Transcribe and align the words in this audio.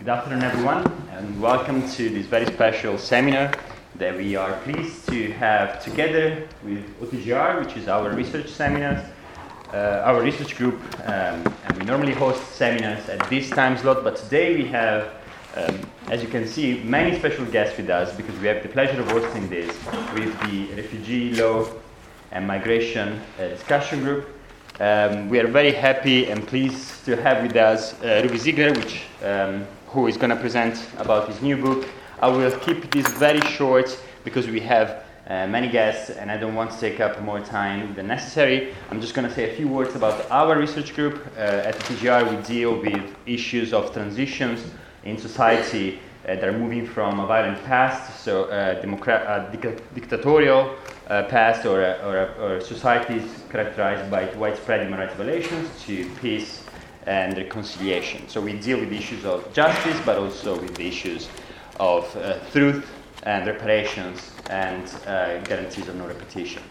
Good 0.00 0.08
afternoon, 0.08 0.42
everyone, 0.42 0.86
and 1.12 1.42
welcome 1.42 1.86
to 1.90 2.08
this 2.08 2.24
very 2.24 2.46
special 2.46 2.96
seminar 2.96 3.52
that 3.96 4.16
we 4.16 4.34
are 4.34 4.54
pleased 4.60 5.06
to 5.08 5.30
have 5.32 5.84
together 5.84 6.48
with 6.64 6.82
OTJR, 7.02 7.62
which 7.62 7.76
is 7.76 7.86
our 7.86 8.08
research 8.08 8.48
seminars, 8.48 9.04
uh, 9.74 10.00
our 10.06 10.22
research 10.22 10.56
group. 10.56 10.80
Um, 11.04 11.44
and 11.66 11.76
we 11.78 11.84
normally 11.84 12.14
host 12.14 12.42
seminars 12.52 13.10
at 13.10 13.28
this 13.28 13.50
time 13.50 13.76
slot, 13.76 14.02
but 14.02 14.16
today 14.16 14.56
we 14.56 14.64
have, 14.68 15.12
um, 15.54 15.78
as 16.08 16.22
you 16.22 16.30
can 16.30 16.48
see, 16.48 16.82
many 16.82 17.18
special 17.18 17.44
guests 17.44 17.76
with 17.76 17.90
us 17.90 18.16
because 18.16 18.38
we 18.38 18.46
have 18.46 18.62
the 18.62 18.70
pleasure 18.70 18.98
of 19.02 19.10
hosting 19.10 19.50
this 19.50 19.68
with 20.14 20.32
the 20.48 20.64
Refugee 20.76 21.34
Law 21.34 21.68
and 22.32 22.46
Migration 22.46 23.20
uh, 23.38 23.48
Discussion 23.48 24.02
Group. 24.02 24.30
Um, 24.80 25.28
we 25.28 25.38
are 25.38 25.46
very 25.46 25.72
happy 25.72 26.30
and 26.30 26.48
pleased 26.48 27.04
to 27.04 27.20
have 27.20 27.42
with 27.42 27.54
us 27.54 27.92
uh, 28.00 28.22
Ruvie 28.24 28.38
Ziegler, 28.38 28.72
which, 28.72 29.02
um, 29.22 29.66
who 29.92 30.06
is 30.06 30.16
going 30.16 30.30
to 30.30 30.36
present 30.36 30.86
about 30.98 31.28
his 31.28 31.42
new 31.42 31.56
book. 31.56 31.86
I 32.20 32.28
will 32.28 32.50
keep 32.58 32.90
this 32.92 33.08
very 33.12 33.40
short 33.40 33.98
because 34.24 34.46
we 34.46 34.60
have 34.60 35.04
uh, 35.26 35.46
many 35.48 35.68
guests 35.68 36.10
and 36.10 36.30
I 36.30 36.36
don't 36.36 36.54
want 36.54 36.70
to 36.70 36.78
take 36.78 37.00
up 37.00 37.20
more 37.22 37.40
time 37.40 37.94
than 37.94 38.06
necessary. 38.06 38.72
I'm 38.90 39.00
just 39.00 39.14
going 39.14 39.28
to 39.28 39.34
say 39.34 39.50
a 39.52 39.56
few 39.56 39.66
words 39.66 39.96
about 39.96 40.30
our 40.30 40.56
research 40.56 40.94
group. 40.94 41.26
Uh, 41.36 41.40
at 41.40 41.74
the 41.74 41.94
TGR, 41.94 42.30
we 42.30 42.42
deal 42.46 42.80
with 42.80 43.16
issues 43.26 43.72
of 43.72 43.92
transitions 43.92 44.60
in 45.04 45.18
society 45.18 45.98
uh, 46.24 46.34
that 46.34 46.44
are 46.44 46.58
moving 46.58 46.86
from 46.86 47.18
a 47.18 47.26
violent 47.26 47.62
past, 47.64 48.22
so 48.22 48.44
uh, 48.44 48.80
democra- 48.82 49.26
uh, 49.26 49.50
dic- 49.50 49.94
dictatorial 49.94 50.76
uh, 51.08 51.24
past 51.24 51.66
or, 51.66 51.80
or, 51.80 52.34
or, 52.40 52.60
societies 52.60 53.42
characterized 53.50 54.08
by 54.10 54.32
widespread 54.34 54.82
human 54.82 55.00
rights 55.00 55.14
violations 55.14 55.68
to 55.82 56.08
peace 56.20 56.62
and 57.06 57.36
reconciliation. 57.36 58.28
So 58.28 58.40
we 58.40 58.54
deal 58.54 58.78
with 58.78 58.92
issues 58.92 59.24
of 59.24 59.52
justice, 59.52 59.98
but 60.04 60.18
also 60.18 60.60
with 60.60 60.74
the 60.74 60.86
issues 60.86 61.28
of 61.78 62.14
uh, 62.16 62.38
truth 62.52 62.88
and 63.24 63.46
reparations 63.46 64.32
and 64.50 64.86
uh, 65.06 65.38
guarantees 65.42 65.88
of 65.88 65.96
no 65.96 66.06
repetition. 66.06 66.62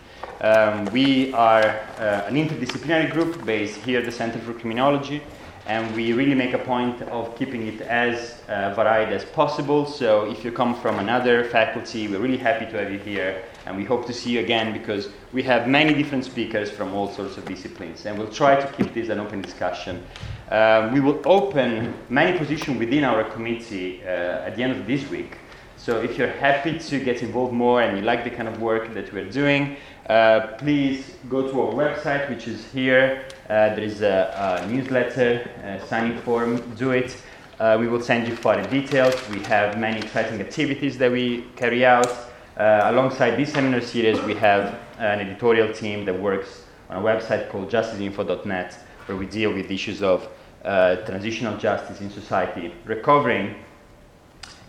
Um, 0.41 0.85
we 0.85 1.33
are 1.33 1.65
uh, 1.65 2.25
an 2.27 2.35
interdisciplinary 2.35 3.11
group 3.11 3.45
based 3.45 3.77
here 3.81 3.99
at 3.99 4.05
the 4.05 4.11
Center 4.11 4.39
for 4.39 4.53
Criminology 4.53 5.21
and 5.69 5.95
we 5.95 6.13
really 6.13 6.33
make 6.33 6.53
a 6.53 6.57
point 6.57 6.99
of 7.03 7.37
keeping 7.37 7.67
it 7.67 7.81
as 7.81 8.41
uh, 8.47 8.73
varied 8.73 9.09
as 9.09 9.23
possible. 9.23 9.85
So 9.85 10.29
if 10.29 10.43
you 10.43 10.51
come 10.51 10.73
from 10.73 10.97
another 10.97 11.43
faculty, 11.43 12.07
we're 12.07 12.19
really 12.19 12.37
happy 12.37 12.65
to 12.65 12.77
have 12.77 12.91
you 12.91 12.97
here, 12.97 13.43
and 13.69 13.77
we 13.77 13.83
hope 13.83 14.07
to 14.07 14.13
see 14.13 14.31
you 14.31 14.39
again 14.39 14.73
because 14.73 15.09
we 15.31 15.43
have 15.43 15.67
many 15.67 15.93
different 15.93 16.25
speakers 16.25 16.71
from 16.71 16.91
all 16.95 17.07
sorts 17.11 17.37
of 17.37 17.45
disciplines, 17.45 18.07
and 18.07 18.17
we'll 18.17 18.27
try 18.31 18.59
to 18.59 18.67
keep 18.73 18.95
this 18.95 19.09
an 19.09 19.19
open 19.19 19.41
discussion. 19.41 20.03
Um, 20.49 20.91
we 20.91 20.99
will 20.99 21.21
open 21.25 21.93
many 22.09 22.35
positions 22.35 22.79
within 22.79 23.03
our 23.03 23.23
committee 23.25 24.01
uh, 24.03 24.47
at 24.47 24.55
the 24.55 24.63
end 24.63 24.71
of 24.71 24.87
this 24.87 25.07
week. 25.11 25.37
So 25.77 26.01
if 26.01 26.17
you're 26.17 26.31
happy 26.31 26.79
to 26.79 26.99
get 26.99 27.21
involved 27.21 27.53
more 27.53 27.83
and 27.83 27.95
you 27.95 28.03
like 28.03 28.23
the 28.23 28.31
kind 28.31 28.47
of 28.47 28.59
work 28.59 28.91
that 28.95 29.13
we're 29.13 29.29
doing, 29.29 29.77
uh, 30.09 30.47
please 30.57 31.13
go 31.29 31.43
to 31.43 31.61
our 31.61 31.71
website, 31.71 32.27
which 32.27 32.47
is 32.47 32.65
here. 32.71 33.23
Uh, 33.45 33.75
there 33.75 33.81
is 33.83 34.01
a, 34.01 34.63
a 34.63 34.67
newsletter, 34.67 35.47
a 35.63 35.85
signing 35.85 36.17
form, 36.21 36.57
do 36.75 36.89
it. 36.89 37.15
Uh, 37.59 37.77
we 37.79 37.87
will 37.87 38.01
send 38.01 38.27
you 38.27 38.35
further 38.35 38.67
details. 38.67 39.13
We 39.29 39.41
have 39.41 39.77
many 39.77 39.99
exciting 39.99 40.41
activities 40.41 40.97
that 40.97 41.11
we 41.11 41.45
carry 41.55 41.85
out. 41.85 42.28
Uh, 42.59 42.91
alongside 42.91 43.37
this 43.37 43.53
seminar 43.53 43.79
series, 43.79 44.19
we 44.23 44.33
have 44.33 44.77
an 44.97 45.21
editorial 45.21 45.71
team 45.71 46.03
that 46.03 46.19
works 46.19 46.65
on 46.89 46.97
a 46.97 46.99
website 47.01 47.49
called 47.49 47.69
justiceinfo.net, 47.71 48.73
where 49.05 49.17
we 49.17 49.25
deal 49.25 49.53
with 49.53 49.71
issues 49.71 50.03
of 50.03 50.27
uh, 50.65 50.97
transitional 51.05 51.55
justice 51.55 52.01
in 52.01 52.09
society, 52.09 52.73
recovering 52.83 53.55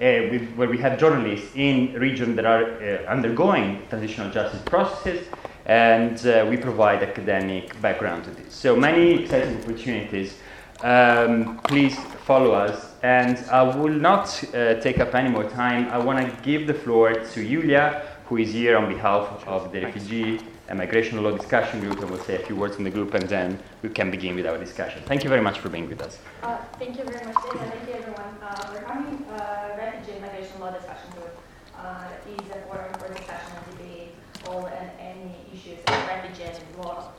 uh, 0.01 0.21
where 0.55 0.69
we 0.69 0.79
have 0.79 1.01
journalists 1.01 1.51
in 1.57 1.93
regions 1.95 2.37
that 2.37 2.47
are 2.47 2.81
uh, 2.81 3.11
undergoing 3.11 3.83
transitional 3.89 4.31
justice 4.31 4.63
processes, 4.67 5.27
and 5.67 6.25
uh, 6.29 6.47
we 6.49 6.57
provide 6.57 7.03
academic 7.03 7.75
background 7.83 8.23
to 8.23 8.31
this. 8.31 8.55
So 8.55 8.77
many 8.77 9.25
exciting 9.25 9.61
opportunities. 9.65 10.37
Um, 10.83 11.59
please 11.65 11.99
follow 12.25 12.53
us, 12.53 12.95
and 13.03 13.37
I 13.51 13.63
will 13.63 13.93
not 13.93 14.43
uh, 14.55 14.81
take 14.81 14.99
up 14.99 15.15
any 15.15 15.29
more 15.29 15.45
time. 15.45 15.89
I 15.89 15.99
want 15.99 16.19
to 16.25 16.43
give 16.43 16.67
the 16.67 16.75
floor 16.75 17.13
to 17.13 17.49
Julia, 17.49 18.07
who 18.27 18.39
is 18.39 18.53
here 18.53 18.79
on 18.79 18.89
behalf 18.89 19.45
of 19.47 19.73
the 19.73 19.85
refugee 19.85 20.41
and 20.69 20.79
migration 20.79 21.23
law 21.23 21.33
discussion 21.33 21.81
group, 21.81 22.01
and 22.01 22.11
will 22.11 22.19
say 22.21 22.37
a 22.37 22.47
few 22.47 22.57
words 22.57 22.77
in 22.77 22.85
the 22.85 22.91
group, 22.91 23.13
and 23.13 23.29
then 23.29 23.59
we 23.83 23.91
can 23.91 24.11
begin 24.11 24.37
with 24.37 24.47
our 24.47 24.57
discussion. 24.57 25.03
Thank 25.05 25.23
you 25.23 25.29
very 25.29 25.43
much 25.43 25.59
for 25.59 25.69
being 25.69 25.89
with 25.89 26.01
us. 26.01 26.19
Uh, 26.43 26.57
thank 26.79 26.97
you 26.97 27.05
very 27.05 27.27
much, 27.27 27.37
and 27.51 27.61
thank 27.61 27.89
you 27.89 27.95
everyone 27.95 28.35
uh, 28.43 28.55
for 28.55 28.81
coming. 28.83 29.25
Uh, 29.25 29.77
refugee 29.77 30.13
and 30.13 30.23
migration 30.23 30.61
law 30.61 30.71
discussion 30.71 31.11
group 31.11 31.37
uh, 31.77 32.05
is 32.27 32.51
a 32.51 32.61
forum 32.67 32.95
for 32.95 33.13
discussion 33.13 33.53
and 33.57 33.79
debate 33.79 34.15
all 34.49 34.67
and 34.67 34.91
any 34.99 35.35
issues 35.53 35.79
of 35.87 36.07
refugee 36.09 36.45
and 36.45 36.85
law, 36.85 37.10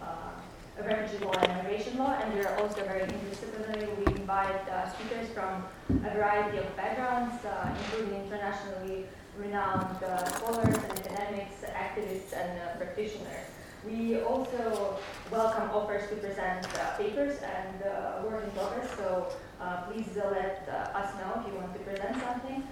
uh, 0.81 0.87
refugee 0.87 1.23
law 1.23 1.31
and 1.33 1.97
law, 1.97 2.13
and 2.13 2.33
we 2.33 2.41
are 2.41 2.57
also 2.59 2.83
very 2.83 3.01
interdisciplinary. 3.01 3.87
We 3.97 4.13
invite 4.15 4.67
uh, 4.69 4.91
speakers 4.93 5.29
from 5.29 5.63
a 5.89 6.13
variety 6.13 6.57
of 6.57 6.75
backgrounds, 6.75 7.35
including 7.79 8.23
internationally 8.23 9.05
renowned 9.37 9.97
scholars 10.27 10.75
and 10.75 10.99
academics, 10.99 11.63
activists, 11.65 12.33
and 12.33 12.79
practitioners. 12.79 13.47
We 13.85 14.21
also 14.21 14.97
welcome 15.31 15.69
offers 15.71 16.07
to 16.09 16.15
present 16.15 16.67
uh, 16.79 16.97
papers 16.97 17.37
and 17.41 17.83
uh, 17.83 18.21
work 18.23 18.43
in 18.43 18.51
progress, 18.51 18.89
so 18.95 19.27
uh, 19.59 19.81
please 19.83 20.07
let 20.15 20.67
us 20.93 21.13
know 21.15 21.41
if 21.41 21.51
you 21.51 21.59
want 21.59 21.73
to 21.73 21.79
present 21.79 22.15
something. 22.21 22.63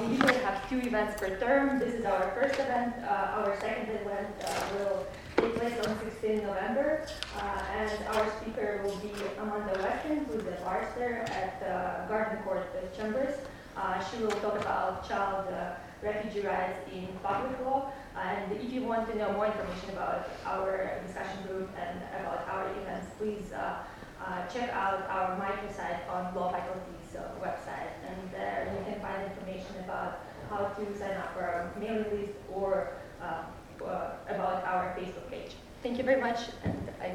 we 0.00 0.06
usually 0.12 0.34
have 0.44 0.68
two 0.68 0.78
events 0.80 1.18
per 1.18 1.38
term. 1.38 1.78
This 1.78 1.94
is 1.94 2.04
our 2.04 2.30
first 2.34 2.60
event. 2.60 2.94
our 3.08 3.56
second 3.60 3.88
event 3.88 4.28
will 4.74 5.06
take 5.40 5.56
place 5.56 5.86
on 5.86 5.98
16 6.00 6.42
November, 6.42 7.06
uh, 7.36 7.62
and 7.76 8.06
our 8.08 8.30
speaker 8.40 8.80
will 8.84 8.96
be 8.96 9.12
Amanda 9.38 9.78
Weston, 9.80 10.24
who 10.26 10.34
is 10.34 10.46
a 10.46 10.56
barrister 10.64 11.24
at 11.28 11.62
uh, 11.62 12.06
Garden 12.08 12.42
Court 12.44 12.66
Chambers. 12.96 13.34
Uh, 13.76 14.04
she 14.04 14.22
will 14.22 14.30
talk 14.42 14.60
about 14.60 15.08
child 15.08 15.46
refugee 16.02 16.40
rights 16.40 16.78
in 16.92 17.06
public 17.22 17.58
law. 17.64 17.92
And 18.16 18.52
if 18.52 18.72
you 18.72 18.82
want 18.82 19.10
to 19.10 19.16
know 19.16 19.32
more 19.32 19.46
information 19.46 19.90
about 19.90 20.28
our 20.44 21.00
discussion 21.06 21.42
group 21.46 21.70
and 21.78 21.98
about 22.20 22.48
our 22.48 22.70
events, 22.82 23.06
please 23.18 23.52
uh, 23.52 23.82
uh, 24.24 24.46
check 24.48 24.70
out 24.70 25.08
our 25.08 25.38
microsite 25.40 26.08
on 26.10 26.34
Law 26.34 26.52
Faculty's 26.52 27.16
uh, 27.16 27.32
website. 27.40 27.92
And 28.06 28.30
there 28.32 28.72
you 28.76 28.92
can 28.92 29.00
find 29.00 29.22
information 29.30 29.76
about 29.84 30.20
how 30.50 30.64
to 30.64 30.98
sign 30.98 31.16
up 31.16 31.32
for 31.34 31.42
our 31.42 31.72
mailing 31.78 32.10
list 32.10 32.32
or 32.52 32.92
uh, 33.22 33.24
uh, 33.24 33.44
about 33.84 34.64
our 34.64 34.96
Facebook 34.98 35.30
page. 35.30 35.52
Thank 35.82 35.98
you 35.98 36.04
very 36.04 36.20
much, 36.20 36.40
and 36.64 36.90
I. 37.00 37.12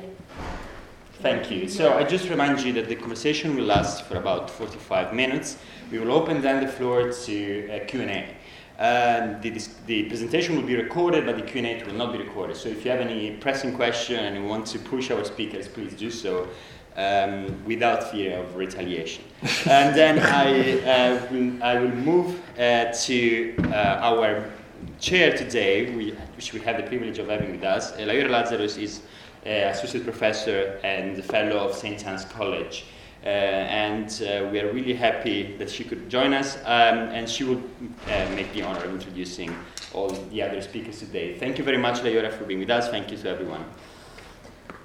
Thank 1.21 1.49
you. 1.49 1.69
So 1.69 1.93
I 1.93 2.03
just 2.03 2.29
remind 2.29 2.59
you 2.61 2.73
that 2.73 2.89
the 2.89 2.95
conversation 2.95 3.55
will 3.55 3.63
last 3.63 4.03
for 4.03 4.17
about 4.17 4.49
45 4.49 5.13
minutes. 5.13 5.57
We 5.91 5.99
will 5.99 6.11
open 6.11 6.41
then 6.41 6.65
the 6.65 6.71
floor 6.71 7.11
to 7.11 7.69
a 7.71 7.79
Q&A. 7.85 8.35
Uh, 8.77 9.39
the, 9.39 9.57
the, 9.85 10.03
presentation 10.03 10.57
will 10.57 10.67
be 10.67 10.75
recorded, 10.75 11.25
but 11.25 11.37
the 11.37 11.41
Q&A 11.41 11.81
will 11.85 11.93
not 11.93 12.11
be 12.11 12.19
recorded. 12.19 12.57
So 12.57 12.67
if 12.67 12.83
you 12.83 12.91
have 12.91 12.99
any 12.99 13.31
pressing 13.37 13.73
question 13.73 14.25
and 14.25 14.35
you 14.35 14.43
want 14.43 14.67
to 14.67 14.79
push 14.79 15.11
our 15.11 15.23
speakers, 15.23 15.69
please 15.69 15.93
do 15.93 16.11
so 16.11 16.49
um, 16.97 17.63
without 17.65 18.11
fear 18.11 18.37
of 18.39 18.55
retaliation. 18.57 19.23
and 19.65 19.95
then 19.95 20.19
I, 20.19 20.81
uh, 20.81 21.27
will, 21.31 21.63
I 21.63 21.79
will 21.79 21.95
move 21.95 22.41
uh, 22.59 22.91
to 22.91 23.55
uh, 23.71 23.99
our 24.01 24.51
chair 24.99 25.35
today, 25.35 25.95
we, 25.95 26.11
which 26.35 26.53
we 26.53 26.59
have 26.61 26.77
the 26.77 26.83
privilege 26.83 27.19
of 27.19 27.27
having 27.27 27.51
with 27.51 27.63
us. 27.63 27.91
Leora 27.93 28.29
Lazarus 28.29 28.77
is 28.77 29.01
an 29.45 29.69
associate 29.69 30.03
professor 30.03 30.79
and 30.83 31.23
fellow 31.23 31.57
of 31.57 31.75
St. 31.75 32.05
Anne's 32.05 32.25
College. 32.25 32.85
Uh, 33.23 33.27
and 33.27 34.21
uh, 34.21 34.47
we 34.51 34.59
are 34.59 34.71
really 34.71 34.93
happy 34.93 35.57
that 35.57 35.69
she 35.69 35.83
could 35.83 36.09
join 36.09 36.31
us, 36.31 36.57
um, 36.65 37.09
and 37.09 37.27
she 37.27 37.43
will 37.43 37.57
uh, 37.57 38.29
make 38.35 38.51
the 38.53 38.61
honor 38.61 38.83
of 38.83 38.93
introducing 38.93 39.55
all 39.93 40.09
the 40.09 40.41
other 40.41 40.61
speakers 40.61 40.99
today. 40.99 41.37
Thank 41.39 41.57
you 41.57 41.63
very 41.63 41.77
much, 41.77 42.01
Leora, 42.01 42.31
for 42.31 42.43
being 42.43 42.59
with 42.59 42.69
us. 42.69 42.89
Thank 42.89 43.09
you 43.09 43.17
to 43.17 43.29
everyone. 43.29 43.65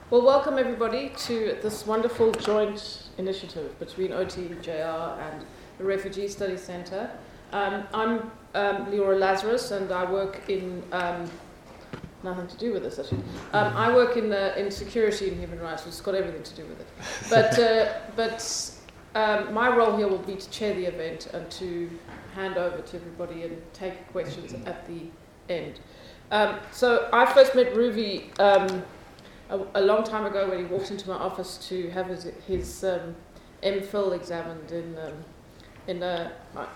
Well, 0.09 0.23
welcome 0.23 0.59
everybody 0.59 1.13
to 1.27 1.59
this 1.63 1.87
wonderful 1.87 2.33
joint 2.33 3.11
initiative 3.19 3.79
between 3.79 4.11
OTJR 4.11 5.19
and 5.19 5.45
the 5.77 5.85
Refugee 5.85 6.27
Study 6.27 6.57
Centre. 6.57 7.11
Um, 7.53 7.85
I'm 7.93 8.19
um, 8.55 8.87
Leora 8.87 9.19
Lazarus, 9.19 9.71
and 9.71 9.91
I 9.93 10.11
work 10.11 10.49
in 10.49 10.83
um, 10.93 11.31
nothing 12.23 12.47
to 12.47 12.57
do 12.57 12.73
with 12.73 12.83
this 12.83 12.99
actually. 12.99 13.23
Um, 13.53 13.77
I 13.77 13.95
work 13.95 14.17
in 14.17 14.33
in 14.33 14.71
security 14.71 15.29
and 15.29 15.39
human 15.39 15.61
rights, 15.61 15.85
which 15.85 15.95
has 15.95 16.01
got 16.01 16.15
everything 16.15 16.43
to 16.43 16.55
do 16.55 16.65
with 16.67 16.81
it. 16.81 16.87
But 17.31 17.59
uh, 17.59 17.93
but 18.17 18.81
um, 19.15 19.53
my 19.53 19.75
role 19.75 19.97
here 19.97 20.09
will 20.09 20.19
be 20.19 20.37
to 20.37 20.51
chair 20.51 20.75
the 20.75 20.87
event 20.87 21.27
and 21.33 21.51
to 21.53 21.91
hand 22.35 22.57
over 22.57 22.81
to 22.81 22.97
everybody 22.97 23.43
and 23.45 23.61
take 23.73 24.11
questions 24.13 24.55
at 24.67 24.87
the 24.87 25.03
end. 25.49 25.81
Um, 26.31 26.61
so 26.71 27.09
I 27.13 27.27
first 27.33 27.57
met 27.57 27.75
Ruvie 27.75 28.39
um, 28.39 28.85
a, 29.49 29.81
a, 29.81 29.81
long 29.81 30.05
time 30.05 30.27
ago 30.27 30.49
when 30.49 30.59
he 30.59 30.65
walked 30.65 30.93
into 30.93 31.09
my 31.09 31.17
office 31.17 31.57
to 31.69 31.91
have 31.91 32.07
his, 32.07 32.29
his 32.47 32.85
um, 32.85 33.17
MPhil 33.65 34.15
examined 34.15 34.71
in 34.71 34.97
um, 34.99 35.25
in 35.91 36.03
a, 36.05 36.31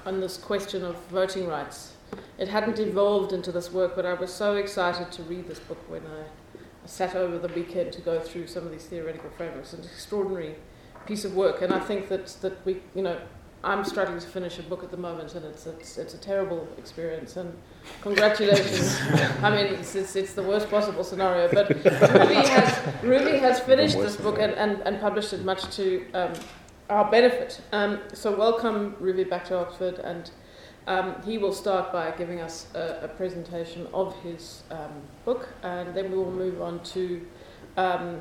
on 0.04 0.20
this 0.20 0.36
question 0.36 0.84
of 0.84 0.96
voting 1.06 1.46
rights. 1.46 1.92
It 2.36 2.48
hadn't 2.48 2.78
evolved 2.80 3.32
into 3.32 3.52
this 3.52 3.72
work, 3.72 3.94
but 3.96 4.04
I 4.04 4.14
was 4.14 4.32
so 4.32 4.56
excited 4.56 5.12
to 5.12 5.22
read 5.22 5.48
this 5.48 5.60
book 5.60 5.78
when 5.88 6.02
I, 6.02 6.22
I 6.22 6.86
sat 6.86 7.14
over 7.14 7.38
the 7.38 7.52
weekend 7.54 7.92
to 7.92 8.00
go 8.00 8.20
through 8.20 8.48
some 8.48 8.66
of 8.66 8.72
these 8.72 8.84
theoretical 8.84 9.30
frameworks. 9.36 9.72
It's 9.72 9.84
an 9.84 9.90
extraordinary 9.90 10.56
piece 11.06 11.24
of 11.24 11.34
work, 11.34 11.62
and 11.62 11.72
I 11.72 11.78
think 11.78 12.08
that 12.08 12.26
that 12.42 12.64
we, 12.66 12.82
you 12.94 13.02
know, 13.02 13.18
I'm 13.62 13.84
struggling 13.84 14.18
to 14.18 14.26
finish 14.26 14.58
a 14.58 14.62
book 14.62 14.82
at 14.82 14.90
the 14.90 14.96
moment, 14.96 15.34
and 15.34 15.44
it's 15.44 15.66
it's, 15.66 15.96
it's 15.96 16.14
a 16.14 16.18
terrible 16.18 16.66
experience. 16.76 17.36
And 17.36 17.56
congratulations! 18.00 18.98
I 19.42 19.50
mean, 19.50 19.66
it's, 19.74 19.94
it's, 19.94 20.16
it's 20.16 20.34
the 20.34 20.42
worst 20.42 20.68
possible 20.70 21.04
scenario. 21.04 21.48
But 21.52 21.68
Ruvie 21.68 22.48
has 22.48 22.72
Ruvie 23.02 23.40
has 23.40 23.60
finished 23.60 23.98
this 23.98 24.16
book 24.16 24.38
and, 24.38 24.52
and, 24.54 24.80
and 24.82 25.00
published 25.00 25.32
it 25.32 25.44
much 25.44 25.74
to 25.76 26.04
um, 26.14 26.32
our 26.90 27.10
benefit. 27.10 27.60
Um, 27.72 28.00
so 28.12 28.36
welcome 28.36 28.96
Ruvie 29.00 29.28
back 29.28 29.44
to 29.46 29.58
Oxford, 29.58 29.98
and 29.98 30.30
um, 30.86 31.16
he 31.24 31.38
will 31.38 31.52
start 31.52 31.92
by 31.92 32.10
giving 32.12 32.40
us 32.40 32.68
a, 32.74 33.00
a 33.02 33.08
presentation 33.08 33.86
of 33.94 34.14
his 34.22 34.62
um, 34.70 34.92
book, 35.24 35.48
and 35.62 35.94
then 35.94 36.10
we 36.10 36.18
will 36.18 36.32
move 36.32 36.60
on 36.60 36.82
to. 36.84 37.26
Um, 37.76 38.20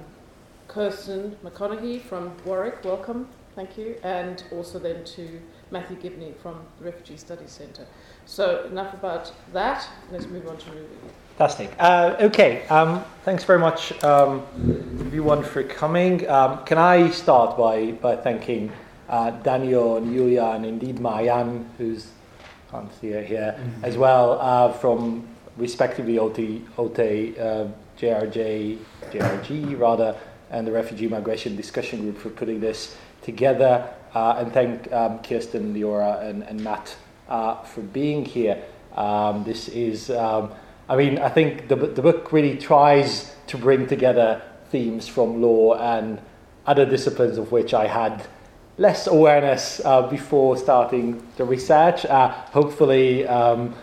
Kirsten 0.67 1.37
McConnachie 1.43 2.01
from 2.01 2.35
Warwick, 2.45 2.83
welcome, 2.83 3.27
thank 3.55 3.77
you, 3.77 3.95
and 4.01 4.43
also 4.51 4.79
then 4.79 5.03
to 5.03 5.39
Matthew 5.71 5.97
Gibney 5.97 6.33
from 6.41 6.61
the 6.79 6.85
Refugee 6.85 7.17
Studies 7.17 7.51
Centre. 7.51 7.85
So 8.25 8.65
enough 8.65 8.93
about 8.93 9.31
that, 9.51 9.87
let's 10.11 10.25
move 10.25 10.47
on 10.47 10.57
to 10.57 10.69
Ruvie. 10.71 11.11
Fantastic. 11.37 11.71
Uh, 11.79 12.15
okay, 12.21 12.67
um, 12.67 13.03
thanks 13.23 13.43
very 13.43 13.59
much 13.59 13.91
um, 14.03 14.43
everyone 14.99 15.43
for 15.43 15.63
coming. 15.63 16.29
Um, 16.29 16.63
can 16.63 16.77
I 16.77 17.09
start 17.09 17.57
by, 17.57 17.91
by 17.93 18.15
thanking 18.15 18.71
uh, 19.09 19.31
Daniel 19.31 19.97
and 19.97 20.13
Julia 20.13 20.43
and 20.43 20.65
indeed 20.65 20.99
Marianne, 20.99 21.69
who's 21.77 22.07
can't 22.73 22.91
see 22.99 23.11
her 23.11 23.21
here, 23.21 23.55
mm-hmm. 23.57 23.85
as 23.85 23.97
well, 23.97 24.39
uh, 24.41 24.73
from 24.73 25.27
respectively 25.57 26.17
OT, 26.17 26.63
OT 26.77 27.37
uh, 27.37 27.67
JRJ, 27.99 28.79
JRG 29.11 29.79
rather, 29.79 30.15
and 30.49 30.65
the 30.65 30.71
Refugee 30.71 31.07
Migration 31.07 31.55
Discussion 31.55 32.01
Group 32.01 32.17
for 32.17 32.29
putting 32.29 32.59
this 32.59 32.97
together. 33.21 33.87
Uh, 34.15 34.35
and 34.39 34.51
thank 34.51 34.91
um, 34.91 35.19
Kirsten, 35.19 35.73
Leora, 35.73 36.23
and, 36.23 36.43
and 36.43 36.63
Matt 36.63 36.95
uh, 37.29 37.61
for 37.63 37.81
being 37.81 38.25
here. 38.25 38.61
Um, 38.95 39.43
this 39.43 39.67
is, 39.69 40.09
um, 40.09 40.51
I 40.89 40.97
mean, 40.97 41.17
I 41.17 41.29
think 41.29 41.69
the, 41.69 41.75
the 41.75 42.01
book 42.01 42.33
really 42.33 42.57
tries 42.57 43.33
to 43.47 43.57
bring 43.57 43.87
together 43.87 44.41
themes 44.69 45.07
from 45.07 45.41
law 45.41 45.75
and 45.75 46.19
other 46.65 46.85
disciplines 46.85 47.37
of 47.37 47.51
which 47.51 47.73
I 47.73 47.87
had 47.87 48.27
less 48.77 49.07
awareness 49.07 49.81
uh, 49.85 50.07
before 50.07 50.57
starting 50.57 51.25
the 51.37 51.45
research. 51.45 52.05
Uh, 52.05 52.29
hopefully, 52.29 53.25
um, 53.27 53.75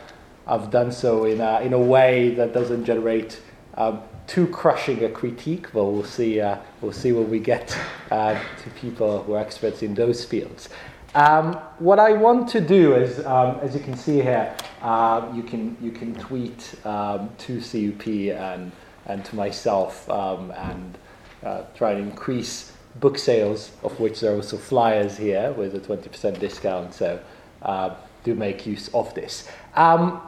I've 0.46 0.70
done 0.70 0.92
so 0.92 1.24
in 1.24 1.40
a, 1.40 1.60
in 1.60 1.72
a 1.72 1.78
way 1.78 2.34
that 2.34 2.52
doesn't 2.52 2.84
generate 2.84 3.40
um, 3.74 4.02
too 4.26 4.46
crushing 4.48 5.02
a 5.04 5.08
critique, 5.08 5.72
but 5.72 5.84
we'll 5.84 6.04
see. 6.04 6.40
Uh, 6.40 6.58
we'll 6.80 6.92
see 6.92 7.12
when 7.12 7.30
we 7.30 7.38
get 7.38 7.76
uh, 8.10 8.38
to 8.62 8.70
people 8.70 9.22
who 9.22 9.34
are 9.34 9.40
experts 9.40 9.82
in 9.82 9.94
those 9.94 10.24
fields. 10.24 10.68
Um, 11.14 11.54
what 11.80 11.98
I 11.98 12.12
want 12.12 12.48
to 12.50 12.60
do 12.60 12.94
is, 12.94 13.24
um, 13.26 13.58
as 13.62 13.74
you 13.74 13.80
can 13.80 13.96
see 13.96 14.20
here, 14.20 14.54
uh, 14.80 15.28
you 15.34 15.42
can 15.42 15.76
you 15.80 15.90
can 15.90 16.14
tweet 16.14 16.74
um, 16.84 17.30
to 17.38 17.60
CUP 17.60 18.06
and 18.06 18.70
and 19.06 19.24
to 19.24 19.34
myself 19.34 20.08
um, 20.08 20.52
and 20.52 20.98
uh, 21.42 21.62
try 21.74 21.92
and 21.92 22.10
increase 22.10 22.72
book 22.96 23.18
sales, 23.18 23.72
of 23.82 23.98
which 23.98 24.20
there 24.20 24.32
are 24.32 24.36
also 24.36 24.56
flyers 24.56 25.16
here 25.16 25.52
with 25.52 25.74
a 25.74 25.80
20% 25.80 26.38
discount. 26.38 26.94
So 26.94 27.20
uh, 27.62 27.94
do 28.22 28.34
make 28.34 28.66
use 28.66 28.88
of 28.94 29.12
this. 29.14 29.48
Um, 29.74 30.20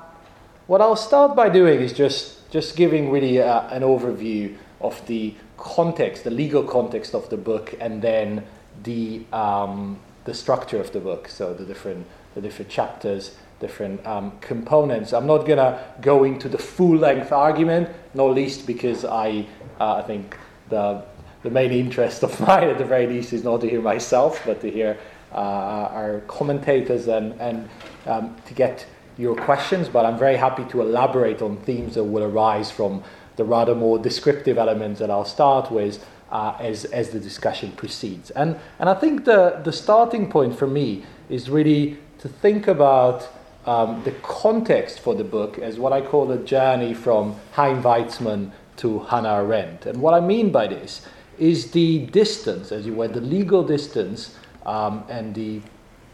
what 0.66 0.80
I'll 0.80 0.96
start 0.96 1.36
by 1.36 1.48
doing 1.48 1.80
is 1.80 1.92
just 1.92 2.50
just 2.50 2.74
giving 2.74 3.12
really 3.12 3.40
uh, 3.40 3.68
an 3.68 3.82
overview 3.82 4.56
of 4.80 5.00
the 5.06 5.34
context, 5.58 6.24
the 6.24 6.30
legal 6.30 6.64
context 6.64 7.14
of 7.14 7.30
the 7.30 7.36
book, 7.36 7.72
and 7.78 8.02
then 8.02 8.44
the 8.82 9.24
um, 9.32 10.00
the 10.24 10.34
structure 10.34 10.80
of 10.80 10.92
the 10.92 11.00
book. 11.00 11.28
So 11.28 11.54
the 11.54 11.64
different 11.64 12.06
the 12.34 12.40
different 12.40 12.70
chapters, 12.70 13.36
different 13.60 14.04
um, 14.06 14.32
components. 14.40 15.12
I'm 15.12 15.26
not 15.26 15.46
gonna 15.46 15.82
go 16.00 16.24
into 16.24 16.48
the 16.48 16.58
full 16.58 16.96
length 16.96 17.32
argument, 17.32 17.88
not 18.14 18.34
least 18.34 18.66
because 18.66 19.04
I 19.04 19.46
uh, 19.80 19.94
I 19.94 20.02
think 20.02 20.36
the 20.68 21.04
the 21.42 21.50
main 21.50 21.72
interest 21.72 22.22
of 22.22 22.38
mine 22.46 22.68
at 22.68 22.78
the 22.78 22.84
very 22.84 23.06
least 23.06 23.32
is 23.32 23.44
not 23.44 23.60
to 23.62 23.68
hear 23.68 23.82
myself, 23.82 24.42
but 24.46 24.60
to 24.60 24.70
hear 24.70 24.98
uh, 25.32 25.36
our 25.36 26.20
commentators 26.26 27.08
and 27.08 27.40
and 27.40 27.68
um, 28.06 28.36
to 28.46 28.54
get 28.54 28.86
your 29.18 29.36
questions, 29.36 29.88
but 29.88 30.06
I'm 30.06 30.18
very 30.18 30.36
happy 30.36 30.64
to 30.70 30.80
elaborate 30.80 31.42
on 31.42 31.58
themes 31.58 31.94
that 31.94 32.04
will 32.04 32.24
arise 32.24 32.70
from 32.70 33.02
the 33.36 33.44
rather 33.44 33.74
more 33.74 33.98
descriptive 33.98 34.58
elements 34.58 35.00
that 35.00 35.10
I'll 35.10 35.24
start 35.24 35.70
with 35.70 36.04
uh, 36.32 36.56
as, 36.58 36.86
as 36.86 37.10
the 37.10 37.20
discussion 37.20 37.70
proceeds. 37.72 38.30
And, 38.30 38.58
and 38.78 38.88
I 38.88 38.94
think 38.94 39.26
the, 39.26 39.60
the 39.62 39.72
starting 39.72 40.30
point 40.30 40.58
for 40.58 40.66
me 40.66 41.04
is 41.28 41.50
really 41.50 41.98
to 42.18 42.28
think 42.28 42.66
about 42.66 43.28
um, 43.66 44.02
the 44.04 44.12
context 44.22 44.98
for 44.98 45.14
the 45.14 45.24
book 45.24 45.58
as 45.58 45.78
what 45.78 45.92
I 45.92 46.00
call 46.00 46.32
a 46.32 46.38
journey 46.38 46.94
from 46.94 47.36
Chaim 47.52 47.82
Weizmann 47.82 48.50
to 48.78 49.00
Hannah 49.00 49.34
Arendt. 49.34 49.86
And 49.86 50.00
what 50.00 50.14
I 50.14 50.20
mean 50.20 50.50
by 50.50 50.66
this 50.66 51.06
is 51.38 51.70
the 51.72 52.06
distance, 52.06 52.72
as 52.72 52.86
you 52.86 52.94
were, 52.94 53.08
the 53.08 53.20
legal 53.20 53.62
distance 53.62 54.36
um, 54.64 55.04
and 55.08 55.34
the 55.34 55.60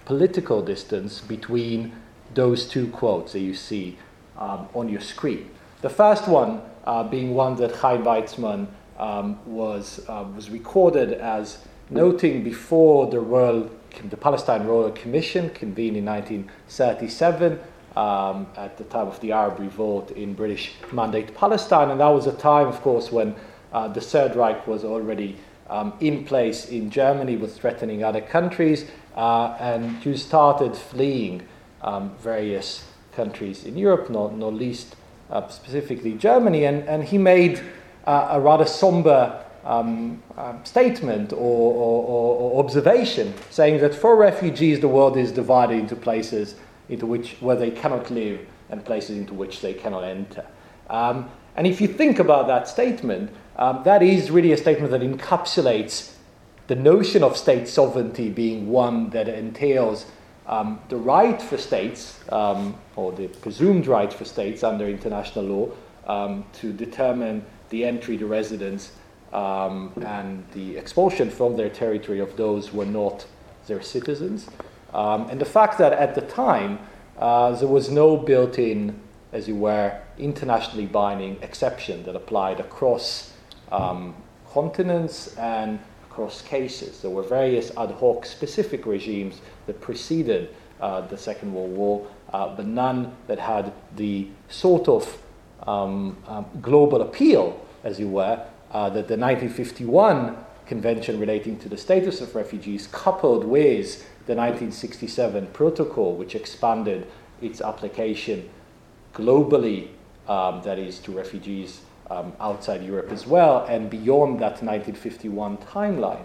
political 0.05 0.63
distance 0.63 1.21
between 1.21 1.93
those 2.35 2.67
two 2.67 2.89
quotes 2.89 3.33
that 3.33 3.41
you 3.41 3.55
see 3.55 3.99
um, 4.37 4.69
on 4.75 4.89
your 4.89 5.01
screen. 5.01 5.49
The 5.81 5.91
first 5.91 6.27
one 6.27 6.61
uh, 6.85 7.05
being 7.05 7.35
one 7.35 7.55
that 7.57 7.77
Chaim 7.77 8.03
Weizmann 8.03 8.67
um, 8.99 9.39
was, 9.47 10.05
uh, 10.09 10.25
was 10.35 10.51
recorded 10.51 11.13
as 11.13 11.59
noting 11.91 12.43
before 12.43 13.07
the, 13.11 13.21
Royal, 13.21 13.71
the 14.11 14.17
Palestine 14.17 14.67
Royal 14.67 14.91
Commission 14.91 15.51
convened 15.51 15.97
in 15.97 16.05
1937 16.05 17.59
um, 17.97 18.47
at 18.57 18.77
the 18.77 18.85
time 18.85 19.09
of 19.09 19.21
the 19.21 19.33
Arab 19.33 19.59
Revolt 19.59 20.11
in 20.13 20.35
British 20.35 20.73
Mandate 20.93 21.35
Palestine. 21.35 21.91
And 21.91 22.01
that 22.01 22.09
was 22.09 22.27
a 22.27 22.33
time, 22.33 22.67
of 22.67 22.81
course, 22.81 23.11
when 23.11 23.35
uh, 23.73 23.89
the 23.89 24.01
Third 24.01 24.37
Reich 24.37 24.67
was 24.67 24.85
already 24.85 25.37
um, 25.71 25.93
in 26.01 26.25
place 26.25 26.69
in 26.69 26.91
Germany, 26.91 27.37
was 27.37 27.57
threatening 27.57 28.03
other 28.03 28.21
countries, 28.21 28.87
uh, 29.17 29.57
and 29.59 30.01
Jews 30.01 30.25
started 30.25 30.77
fleeing 30.77 31.43
um, 31.83 32.17
various 32.19 32.85
countries 33.13 33.65
in 33.65 33.77
Europe, 33.77 34.09
not, 34.11 34.37
not 34.37 34.55
least 34.55 34.97
uh, 35.31 35.47
specifically 35.49 36.15
Germany. 36.15 36.65
And, 36.65 36.89
and 36.89 37.05
he 37.05 37.19
made 37.19 37.61
uh, 38.09 38.29
a 38.31 38.41
rather 38.41 38.65
somber 38.65 39.45
um, 39.65 40.23
um, 40.39 40.65
statement 40.65 41.31
or, 41.31 41.37
or, 41.37 42.37
or, 42.41 42.65
observation 42.65 43.35
saying 43.51 43.81
that 43.83 43.95
for 43.95 44.17
refugees, 44.17 44.81
the 44.81 44.89
world 44.89 45.19
is 45.19 45.31
divided 45.31 45.79
into 45.79 45.95
places 45.95 46.55
into 46.89 47.05
which, 47.05 47.37
where 47.41 47.55
they 47.55 47.71
cannot 47.71 48.11
live 48.11 48.41
and 48.71 48.83
places 48.83 49.19
into 49.19 49.35
which 49.35 49.61
they 49.61 49.75
cannot 49.75 50.05
enter. 50.05 50.47
Um, 50.89 51.31
and 51.55 51.67
if 51.67 51.83
you 51.83 51.89
think 51.89 52.19
about 52.19 52.47
that 52.47 52.67
statement, 52.67 53.31
um, 53.57 53.83
that 53.85 54.03
is 54.03 54.31
really 54.31 54.53
a 54.53 54.57
statement 54.57 54.91
that 54.91 55.03
encapsulates 55.03 56.15
the 56.67 56.77
notion 56.77 57.23
of 57.23 57.37
state 57.37 57.69
sovereignty 57.69 58.31
being 58.31 58.71
one 58.71 59.11
that 59.11 59.29
entails 59.29 60.07
um, 60.47 60.81
the 60.89 60.97
right 60.97 61.43
for 61.43 61.59
states, 61.59 62.19
um, 62.31 62.75
or 62.97 63.13
the 63.13 63.29
presumed 63.29 63.87
right 63.87 64.11
for 64.11 64.25
states 64.25 64.65
under 64.65 64.89
international 64.89 65.45
law, 65.45 66.45
to 66.55 66.73
determine 66.73 67.45
the 67.71 67.85
entry, 67.85 68.17
the 68.17 68.27
residence, 68.27 68.93
um, 69.33 69.93
and 70.05 70.45
the 70.53 70.77
expulsion 70.77 71.31
from 71.31 71.57
their 71.57 71.69
territory 71.69 72.21
of 72.21 72.37
those 72.37 72.69
who 72.69 72.79
were 72.79 72.87
not 72.87 73.27
their 73.67 73.83
citizens. 73.83 74.49
Um, 74.95 75.29
and 75.29 75.41
the 75.41 75.45
fact 75.45 75.79
that 75.79 75.93
at 75.93 76.15
the 76.15 76.23
time 76.23 76.79
uh, 77.19 77.53
there 77.53 77.69
was 77.69 77.91
no 77.91 78.17
built 78.17 78.59
in, 78.59 78.99
as 79.33 79.49
it 79.49 79.53
were, 79.53 80.01
internationally 80.19 80.87
binding 80.87 81.37
exception 81.43 82.03
that 82.05 82.17
applied 82.17 82.61
across 82.61 83.33
um, 83.71 84.15
continents 84.51 85.37
and 85.37 85.79
across 86.11 86.43
cases. 86.43 87.03
There 87.03 87.11
were 87.11 87.23
various 87.23 87.71
ad 87.77 87.91
hoc 87.93 88.25
specific 88.25 88.87
regimes 88.87 89.41
that 89.67 89.81
preceded 89.81 90.55
uh, 90.81 91.03
the 91.03 91.19
Second 91.19 91.53
World 91.53 91.77
War, 91.77 92.07
uh, 92.33 92.55
but 92.57 92.67
none 92.67 93.15
that 93.27 93.39
had 93.39 93.73
the 93.97 94.29
sort 94.49 94.89
of 94.89 95.21
um, 95.67 96.17
um, 96.27 96.47
global 96.61 97.03
appeal, 97.03 97.65
as 97.85 97.99
you 97.99 98.09
were, 98.09 98.45
uh, 98.73 98.89
that 98.91 99.09
the 99.09 99.17
1951 99.17 100.45
Convention 100.67 101.19
relating 101.19 101.59
to 101.61 101.69
the 101.71 101.79
status 101.79 102.21
of 102.21 102.35
refugees, 102.35 102.89
coupled 102.89 103.43
with 103.43 104.03
the 104.27 104.35
1967 104.35 105.47
Protocol, 105.55 106.15
which 106.15 106.35
expanded 106.35 107.07
its 107.41 107.63
application 107.63 108.47
globally, 109.15 109.89
um, 110.29 110.61
that 110.65 110.79
is, 110.79 110.99
to 110.99 111.13
refugees 111.13 111.81
um, 112.11 112.35
outside 112.39 112.83
Europe 112.83 113.11
as 113.11 113.27
well, 113.27 113.65
and 113.65 113.89
beyond 113.89 114.41
that 114.41 114.63
1951 114.63 115.57
timeline. 115.57 116.23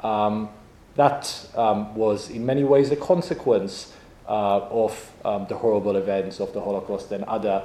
Um, 0.00 0.48
that 0.96 1.48
um, 1.54 1.94
was 1.94 2.30
in 2.30 2.44
many 2.44 2.64
ways 2.64 2.90
a 2.90 2.96
consequence 2.96 3.92
uh, 4.28 4.58
of 4.58 5.12
um, 5.24 5.46
the 5.48 5.56
horrible 5.56 5.96
events 5.96 6.40
of 6.40 6.52
the 6.52 6.60
Holocaust 6.60 7.12
and 7.12 7.24
other 7.24 7.62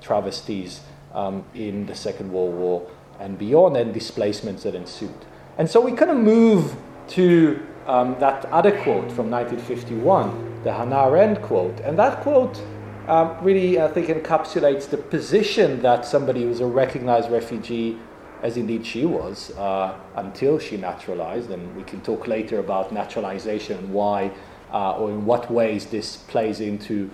travesties 0.00 0.80
um, 1.14 1.44
in 1.54 1.86
the 1.86 1.94
Second 1.94 2.32
World 2.32 2.54
War 2.54 2.90
and 3.18 3.38
beyond, 3.38 3.76
and 3.76 3.94
displacements 3.94 4.62
that 4.64 4.74
ensued. 4.74 5.24
And 5.58 5.68
so 5.70 5.80
we 5.80 5.92
kind 5.92 6.10
of 6.10 6.18
move 6.18 6.76
to 7.08 7.66
um, 7.86 8.16
that 8.20 8.44
other 8.46 8.72
quote 8.82 9.10
from 9.10 9.30
1951, 9.30 10.62
the 10.64 10.72
Hannah 10.72 11.08
Arendt 11.08 11.40
quote, 11.42 11.80
and 11.80 11.98
that 11.98 12.20
quote 12.20 12.60
um, 13.08 13.36
really, 13.40 13.80
I 13.80 13.88
think, 13.88 14.08
encapsulates 14.08 14.90
the 14.90 14.96
position 14.96 15.80
that 15.82 16.04
somebody 16.04 16.42
who's 16.42 16.60
a 16.60 16.66
recognized 16.66 17.30
refugee, 17.30 17.98
as 18.42 18.56
indeed 18.56 18.84
she 18.84 19.06
was, 19.06 19.52
uh, 19.56 19.96
until 20.16 20.58
she 20.58 20.76
naturalized, 20.76 21.50
and 21.50 21.74
we 21.76 21.84
can 21.84 22.00
talk 22.00 22.26
later 22.26 22.58
about 22.58 22.92
naturalization 22.92 23.78
and 23.78 23.92
why 23.92 24.32
uh, 24.72 24.98
or 24.98 25.10
in 25.10 25.24
what 25.24 25.50
ways 25.50 25.86
this 25.86 26.16
plays 26.16 26.60
into 26.60 27.08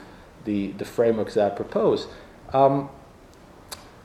the, 0.44 0.72
the 0.72 0.84
frameworks 0.84 1.34
that 1.34 1.52
I 1.52 1.54
propose. 1.54 2.06
Um, 2.52 2.90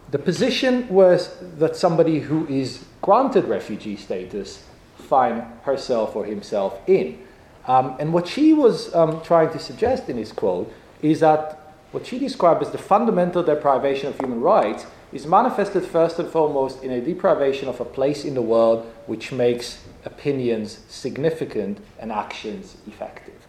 the 0.09 0.19
position 0.19 0.87
was 0.87 1.35
that 1.57 1.75
somebody 1.75 2.19
who 2.19 2.47
is 2.47 2.85
granted 3.01 3.45
refugee 3.45 3.97
status 3.97 4.63
find 4.97 5.43
herself 5.63 6.15
or 6.15 6.25
himself 6.25 6.79
in. 6.87 7.19
Um, 7.67 7.97
and 7.99 8.13
what 8.13 8.27
she 8.27 8.53
was 8.53 8.93
um, 8.95 9.21
trying 9.21 9.51
to 9.51 9.59
suggest 9.59 10.09
in 10.09 10.15
this 10.15 10.31
quote 10.31 10.71
is 11.01 11.19
that 11.19 11.75
what 11.91 12.05
she 12.05 12.19
described 12.19 12.61
as 12.61 12.71
the 12.71 12.77
fundamental 12.77 13.43
deprivation 13.43 14.07
of 14.07 14.19
human 14.19 14.41
rights 14.41 14.85
is 15.11 15.25
manifested 15.25 15.85
first 15.85 16.19
and 16.19 16.29
foremost 16.29 16.83
in 16.83 16.91
a 16.91 17.01
deprivation 17.01 17.67
of 17.67 17.79
a 17.79 17.85
place 17.85 18.25
in 18.25 18.33
the 18.33 18.41
world 18.41 18.85
which 19.05 19.31
makes 19.31 19.83
opinions 20.05 20.79
significant 20.89 21.79
and 21.99 22.11
actions 22.11 22.77
effective. 22.87 23.47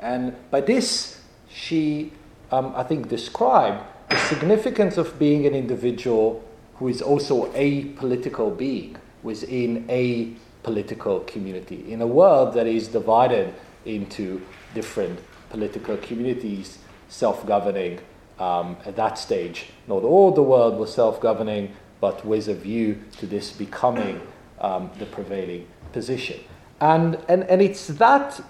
And 0.00 0.34
by 0.50 0.60
this, 0.60 1.20
she, 1.48 2.12
um, 2.54 2.72
I 2.76 2.84
think, 2.84 3.08
describe 3.08 3.82
the 4.08 4.16
significance 4.16 4.96
of 4.96 5.18
being 5.18 5.46
an 5.46 5.54
individual 5.54 6.44
who 6.76 6.88
is 6.88 7.02
also 7.02 7.52
a 7.54 7.84
political 8.00 8.50
being 8.50 8.96
within 9.22 9.84
a 9.88 10.32
political 10.62 11.20
community 11.20 11.92
in 11.92 12.00
a 12.00 12.06
world 12.06 12.54
that 12.54 12.66
is 12.66 12.88
divided 12.88 13.52
into 13.84 14.40
different 14.74 15.18
political 15.50 15.96
communities 15.96 16.78
self 17.08 17.44
governing 17.46 17.98
um, 18.38 18.76
at 18.84 18.96
that 18.96 19.18
stage. 19.18 19.66
Not 19.88 20.02
all 20.02 20.30
the 20.30 20.42
world 20.42 20.78
was 20.78 20.94
self 20.94 21.20
governing, 21.20 21.74
but 22.00 22.24
with 22.24 22.48
a 22.48 22.54
view 22.54 23.00
to 23.18 23.26
this 23.26 23.50
becoming 23.52 24.20
um, 24.60 24.90
the 24.98 25.06
prevailing 25.06 25.66
position. 25.92 26.38
And, 26.80 27.18
and, 27.28 27.44
and 27.44 27.60
it's 27.62 27.88
that 27.88 28.40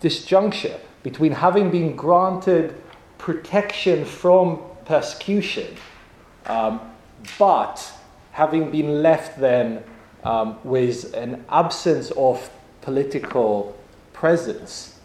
disjuncture 0.00 0.78
between 1.02 1.32
having 1.32 1.70
been 1.70 1.96
granted 1.96 2.74
protection 3.22 4.04
from 4.04 4.58
persecution, 4.84 5.76
um, 6.46 6.80
but 7.38 7.92
having 8.32 8.72
been 8.72 9.00
left 9.00 9.38
then 9.38 9.84
um, 10.24 10.58
with 10.64 11.14
an 11.14 11.44
absence 11.48 12.10
of 12.16 12.50
political 12.80 13.78
presence 14.12 14.98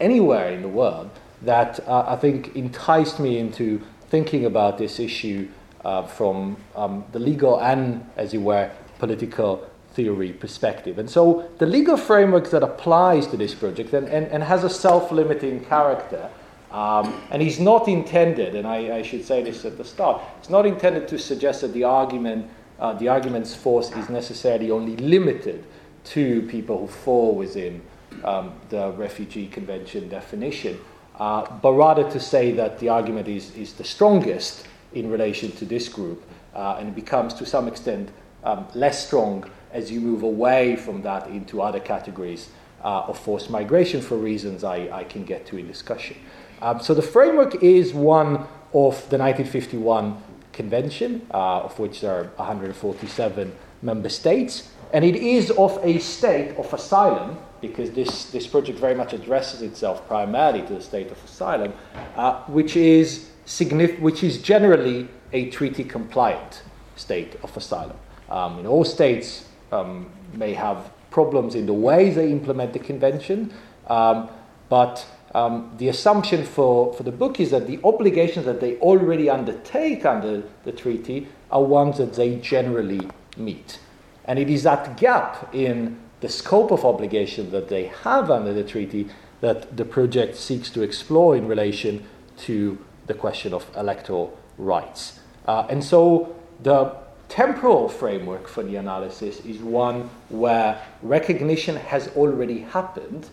anywhere 0.00 0.50
in 0.50 0.62
the 0.62 0.68
world, 0.68 1.10
that 1.42 1.86
uh, 1.86 2.06
I 2.08 2.16
think 2.16 2.56
enticed 2.56 3.20
me 3.20 3.36
into 3.36 3.82
thinking 4.08 4.46
about 4.46 4.78
this 4.78 4.98
issue 4.98 5.46
uh, 5.84 6.06
from 6.06 6.56
um, 6.74 7.04
the 7.12 7.18
legal 7.18 7.60
and, 7.60 8.08
as 8.16 8.32
it 8.32 8.38
were, 8.38 8.70
political 8.98 9.68
theory 9.92 10.32
perspective. 10.32 10.98
And 10.98 11.10
so 11.10 11.50
the 11.58 11.66
legal 11.66 11.98
framework 11.98 12.48
that 12.52 12.62
applies 12.62 13.26
to 13.26 13.36
this 13.36 13.54
project 13.54 13.92
and, 13.92 14.08
and, 14.08 14.26
and 14.28 14.42
has 14.44 14.64
a 14.64 14.70
self 14.70 15.12
limiting 15.12 15.62
character. 15.66 16.30
Um, 16.70 17.20
and 17.32 17.42
is 17.42 17.58
not 17.58 17.88
intended, 17.88 18.54
and 18.54 18.64
I, 18.64 18.98
I, 18.98 19.02
should 19.02 19.24
say 19.24 19.42
this 19.42 19.64
at 19.64 19.76
the 19.76 19.84
start, 19.84 20.22
it's 20.38 20.48
not 20.48 20.66
intended 20.66 21.08
to 21.08 21.18
suggest 21.18 21.62
that 21.62 21.72
the 21.72 21.82
argument, 21.82 22.48
uh, 22.78 22.92
the 22.92 23.08
argument's 23.08 23.52
force 23.52 23.90
is 23.90 24.08
necessarily 24.08 24.70
only 24.70 24.96
limited 24.96 25.64
to 26.04 26.42
people 26.42 26.78
who 26.78 26.86
fall 26.86 27.34
within 27.34 27.82
um, 28.22 28.52
the 28.68 28.92
refugee 28.92 29.48
convention 29.48 30.08
definition, 30.08 30.78
uh, 31.18 31.44
but 31.60 31.72
rather 31.72 32.08
to 32.08 32.20
say 32.20 32.52
that 32.52 32.78
the 32.78 32.88
argument 32.88 33.26
is, 33.26 33.54
is 33.56 33.72
the 33.72 33.84
strongest 33.84 34.66
in 34.92 35.10
relation 35.10 35.50
to 35.52 35.64
this 35.64 35.88
group, 35.88 36.22
uh, 36.54 36.76
and 36.78 36.88
it 36.88 36.94
becomes 36.94 37.34
to 37.34 37.44
some 37.44 37.66
extent 37.66 38.10
um, 38.44 38.66
less 38.74 39.06
strong 39.06 39.44
as 39.72 39.90
you 39.90 40.00
move 40.00 40.22
away 40.22 40.76
from 40.76 41.02
that 41.02 41.26
into 41.28 41.62
other 41.62 41.80
categories 41.80 42.50
uh, 42.82 43.02
of 43.02 43.18
forced 43.18 43.50
migration 43.50 44.00
for 44.00 44.16
reasons 44.16 44.64
I, 44.64 44.88
I 44.90 45.04
can 45.04 45.24
get 45.24 45.46
to 45.46 45.58
in 45.58 45.66
discussion. 45.66 46.16
Um, 46.62 46.80
so 46.80 46.94
the 46.94 47.02
framework 47.02 47.62
is 47.62 47.94
one 47.94 48.46
of 48.72 49.08
the 49.08 49.18
1951 49.18 50.22
convention, 50.52 51.26
uh, 51.32 51.62
of 51.62 51.78
which 51.78 52.02
there 52.02 52.12
are 52.12 52.24
147 52.36 53.52
member 53.82 54.08
states, 54.08 54.68
and 54.92 55.04
it 55.04 55.16
is 55.16 55.50
of 55.52 55.78
a 55.82 55.98
state 55.98 56.56
of 56.56 56.72
asylum, 56.74 57.38
because 57.60 57.90
this, 57.92 58.26
this 58.26 58.46
project 58.46 58.78
very 58.78 58.94
much 58.94 59.12
addresses 59.12 59.62
itself 59.62 60.06
primarily 60.06 60.62
to 60.66 60.74
the 60.74 60.82
state 60.82 61.10
of 61.10 61.22
asylum, 61.24 61.72
uh, 62.16 62.42
which, 62.44 62.76
is 62.76 63.30
signif- 63.46 63.98
which 64.00 64.22
is 64.22 64.42
generally 64.42 65.08
a 65.32 65.48
treaty 65.50 65.84
compliant 65.84 66.62
state 66.96 67.36
of 67.42 67.56
asylum. 67.56 67.96
Um, 68.28 68.58
in 68.58 68.66
all 68.66 68.84
states, 68.84 69.46
um, 69.72 70.10
may 70.34 70.52
have 70.54 70.90
problems 71.10 71.54
in 71.54 71.66
the 71.66 71.72
way 71.72 72.10
they 72.10 72.30
implement 72.30 72.72
the 72.72 72.78
convention, 72.78 73.52
um, 73.88 74.28
but 74.68 75.04
um, 75.34 75.72
the 75.78 75.88
assumption 75.88 76.44
for, 76.44 76.92
for 76.94 77.02
the 77.04 77.12
book 77.12 77.38
is 77.38 77.50
that 77.50 77.66
the 77.66 77.78
obligations 77.84 78.46
that 78.46 78.60
they 78.60 78.76
already 78.78 79.30
undertake 79.30 80.04
under 80.04 80.42
the 80.64 80.72
treaty 80.72 81.28
are 81.50 81.62
ones 81.62 81.98
that 81.98 82.14
they 82.14 82.36
generally 82.36 83.08
meet. 83.36 83.78
And 84.24 84.38
it 84.38 84.50
is 84.50 84.64
that 84.64 84.96
gap 84.96 85.54
in 85.54 85.98
the 86.20 86.28
scope 86.28 86.70
of 86.70 86.84
obligation 86.84 87.50
that 87.52 87.68
they 87.68 87.86
have 87.86 88.30
under 88.30 88.52
the 88.52 88.64
treaty 88.64 89.08
that 89.40 89.76
the 89.76 89.84
project 89.84 90.36
seeks 90.36 90.68
to 90.70 90.82
explore 90.82 91.36
in 91.36 91.46
relation 91.46 92.04
to 92.38 92.78
the 93.06 93.14
question 93.14 93.54
of 93.54 93.66
electoral 93.76 94.38
rights. 94.58 95.20
Uh, 95.46 95.66
and 95.70 95.82
so 95.82 96.36
the 96.62 96.94
temporal 97.28 97.88
framework 97.88 98.48
for 98.48 98.62
the 98.62 98.76
analysis 98.76 99.40
is 99.46 99.58
one 99.58 100.10
where 100.28 100.82
recognition 101.02 101.76
has 101.76 102.08
already 102.08 102.58
happened, 102.58 103.30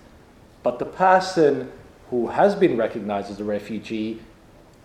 but 0.63 0.80
the 0.80 0.86
person 0.86 1.72
who 2.10 2.28
has 2.28 2.56
been 2.56 2.78
recognized 2.78 3.30
as 3.30 3.40
a 3.40 3.44
refugee 3.44 4.20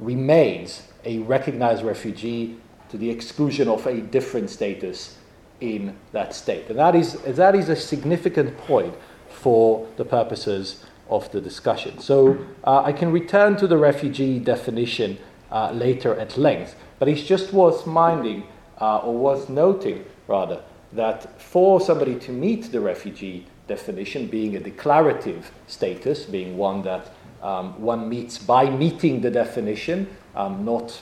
remains 0.00 0.82
a 1.04 1.18
recognized 1.18 1.82
refugee 1.84 2.56
to 2.88 2.98
the 2.98 3.08
exclusion 3.08 3.68
of 3.68 3.86
a 3.86 4.00
different 4.00 4.50
status 4.50 5.16
in 5.60 5.96
that 6.12 6.34
state. 6.34 6.68
And 6.68 6.78
that 6.78 6.94
is, 6.94 7.14
that 7.22 7.54
is 7.54 7.68
a 7.68 7.76
significant 7.76 8.58
point 8.58 8.94
for 9.28 9.88
the 9.96 10.04
purposes 10.04 10.84
of 11.08 11.30
the 11.32 11.40
discussion. 11.40 11.98
So 11.98 12.38
uh, 12.64 12.82
I 12.82 12.92
can 12.92 13.12
return 13.12 13.56
to 13.56 13.66
the 13.66 13.76
refugee 13.76 14.38
definition 14.38 15.18
uh, 15.50 15.70
later 15.72 16.14
at 16.18 16.36
length, 16.36 16.74
but 16.98 17.08
it's 17.08 17.22
just 17.22 17.52
worth 17.52 17.86
minding 17.86 18.44
uh, 18.80 18.98
or 18.98 19.14
worth 19.14 19.48
noting, 19.48 20.04
rather, 20.26 20.62
that 20.92 21.40
for 21.40 21.80
somebody 21.80 22.16
to 22.16 22.32
meet 22.32 22.72
the 22.72 22.80
refugee 22.80 23.46
definition, 23.74 24.26
being 24.26 24.56
a 24.56 24.60
declarative 24.60 25.50
status, 25.66 26.18
being 26.26 26.56
one 26.56 26.82
that 26.82 27.04
um, 27.42 27.80
one 27.80 28.08
meets 28.08 28.38
by 28.38 28.64
meeting 28.84 29.20
the 29.20 29.30
definition, 29.30 29.98
um, 30.34 30.64
not 30.64 31.00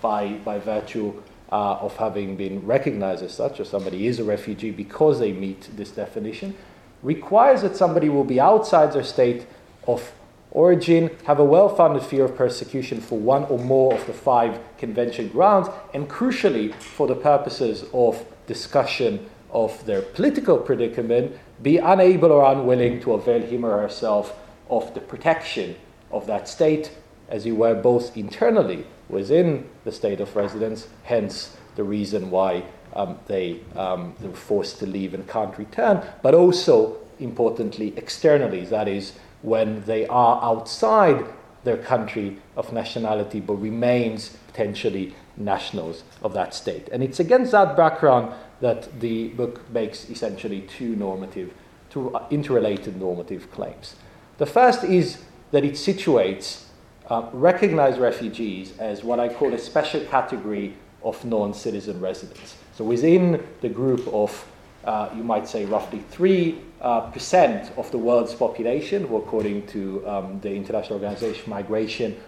by, 0.00 0.22
by 0.44 0.58
virtue 0.58 1.08
uh, 1.50 1.86
of 1.86 1.96
having 1.96 2.36
been 2.36 2.56
recognized 2.66 3.22
as 3.22 3.32
such, 3.32 3.60
or 3.60 3.64
somebody 3.64 4.06
is 4.06 4.18
a 4.18 4.24
refugee 4.24 4.70
because 4.70 5.18
they 5.18 5.32
meet 5.32 5.68
this 5.76 5.90
definition, 5.90 6.54
requires 7.02 7.62
that 7.62 7.74
somebody 7.76 8.08
will 8.08 8.24
be 8.24 8.40
outside 8.40 8.92
their 8.92 9.04
state 9.04 9.46
of 9.86 10.12
origin, 10.50 11.10
have 11.24 11.38
a 11.38 11.44
well 11.44 11.68
founded 11.68 12.02
fear 12.02 12.24
of 12.24 12.36
persecution 12.36 13.00
for 13.00 13.18
one 13.18 13.44
or 13.44 13.58
more 13.58 13.94
of 13.94 14.06
the 14.06 14.12
five 14.12 14.58
convention 14.76 15.28
grounds, 15.28 15.68
and 15.94 16.08
crucially, 16.08 16.74
for 16.74 17.06
the 17.06 17.14
purposes 17.14 17.84
of 17.92 18.24
discussion 18.46 19.28
of 19.50 19.84
their 19.86 20.02
political 20.02 20.58
predicament, 20.58 21.36
be 21.62 21.78
unable 21.78 22.32
or 22.32 22.52
unwilling 22.52 23.00
to 23.00 23.12
avail 23.14 23.42
him 23.42 23.64
or 23.64 23.80
herself 23.80 24.36
of 24.70 24.92
the 24.94 25.00
protection 25.00 25.74
of 26.10 26.26
that 26.26 26.48
state, 26.48 26.92
as 27.28 27.44
you 27.46 27.54
were 27.54 27.74
both 27.74 28.16
internally 28.16 28.84
within 29.08 29.68
the 29.84 29.92
state 29.92 30.20
of 30.20 30.34
residence, 30.36 30.88
hence 31.04 31.56
the 31.76 31.84
reason 31.84 32.30
why 32.30 32.62
um, 32.94 33.18
they, 33.26 33.60
um, 33.76 34.14
they 34.20 34.28
were 34.28 34.34
forced 34.34 34.78
to 34.78 34.86
leave 34.86 35.14
and 35.14 35.28
can't 35.28 35.56
return, 35.58 36.02
but 36.22 36.34
also, 36.34 36.96
importantly, 37.20 37.94
externally, 37.96 38.64
that 38.66 38.88
is, 38.88 39.12
when 39.42 39.82
they 39.84 40.06
are 40.06 40.42
outside 40.42 41.24
their 41.64 41.76
country 41.76 42.38
of 42.56 42.72
nationality 42.72 43.40
but 43.40 43.54
remains 43.54 44.36
potentially 44.48 45.14
nationals 45.36 46.02
of 46.22 46.32
that 46.34 46.54
state. 46.54 46.88
And 46.90 47.02
it's 47.02 47.20
against 47.20 47.52
that 47.52 47.76
background 47.76 48.32
that 48.60 49.00
the 49.00 49.28
book 49.28 49.68
makes 49.70 50.10
essentially 50.10 50.62
two 50.62 50.96
normative 50.96 51.52
two 51.90 52.14
interrelated 52.30 52.96
normative 52.96 53.50
claims. 53.50 53.96
The 54.38 54.46
first 54.46 54.84
is 54.84 55.22
that 55.50 55.64
it 55.64 55.74
situates 55.74 56.64
uh, 57.08 57.28
recognized 57.32 57.98
refugees 57.98 58.76
as 58.78 59.02
what 59.02 59.18
I 59.18 59.28
call 59.28 59.54
a 59.54 59.58
special 59.58 60.04
category 60.06 60.74
of 61.02 61.24
non 61.24 61.54
citizen 61.54 62.00
residents. 62.00 62.56
So 62.74 62.84
within 62.84 63.44
the 63.60 63.68
group 63.68 64.06
of, 64.08 64.46
uh, 64.84 65.08
you 65.16 65.24
might 65.24 65.48
say, 65.48 65.64
roughly 65.64 66.04
3% 66.12 66.58
uh, 66.80 67.80
of 67.80 67.90
the 67.90 67.98
world's 67.98 68.34
population, 68.34 69.06
who, 69.06 69.16
according 69.16 69.66
to 69.68 70.06
um, 70.06 70.40
the 70.40 70.54
International 70.54 70.94
Organization 70.94 71.44
for 71.44 71.50
Migration, 71.50 72.20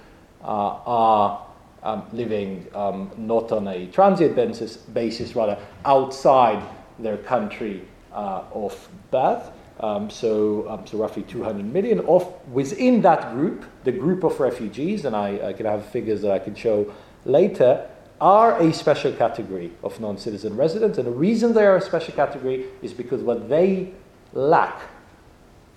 uh, 0.43 0.47
are 0.87 1.47
um, 1.83 2.07
living 2.13 2.67
um, 2.75 3.11
not 3.17 3.53
on 3.53 3.69
a 3.69 3.87
transient 3.87 4.37
basis, 4.37 4.77
basis, 4.77 5.35
rather 5.35 5.59
outside 5.85 6.63
their 6.99 7.17
country 7.17 7.83
uh, 8.13 8.43
of 8.53 8.89
birth. 9.11 9.51
Um, 9.81 10.11
so, 10.11 10.69
um, 10.69 10.87
so 10.87 10.99
roughly 10.99 11.23
200 11.23 11.65
million. 11.65 12.01
Of 12.01 12.27
within 12.53 13.01
that 13.03 13.33
group, 13.33 13.65
the 13.85 13.93
group 13.93 14.25
of 14.25 14.39
refugees, 14.39 15.07
and 15.07 15.17
I, 15.17 15.49
I 15.49 15.53
can 15.55 15.65
have 15.65 15.87
figures 15.87 16.21
that 16.21 16.33
I 16.33 16.39
can 16.39 16.55
show 16.55 16.93
later, 17.25 17.89
are 18.21 18.61
a 18.61 18.73
special 18.75 19.13
category 19.13 19.73
of 19.83 19.99
non-citizen 19.99 20.55
residents. 20.55 20.99
And 20.99 21.07
the 21.07 21.13
reason 21.13 21.55
they 21.55 21.65
are 21.65 21.77
a 21.77 21.81
special 21.81 22.13
category 22.15 22.67
is 22.83 22.93
because 22.93 23.23
what 23.23 23.49
they 23.49 23.95
lack, 24.35 24.83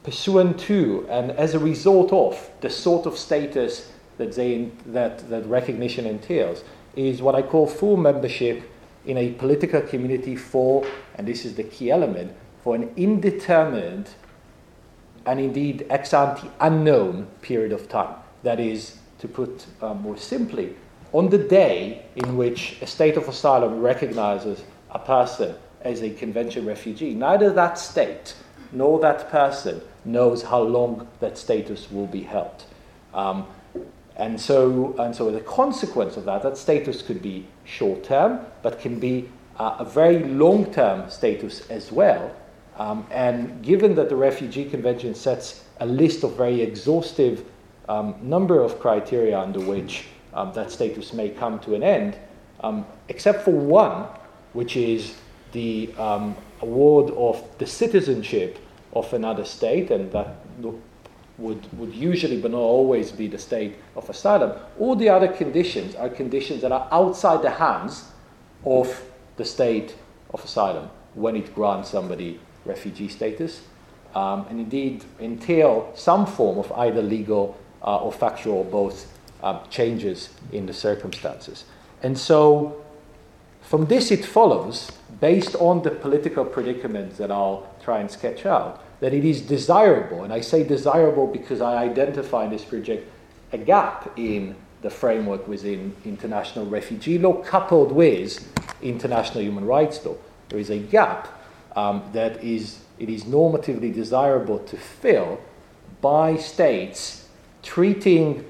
pursuant 0.03 0.59
to 0.59 1.07
and 1.09 1.31
as 1.31 1.53
a 1.53 1.59
result 1.59 2.11
of 2.11 2.49
the 2.59 2.69
sort 2.69 3.05
of 3.05 3.17
status 3.17 3.92
that, 4.17 4.33
they, 4.33 4.69
that, 4.87 5.29
that 5.29 5.45
recognition 5.45 6.05
entails, 6.05 6.63
is 6.95 7.21
what 7.21 7.35
I 7.35 7.41
call 7.41 7.67
full 7.67 7.97
membership 7.97 8.69
in 9.05 9.17
a 9.17 9.31
political 9.33 9.81
community 9.81 10.35
for, 10.35 10.85
and 11.15 11.27
this 11.27 11.45
is 11.45 11.55
the 11.55 11.63
key 11.63 11.91
element, 11.91 12.33
for 12.63 12.75
an 12.75 12.91
indeterminate 12.95 14.15
and 15.25 15.39
indeed 15.39 15.85
ex 15.89 16.13
ante 16.13 16.49
unknown 16.59 17.27
period 17.41 17.71
of 17.71 17.89
time. 17.89 18.15
That 18.43 18.59
is, 18.59 18.97
to 19.19 19.27
put 19.27 19.65
uh, 19.81 19.93
more 19.93 20.17
simply, 20.17 20.75
on 21.11 21.29
the 21.29 21.37
day 21.37 22.05
in 22.15 22.37
which 22.37 22.77
a 22.81 22.87
state 22.87 23.17
of 23.17 23.27
asylum 23.27 23.79
recognizes 23.79 24.63
a 24.91 24.99
person 24.99 25.55
as 25.81 26.01
a 26.01 26.09
convention 26.09 26.65
refugee, 26.65 27.13
neither 27.13 27.51
that 27.53 27.77
state 27.77 28.35
nor 28.71 28.99
that 28.99 29.29
person 29.29 29.81
knows 30.05 30.43
how 30.43 30.61
long 30.61 31.07
that 31.19 31.37
status 31.37 31.91
will 31.91 32.07
be 32.07 32.21
held. 32.21 32.65
Um, 33.13 33.45
and 34.15 34.39
so, 34.39 34.95
and 34.99 35.15
so, 35.15 35.31
the 35.31 35.39
consequence 35.39 36.17
of 36.17 36.25
that, 36.25 36.43
that 36.43 36.57
status 36.57 37.01
could 37.01 37.21
be 37.21 37.47
short 37.63 38.03
term, 38.03 38.45
but 38.61 38.79
can 38.79 38.99
be 38.99 39.29
uh, 39.57 39.77
a 39.79 39.85
very 39.85 40.19
long 40.19 40.71
term 40.71 41.09
status 41.09 41.69
as 41.69 41.91
well. 41.91 42.35
Um, 42.77 43.07
and 43.11 43.63
given 43.63 43.95
that 43.95 44.09
the 44.09 44.15
Refugee 44.15 44.65
Convention 44.69 45.15
sets 45.15 45.63
a 45.79 45.85
list 45.85 46.23
of 46.23 46.35
very 46.35 46.61
exhaustive 46.61 47.45
um, 47.89 48.15
number 48.21 48.61
of 48.61 48.79
criteria 48.79 49.37
under 49.39 49.59
which 49.59 50.05
um, 50.33 50.53
that 50.53 50.71
status 50.71 51.13
may 51.13 51.29
come 51.29 51.59
to 51.59 51.75
an 51.75 51.83
end, 51.83 52.17
um, 52.61 52.85
except 53.09 53.43
for 53.43 53.51
one, 53.51 54.07
which 54.53 54.77
is 54.77 55.15
the 55.51 55.93
um, 55.97 56.35
award 56.61 57.11
of 57.11 57.45
the 57.57 57.67
citizenship 57.67 58.57
of 58.93 59.11
another 59.13 59.45
state, 59.45 59.91
and 59.91 60.11
that 60.11 60.35
would, 61.43 61.77
would 61.77 61.93
usually 61.93 62.39
but 62.39 62.51
not 62.51 62.57
always 62.57 63.11
be 63.11 63.27
the 63.27 63.37
state 63.37 63.75
of 63.95 64.09
asylum. 64.09 64.57
All 64.79 64.95
the 64.95 65.09
other 65.09 65.27
conditions 65.27 65.93
are 65.95 66.09
conditions 66.09 66.61
that 66.61 66.71
are 66.71 66.87
outside 66.91 67.41
the 67.41 67.51
hands 67.51 68.05
of 68.65 69.03
the 69.35 69.43
state 69.45 69.95
of 70.33 70.43
asylum 70.43 70.89
when 71.13 71.35
it 71.35 71.53
grants 71.53 71.89
somebody 71.89 72.39
refugee 72.65 73.09
status, 73.09 73.61
um, 74.15 74.45
and 74.49 74.59
indeed 74.59 75.03
entail 75.19 75.91
some 75.95 76.25
form 76.25 76.57
of 76.57 76.71
either 76.71 77.01
legal 77.01 77.57
uh, 77.83 77.97
or 77.97 78.11
factual 78.11 78.59
or 78.59 78.65
both 78.65 79.11
um, 79.43 79.59
changes 79.69 80.29
in 80.53 80.65
the 80.65 80.73
circumstances. 80.73 81.65
And 82.01 82.17
so, 82.17 82.81
from 83.61 83.85
this, 83.87 84.11
it 84.11 84.25
follows, 84.25 84.91
based 85.19 85.55
on 85.55 85.83
the 85.83 85.91
political 85.91 86.45
predicaments 86.45 87.17
that 87.17 87.31
I'll 87.31 87.69
try 87.83 87.99
and 87.99 88.09
sketch 88.09 88.45
out, 88.45 88.81
that 89.03 89.13
it 89.13 89.25
is 89.25 89.41
desirable, 89.41 90.23
and 90.23 90.31
I 90.31 90.39
say 90.39 90.63
desirable 90.63 91.27
because 91.27 91.59
I 91.59 91.83
identify 91.83 92.45
in 92.45 92.51
this 92.51 92.63
project 92.63 93.05
a 93.51 93.57
gap 93.57 94.17
in 94.17 94.55
the 94.81 94.89
framework 94.89 95.45
within 95.45 95.93
international 96.05 96.67
refugee 96.67 97.17
law 97.17 97.33
coupled 97.43 97.91
with 97.91 98.49
international 98.81 99.43
human 99.43 99.65
rights 99.65 100.05
law. 100.05 100.15
There 100.47 100.57
is 100.57 100.69
a 100.69 100.77
gap 100.79 101.27
um, 101.75 102.09
that 102.13 102.41
is, 102.41 102.79
it 102.97 103.09
is 103.09 103.25
normatively 103.25 103.93
desirable 103.93 104.59
to 104.59 104.77
fill 104.77 105.41
by 105.99 106.37
states 106.37 107.27
treating 107.61 108.45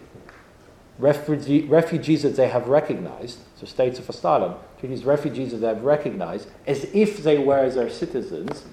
refugee, 0.99 1.63
refugees 1.63 2.21
that 2.21 2.35
they 2.35 2.49
have 2.49 2.67
recognized, 2.67 3.39
so 3.59 3.65
states 3.65 3.97
of 3.97 4.07
asylum, 4.07 4.53
treating 4.79 5.03
refugees 5.03 5.49
that 5.49 5.57
they 5.57 5.67
have 5.69 5.83
recognized 5.83 6.47
as 6.67 6.83
if 6.93 7.23
they 7.23 7.39
were 7.39 7.67
their 7.71 7.89
citizens 7.89 8.65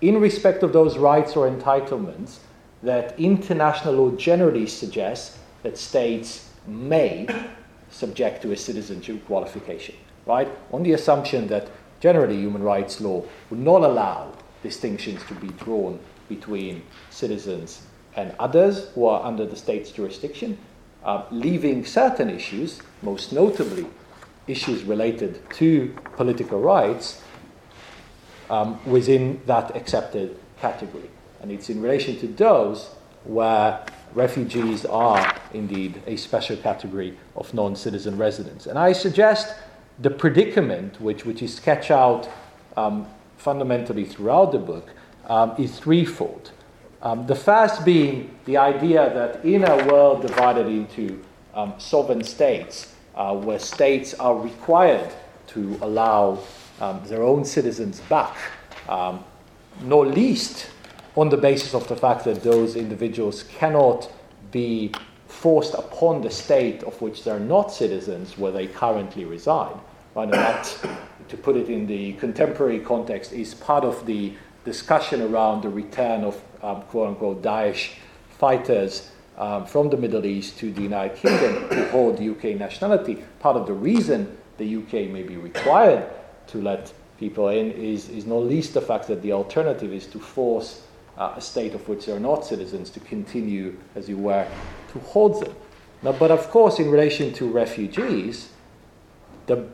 in 0.00 0.20
respect 0.20 0.62
of 0.62 0.72
those 0.72 0.98
rights 0.98 1.36
or 1.36 1.48
entitlements 1.48 2.38
that 2.82 3.18
international 3.18 3.94
law 3.94 4.10
generally 4.16 4.66
suggests 4.66 5.38
that 5.62 5.78
states 5.78 6.50
may 6.66 7.26
subject 7.90 8.42
to 8.42 8.52
a 8.52 8.56
citizenship 8.56 9.24
qualification, 9.26 9.94
right? 10.26 10.48
On 10.72 10.82
the 10.82 10.92
assumption 10.92 11.46
that 11.48 11.68
generally 12.00 12.36
human 12.36 12.62
rights 12.62 13.00
law 13.00 13.24
would 13.50 13.60
not 13.60 13.82
allow 13.82 14.32
distinctions 14.62 15.22
to 15.28 15.34
be 15.34 15.48
drawn 15.64 15.98
between 16.28 16.82
citizens 17.10 17.82
and 18.16 18.34
others 18.38 18.88
who 18.94 19.06
are 19.06 19.24
under 19.24 19.46
the 19.46 19.56
state's 19.56 19.90
jurisdiction, 19.90 20.58
uh, 21.04 21.24
leaving 21.30 21.84
certain 21.84 22.28
issues, 22.30 22.80
most 23.02 23.32
notably 23.32 23.86
issues 24.46 24.82
related 24.84 25.40
to 25.50 25.94
political 26.16 26.60
rights, 26.60 27.22
um, 28.50 28.78
within 28.86 29.40
that 29.46 29.76
accepted 29.76 30.38
category. 30.60 31.10
And 31.40 31.50
it's 31.50 31.70
in 31.70 31.80
relation 31.80 32.18
to 32.20 32.26
those 32.26 32.90
where 33.24 33.84
refugees 34.14 34.84
are 34.84 35.34
indeed 35.52 36.02
a 36.06 36.16
special 36.16 36.56
category 36.56 37.16
of 37.34 37.52
non 37.52 37.76
citizen 37.76 38.16
residents. 38.16 38.66
And 38.66 38.78
I 38.78 38.92
suggest 38.92 39.54
the 39.98 40.10
predicament, 40.10 41.00
which, 41.00 41.24
which 41.24 41.42
is 41.42 41.54
sketched 41.54 41.90
out 41.90 42.28
um, 42.76 43.06
fundamentally 43.36 44.04
throughout 44.04 44.52
the 44.52 44.58
book, 44.58 44.90
um, 45.26 45.54
is 45.58 45.78
threefold. 45.78 46.50
Um, 47.02 47.26
the 47.26 47.34
first 47.34 47.84
being 47.84 48.36
the 48.46 48.56
idea 48.56 49.12
that 49.12 49.44
in 49.44 49.64
a 49.64 49.86
world 49.86 50.22
divided 50.22 50.66
into 50.66 51.22
um, 51.54 51.74
sovereign 51.78 52.24
states, 52.24 52.94
uh, 53.14 53.34
where 53.34 53.58
states 53.58 54.14
are 54.14 54.36
required 54.36 55.12
to 55.48 55.78
allow 55.82 56.38
um, 56.80 57.02
their 57.06 57.22
own 57.22 57.44
citizens 57.44 58.00
back, 58.00 58.36
um, 58.88 59.24
not 59.82 60.08
least 60.08 60.68
on 61.16 61.28
the 61.28 61.36
basis 61.36 61.74
of 61.74 61.86
the 61.88 61.96
fact 61.96 62.24
that 62.24 62.42
those 62.42 62.76
individuals 62.76 63.44
cannot 63.44 64.10
be 64.50 64.92
forced 65.28 65.74
upon 65.74 66.20
the 66.20 66.30
state 66.30 66.82
of 66.84 67.00
which 67.00 67.24
they're 67.24 67.40
not 67.40 67.72
citizens 67.72 68.38
where 68.38 68.52
they 68.52 68.66
currently 68.66 69.24
reside. 69.24 69.76
Right? 70.14 70.30
That, 70.30 70.64
to 71.28 71.36
put 71.36 71.56
it 71.56 71.68
in 71.68 71.86
the 71.86 72.12
contemporary 72.14 72.80
context, 72.80 73.32
is 73.32 73.54
part 73.54 73.84
of 73.84 74.06
the 74.06 74.32
discussion 74.64 75.22
around 75.22 75.62
the 75.62 75.68
return 75.68 76.24
of 76.24 76.40
um, 76.62 76.82
quote 76.82 77.08
unquote 77.08 77.42
Daesh 77.42 77.94
fighters 78.38 79.10
um, 79.38 79.66
from 79.66 79.90
the 79.90 79.96
Middle 79.96 80.24
East 80.24 80.58
to 80.58 80.72
the 80.72 80.82
United 80.82 81.16
Kingdom 81.16 81.64
who 81.64 81.84
hold 81.86 82.20
UK 82.20 82.56
nationality. 82.56 83.22
Part 83.40 83.56
of 83.56 83.66
the 83.66 83.72
reason 83.72 84.36
the 84.58 84.76
UK 84.76 85.10
may 85.10 85.22
be 85.22 85.36
required 85.36 86.08
to 86.48 86.60
let 86.62 86.92
people 87.18 87.48
in 87.48 87.70
is, 87.72 88.08
is 88.08 88.26
not 88.26 88.42
least 88.44 88.74
the 88.74 88.80
fact 88.80 89.06
that 89.08 89.22
the 89.22 89.32
alternative 89.32 89.92
is 89.92 90.06
to 90.06 90.18
force 90.18 90.82
uh, 91.16 91.34
a 91.36 91.40
state 91.40 91.74
of 91.74 91.88
which 91.88 92.06
they 92.06 92.12
are 92.12 92.20
not 92.20 92.44
citizens 92.44 92.90
to 92.90 93.00
continue, 93.00 93.76
as 93.94 94.08
you 94.08 94.18
were, 94.18 94.46
to 94.92 94.98
hold 95.00 95.44
them. 95.44 95.54
Now, 96.02 96.12
but 96.12 96.30
of 96.30 96.50
course, 96.50 96.78
in 96.78 96.90
relation 96.90 97.32
to 97.34 97.50
refugees, 97.50 98.50
the, 99.46 99.66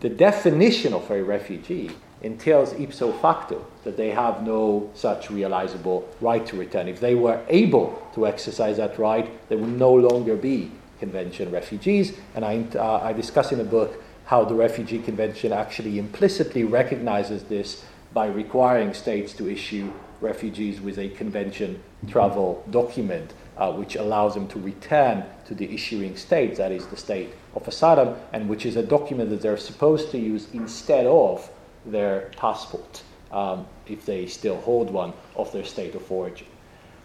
the 0.00 0.08
definition 0.08 0.92
of 0.92 1.10
a 1.10 1.22
refugee 1.22 1.90
entails 2.20 2.72
ipso 2.72 3.12
facto 3.12 3.64
that 3.84 3.96
they 3.96 4.10
have 4.10 4.44
no 4.44 4.90
such 4.94 5.30
realizable 5.30 6.08
right 6.20 6.44
to 6.46 6.56
return. 6.56 6.88
If 6.88 6.98
they 6.98 7.14
were 7.14 7.40
able 7.48 8.02
to 8.14 8.26
exercise 8.26 8.76
that 8.78 8.98
right, 8.98 9.30
they 9.48 9.54
would 9.54 9.78
no 9.78 9.94
longer 9.94 10.34
be 10.34 10.72
convention 10.98 11.52
refugees. 11.52 12.18
And 12.34 12.44
I, 12.44 12.64
uh, 12.74 12.98
I 13.04 13.12
discuss 13.12 13.52
in 13.52 13.58
the 13.58 13.64
book 13.64 14.02
how 14.28 14.44
the 14.44 14.54
Refugee 14.54 14.98
Convention 14.98 15.54
actually 15.54 15.98
implicitly 15.98 16.62
recognizes 16.62 17.44
this 17.44 17.82
by 18.12 18.26
requiring 18.26 18.92
states 18.92 19.32
to 19.32 19.48
issue 19.48 19.90
refugees 20.20 20.82
with 20.82 20.98
a 20.98 21.08
convention 21.08 21.82
travel 22.08 22.62
document, 22.70 23.32
uh, 23.56 23.72
which 23.72 23.96
allows 23.96 24.34
them 24.34 24.46
to 24.46 24.58
return 24.60 25.24
to 25.46 25.54
the 25.54 25.72
issuing 25.72 26.14
state, 26.14 26.56
that 26.56 26.70
is 26.70 26.86
the 26.88 26.96
state 26.96 27.30
of 27.54 27.66
asylum, 27.66 28.16
and 28.34 28.46
which 28.50 28.66
is 28.66 28.76
a 28.76 28.82
document 28.82 29.30
that 29.30 29.40
they're 29.40 29.56
supposed 29.56 30.10
to 30.10 30.18
use 30.18 30.46
instead 30.52 31.06
of 31.06 31.50
their 31.86 32.30
passport. 32.36 33.02
um, 33.32 33.66
if 33.86 34.04
they 34.04 34.26
still 34.26 34.56
hold 34.60 34.90
one, 34.90 35.12
of 35.36 35.50
their 35.52 35.64
state 35.64 35.94
of 35.94 36.10
origin. 36.10 36.46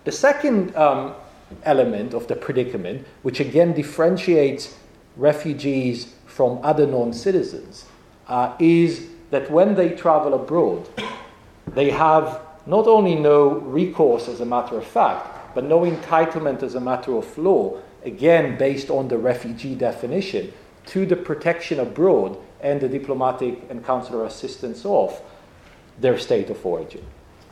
The 0.04 0.12
second 0.12 0.76
um, 0.76 1.16
element 1.64 2.14
of 2.14 2.28
the 2.28 2.36
predicament, 2.36 3.06
which 3.22 3.40
again 3.40 3.74
differentiates 3.74 4.76
refugees 5.16 6.14
from 6.26 6.60
other 6.64 6.88
non 6.88 7.14
citizens, 7.14 7.86
uh, 8.28 8.56
is 8.60 9.08
that 9.32 9.50
when 9.52 9.76
they 9.76 9.90
travel 9.90 10.34
abroad, 10.34 10.88
they 11.68 11.90
have 11.90 12.42
not 12.66 12.88
only 12.88 13.16
no 13.16 13.50
recourse 13.50 14.28
as 14.28 14.40
a 14.42 14.46
matter 14.46 14.78
of 14.78 14.86
fact, 14.86 15.56
but 15.56 15.64
no 15.64 15.82
entitlement 15.82 16.64
as 16.64 16.76
a 16.76 16.80
matter 16.80 17.16
of 17.16 17.38
law, 17.38 17.78
again 18.04 18.58
based 18.58 18.90
on 18.90 19.08
the 19.08 19.18
refugee 19.18 19.76
definition, 19.76 20.52
to 20.86 21.06
the 21.06 21.16
protection 21.16 21.80
abroad 21.80 22.38
and 22.62 22.82
the 22.82 22.90
diplomatic 22.90 23.62
and 23.70 23.84
consular 23.86 24.26
assistance 24.26 24.86
of 24.86 25.22
their 26.00 26.18
state 26.18 26.50
of 26.50 26.66
origin. 26.66 27.04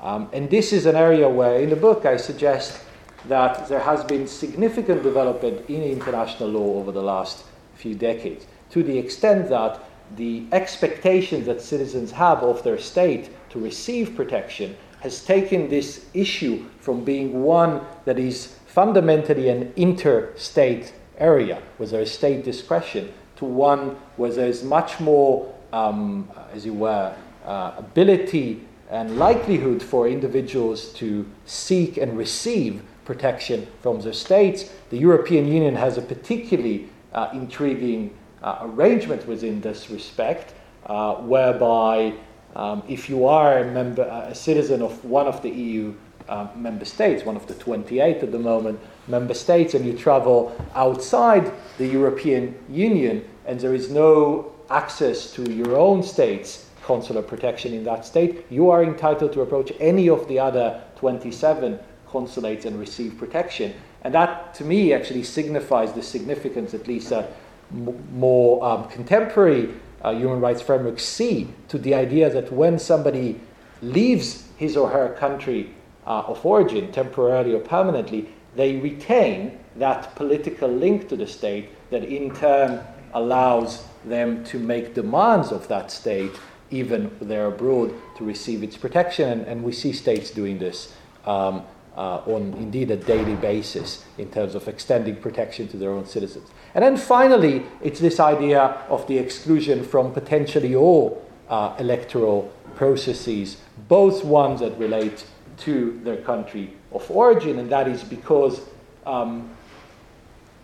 Um, 0.02 0.30
and 0.34 0.50
this 0.50 0.74
is 0.74 0.86
an 0.86 0.96
area 0.96 1.30
where, 1.30 1.60
in 1.60 1.70
the 1.70 1.76
book, 1.76 2.06
I 2.06 2.18
suggest 2.18 2.82
that 3.28 3.68
there 3.68 3.80
has 3.80 4.04
been 4.04 4.26
significant 4.26 5.04
development 5.04 5.70
in 5.70 5.84
international 5.84 6.50
law 6.50 6.80
over 6.80 6.92
the 6.92 7.04
last 7.04 7.46
few 7.76 7.96
decades, 7.96 8.46
to 8.72 8.84
the 8.84 8.98
extent 8.98 9.50
that 9.50 9.80
the 10.16 10.44
expectations 10.52 11.46
that 11.46 11.62
citizens 11.62 12.12
have 12.12 12.44
of 12.44 12.64
their 12.64 12.78
state 12.78 13.30
to 13.50 13.60
receive 13.60 14.16
protection 14.16 14.76
has 15.00 15.24
taken 15.24 15.68
this 15.70 16.06
issue 16.14 16.66
from 16.80 17.04
being 17.04 17.44
one 17.44 17.82
that 18.06 18.20
is 18.20 18.56
fundamentally 18.68 19.50
an 19.50 19.74
interstate 19.76 20.94
area, 21.18 21.62
where 21.78 21.90
there 21.90 22.02
is 22.02 22.12
state 22.12 22.44
discretion, 22.44 23.12
to 23.36 23.46
one 23.46 23.96
where 24.18 24.32
there 24.32 24.48
is 24.48 24.64
much 24.64 25.00
more, 25.00 25.54
um, 25.74 26.30
as 26.54 26.66
you 26.66 26.74
were, 26.74 27.14
uh, 27.46 27.74
ability 27.78 28.62
and 28.92 29.18
likelihood 29.18 29.82
for 29.82 30.08
individuals 30.08 30.94
to 30.94 31.26
seek 31.46 31.98
and 31.98 32.18
receive 32.18 32.84
protection 33.06 33.68
from 33.82 34.00
their 34.02 34.14
states. 34.14 34.70
The 34.90 34.98
European 34.98 35.48
Union 35.48 35.76
has 35.76 35.98
a 35.98 36.02
particularly 36.02 36.90
uh, 37.14 37.30
intriguing 37.34 38.16
uh, 38.44 38.60
arrangement 38.62 39.28
within 39.28 39.62
this 39.62 39.90
respect, 39.90 40.54
uh, 40.86 41.16
whereby 41.16 42.14
um, 42.56 42.84
if 42.88 43.10
you 43.10 43.26
are 43.26 43.60
a, 43.60 43.72
member, 43.72 44.04
a 44.04 44.36
citizen 44.36 44.82
of 44.82 45.04
one 45.06 45.28
of 45.28 45.42
the 45.42 45.50
EU 45.50 45.94
uh, 46.28 46.48
member 46.56 46.86
states, 46.86 47.24
one 47.24 47.36
of 47.36 47.48
the 47.48 47.54
28 47.56 48.24
at 48.24 48.32
the 48.32 48.40
moment 48.40 48.80
member 49.08 49.34
states, 49.34 49.74
and 49.74 49.86
you 49.86 49.98
travel 49.98 50.56
outside 50.76 51.52
the 51.78 51.88
European 51.88 52.56
Union, 52.70 53.26
and 53.46 53.60
there 53.60 53.74
is 53.74 53.90
no 53.90 54.54
access 54.70 55.32
to 55.34 55.52
your 55.52 55.76
own 55.76 56.02
state's 56.02 56.70
consular 56.84 57.22
protection 57.22 57.74
in 57.74 57.84
that 57.84 58.06
state, 58.06 58.46
you 58.50 58.70
are 58.70 58.84
entitled 58.84 59.32
to 59.34 59.42
approach 59.42 59.72
any 59.80 60.10
of 60.10 60.28
the 60.28 60.40
other 60.40 60.82
27 60.96 61.80
consulates 62.08 62.66
and 62.66 62.80
receive 62.80 63.18
protection. 63.18 63.74
And 64.04 64.14
that, 64.14 64.54
to 64.56 64.64
me, 64.64 64.94
actually 64.94 65.24
signifies 65.24 65.94
the 65.94 66.02
significance, 66.02 66.74
at 66.74 66.88
least 66.88 67.12
uh, 67.12 67.28
m- 67.72 68.04
more 68.14 68.64
um, 68.64 68.88
contemporary 68.90 69.70
uh, 70.02 70.12
human 70.12 70.40
rights 70.40 70.62
frameworks 70.62 71.04
see 71.04 71.48
to 71.68 71.78
the 71.78 71.94
idea 71.94 72.30
that 72.30 72.52
when 72.52 72.80
somebody 72.80 73.40
leaves 73.82 74.48
his 74.58 74.76
or 74.76 74.90
her 74.90 75.14
country 75.20 75.74
uh, 76.08 76.24
of 76.28 76.44
origin, 76.46 76.92
temporarily 76.92 77.54
or 77.54 77.60
permanently, 77.60 78.28
they 78.56 78.78
retain 78.78 79.60
that 79.76 80.16
political 80.16 80.70
link 80.70 81.08
to 81.10 81.16
the 81.16 81.28
state 81.28 81.70
that 81.92 82.04
in 82.04 82.34
turn 82.36 82.84
allows 83.14 83.86
them 84.06 84.44
to 84.44 84.58
make 84.58 84.94
demands 84.94 85.52
of 85.52 85.68
that 85.68 85.92
state 85.92 86.32
even 86.72 87.12
they're 87.22 87.48
abroad 87.48 87.94
to 88.18 88.24
receive 88.24 88.64
its 88.64 88.78
protection. 88.78 89.30
And, 89.30 89.42
and 89.46 89.64
we 89.64 89.74
see 89.74 89.94
states 89.94 90.32
doing 90.32 90.58
this 90.58 90.94
um, 91.26 91.64
uh, 91.96 92.22
on 92.26 92.54
indeed 92.54 92.90
a 92.92 92.98
daily 92.98 93.36
basis 93.36 94.06
in 94.18 94.30
terms 94.32 94.56
of 94.56 94.68
extending 94.68 95.16
protection 95.16 95.68
to 95.68 95.78
their 95.78 95.92
own 95.92 96.06
citizens. 96.06 96.50
And 96.74 96.84
then 96.84 96.98
finally, 96.98 97.66
it's 97.82 98.00
this 98.00 98.20
idea 98.20 98.62
of 98.90 99.06
the 99.08 99.18
exclusion 99.18 99.84
from 99.84 100.14
potentially 100.14 100.74
all 100.74 101.26
uh, 101.50 101.76
electoral 101.80 102.52
processes, 102.76 103.58
both 103.88 104.24
ones 104.24 104.62
that 104.62 104.78
relate 104.78 105.26
to 105.58 106.00
their 106.04 106.18
country 106.18 106.74
of 106.94 107.10
origin, 107.12 107.60
and 107.60 107.70
that 107.70 107.88
is 107.88 108.04
because 108.04 108.62
um, 109.06 109.50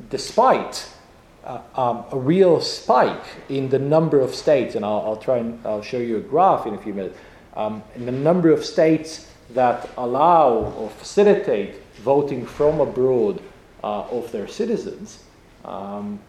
despite 0.09 0.89
uh, 1.43 1.61
um, 1.75 2.05
a 2.11 2.17
real 2.17 2.61
spike 2.61 3.23
in 3.49 3.69
the 3.69 3.79
number 3.79 4.19
of 4.19 4.33
states, 4.33 4.75
and 4.75 4.85
I'll, 4.85 5.01
I'll, 5.05 5.17
try 5.17 5.37
and 5.37 5.65
I'll 5.65 5.81
show 5.81 5.97
you 5.97 6.17
a 6.17 6.21
graph 6.21 6.65
in 6.65 6.73
a 6.73 6.77
few 6.77 6.93
minutes, 6.93 7.17
um, 7.55 7.83
in 7.95 8.05
the 8.05 8.11
number 8.11 8.51
of 8.51 8.63
states 8.63 9.27
that 9.53 9.89
allow 9.97 10.49
or 10.77 10.89
facilitate 10.89 11.75
voting 11.97 12.45
from 12.45 12.79
abroad 12.79 13.41
uh, 13.83 14.01
of 14.03 14.31
their 14.31 14.47
citizens. 14.47 15.23
Um, 15.65 16.19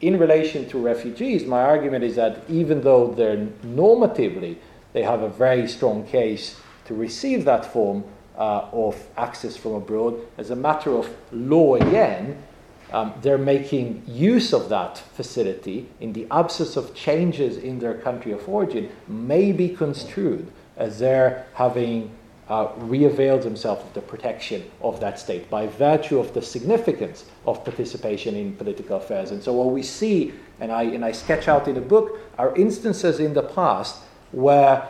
in 0.00 0.18
relation 0.18 0.68
to 0.70 0.78
refugees, 0.78 1.44
my 1.44 1.62
argument 1.62 2.04
is 2.04 2.16
that 2.16 2.42
even 2.48 2.82
though 2.82 3.08
they're 3.12 3.48
normatively, 3.64 4.56
they 4.92 5.02
have 5.02 5.22
a 5.22 5.28
very 5.28 5.66
strong 5.66 6.06
case 6.06 6.60
to 6.84 6.94
receive 6.94 7.44
that 7.44 7.64
form 7.64 8.04
uh, 8.36 8.68
of 8.72 9.06
access 9.16 9.56
from 9.56 9.72
abroad, 9.72 10.14
as 10.38 10.50
a 10.50 10.56
matter 10.56 10.96
of 10.96 11.10
law 11.32 11.74
again, 11.74 12.40
um, 12.92 13.12
they're 13.20 13.36
making 13.36 14.02
use 14.06 14.52
of 14.54 14.68
that 14.70 14.98
facility 14.98 15.88
in 16.00 16.12
the 16.12 16.26
absence 16.30 16.76
of 16.76 16.94
changes 16.94 17.58
in 17.58 17.80
their 17.80 17.94
country 17.94 18.32
of 18.32 18.48
origin 18.48 18.88
may 19.06 19.52
be 19.52 19.68
construed 19.68 20.50
as 20.76 21.00
their 21.00 21.46
having 21.54 22.10
uh, 22.48 22.68
reavailed 22.78 23.42
themselves 23.42 23.82
of 23.84 23.92
the 23.94 24.00
protection 24.00 24.64
of 24.80 25.00
that 25.00 25.18
state 25.18 25.50
by 25.50 25.66
virtue 25.66 26.18
of 26.18 26.32
the 26.32 26.40
significance 26.40 27.26
of 27.46 27.62
participation 27.62 28.34
in 28.34 28.54
political 28.56 28.96
affairs. 28.96 29.30
And 29.30 29.42
so, 29.42 29.52
what 29.52 29.70
we 29.70 29.82
see, 29.82 30.32
and 30.60 30.72
I, 30.72 30.84
and 30.84 31.04
I 31.04 31.12
sketch 31.12 31.46
out 31.46 31.68
in 31.68 31.74
the 31.74 31.80
book, 31.80 32.18
are 32.38 32.56
instances 32.56 33.20
in 33.20 33.34
the 33.34 33.42
past 33.42 34.00
where 34.32 34.88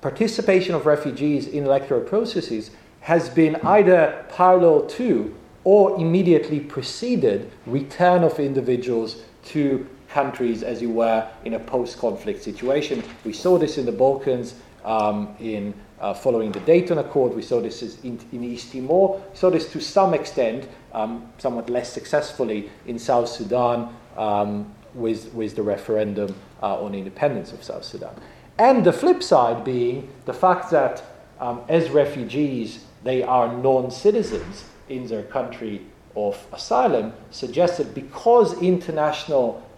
participation 0.00 0.74
of 0.74 0.86
refugees 0.86 1.48
in 1.48 1.64
electoral 1.64 2.02
processes 2.02 2.70
has 3.00 3.28
been 3.28 3.56
either 3.56 4.24
parallel 4.28 4.86
to 4.86 5.34
or 5.64 5.98
immediately 5.98 6.60
preceded 6.60 7.50
return 7.66 8.22
of 8.22 8.38
individuals 8.38 9.22
to 9.44 9.84
countries, 10.08 10.62
as 10.62 10.80
you 10.80 10.90
were, 10.90 11.28
in 11.44 11.54
a 11.54 11.58
post 11.58 11.98
conflict 11.98 12.42
situation. 12.44 13.02
We 13.24 13.32
saw 13.32 13.58
this 13.58 13.76
in 13.76 13.86
the 13.86 13.92
Balkans. 13.92 14.54
Um, 14.84 15.34
in 15.40 15.74
uh, 16.06 16.14
following 16.14 16.52
the 16.52 16.60
Dayton 16.60 16.98
Accord, 16.98 17.34
we 17.34 17.42
saw 17.42 17.60
this 17.60 17.82
in, 18.04 18.20
in 18.30 18.44
East 18.44 18.70
Timor. 18.70 19.20
We 19.32 19.36
saw 19.36 19.50
this 19.50 19.72
to 19.72 19.80
some 19.80 20.14
extent, 20.14 20.68
um, 20.92 21.28
somewhat 21.38 21.68
less 21.68 21.92
successfully, 21.92 22.70
in 22.86 22.96
South 22.96 23.28
Sudan 23.28 23.92
um, 24.16 24.72
with, 24.94 25.34
with 25.34 25.56
the 25.56 25.64
referendum 25.64 26.36
uh, 26.62 26.80
on 26.80 26.94
independence 26.94 27.52
of 27.52 27.64
South 27.64 27.84
Sudan. 27.84 28.14
And 28.56 28.84
the 28.84 28.92
flip 28.92 29.20
side 29.20 29.64
being 29.64 30.08
the 30.26 30.32
fact 30.32 30.70
that 30.70 31.02
um, 31.40 31.62
as 31.68 31.90
refugees, 31.90 32.84
they 33.02 33.24
are 33.24 33.52
non 33.52 33.90
citizens 33.90 34.64
in 34.88 35.08
their 35.08 35.24
country 35.24 35.86
of 36.14 36.46
asylum 36.52 37.14
suggests 37.32 37.78
that 37.78 37.94
because 37.94 38.62
international 38.62 39.68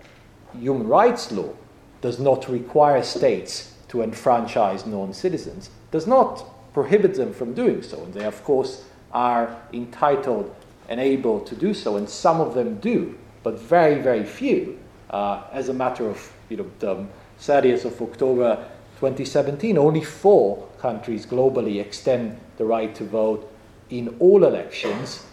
human 0.52 0.86
rights 0.86 1.32
law 1.32 1.54
does 2.02 2.20
not 2.20 2.48
require 2.50 3.02
states 3.02 3.74
to 3.88 4.02
enfranchise 4.02 4.84
non 4.84 5.14
citizens, 5.14 5.70
does 5.90 6.06
not 6.06 6.44
prohibit 6.72 7.14
them 7.14 7.32
from 7.32 7.54
doing 7.54 7.82
so. 7.82 8.02
And 8.02 8.14
they, 8.14 8.24
of 8.24 8.42
course, 8.44 8.84
are 9.12 9.56
entitled 9.72 10.54
and 10.88 11.00
able 11.00 11.40
to 11.40 11.54
do 11.54 11.74
so, 11.74 11.96
and 11.96 12.08
some 12.08 12.40
of 12.40 12.54
them 12.54 12.78
do, 12.78 13.16
but 13.42 13.58
very, 13.58 14.00
very 14.00 14.24
few. 14.24 14.78
Uh, 15.10 15.42
as 15.52 15.68
a 15.68 15.74
matter 15.74 16.08
of 16.08 16.32
you 16.48 16.56
know, 16.56 16.70
the 16.78 17.06
30th 17.40 17.84
of 17.84 18.00
October 18.00 18.56
2017, 19.00 19.78
only 19.78 20.02
four 20.02 20.66
countries 20.78 21.26
globally 21.26 21.80
extend 21.80 22.38
the 22.56 22.64
right 22.64 22.94
to 22.94 23.04
vote 23.04 23.50
in 23.90 24.14
all 24.18 24.44
elections 24.44 25.24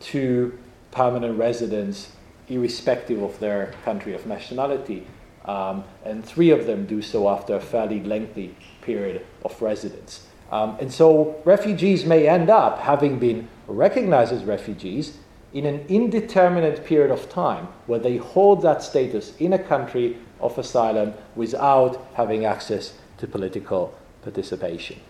to 0.00 0.56
permanent 0.90 1.38
residents, 1.38 2.12
irrespective 2.48 3.22
of 3.22 3.38
their 3.40 3.72
country 3.84 4.14
of 4.14 4.26
nationality. 4.26 5.06
Um, 5.44 5.84
and 6.04 6.24
three 6.24 6.50
of 6.50 6.66
them 6.66 6.86
do 6.86 7.02
so 7.02 7.28
after 7.28 7.54
a 7.56 7.60
fairly 7.60 8.00
lengthy 8.02 8.56
period 8.80 9.24
of 9.64 9.70
residence. 9.70 10.26
Um, 10.50 10.76
and 10.80 10.92
so 10.92 11.40
refugees 11.44 12.04
may 12.04 12.28
end 12.28 12.50
up 12.50 12.78
having 12.80 13.18
been 13.18 13.48
recognized 13.66 14.32
as 14.32 14.44
refugees 14.44 15.18
in 15.52 15.66
an 15.66 15.84
indeterminate 15.88 16.84
period 16.84 17.10
of 17.10 17.28
time 17.30 17.68
where 17.86 17.98
they 17.98 18.16
hold 18.16 18.62
that 18.62 18.82
status 18.82 19.36
in 19.38 19.52
a 19.52 19.58
country 19.58 20.16
of 20.40 20.58
asylum 20.58 21.14
without 21.34 22.06
having 22.14 22.44
access 22.44 22.94
to 23.18 23.26
political 23.26 23.94
participation. 24.22 25.00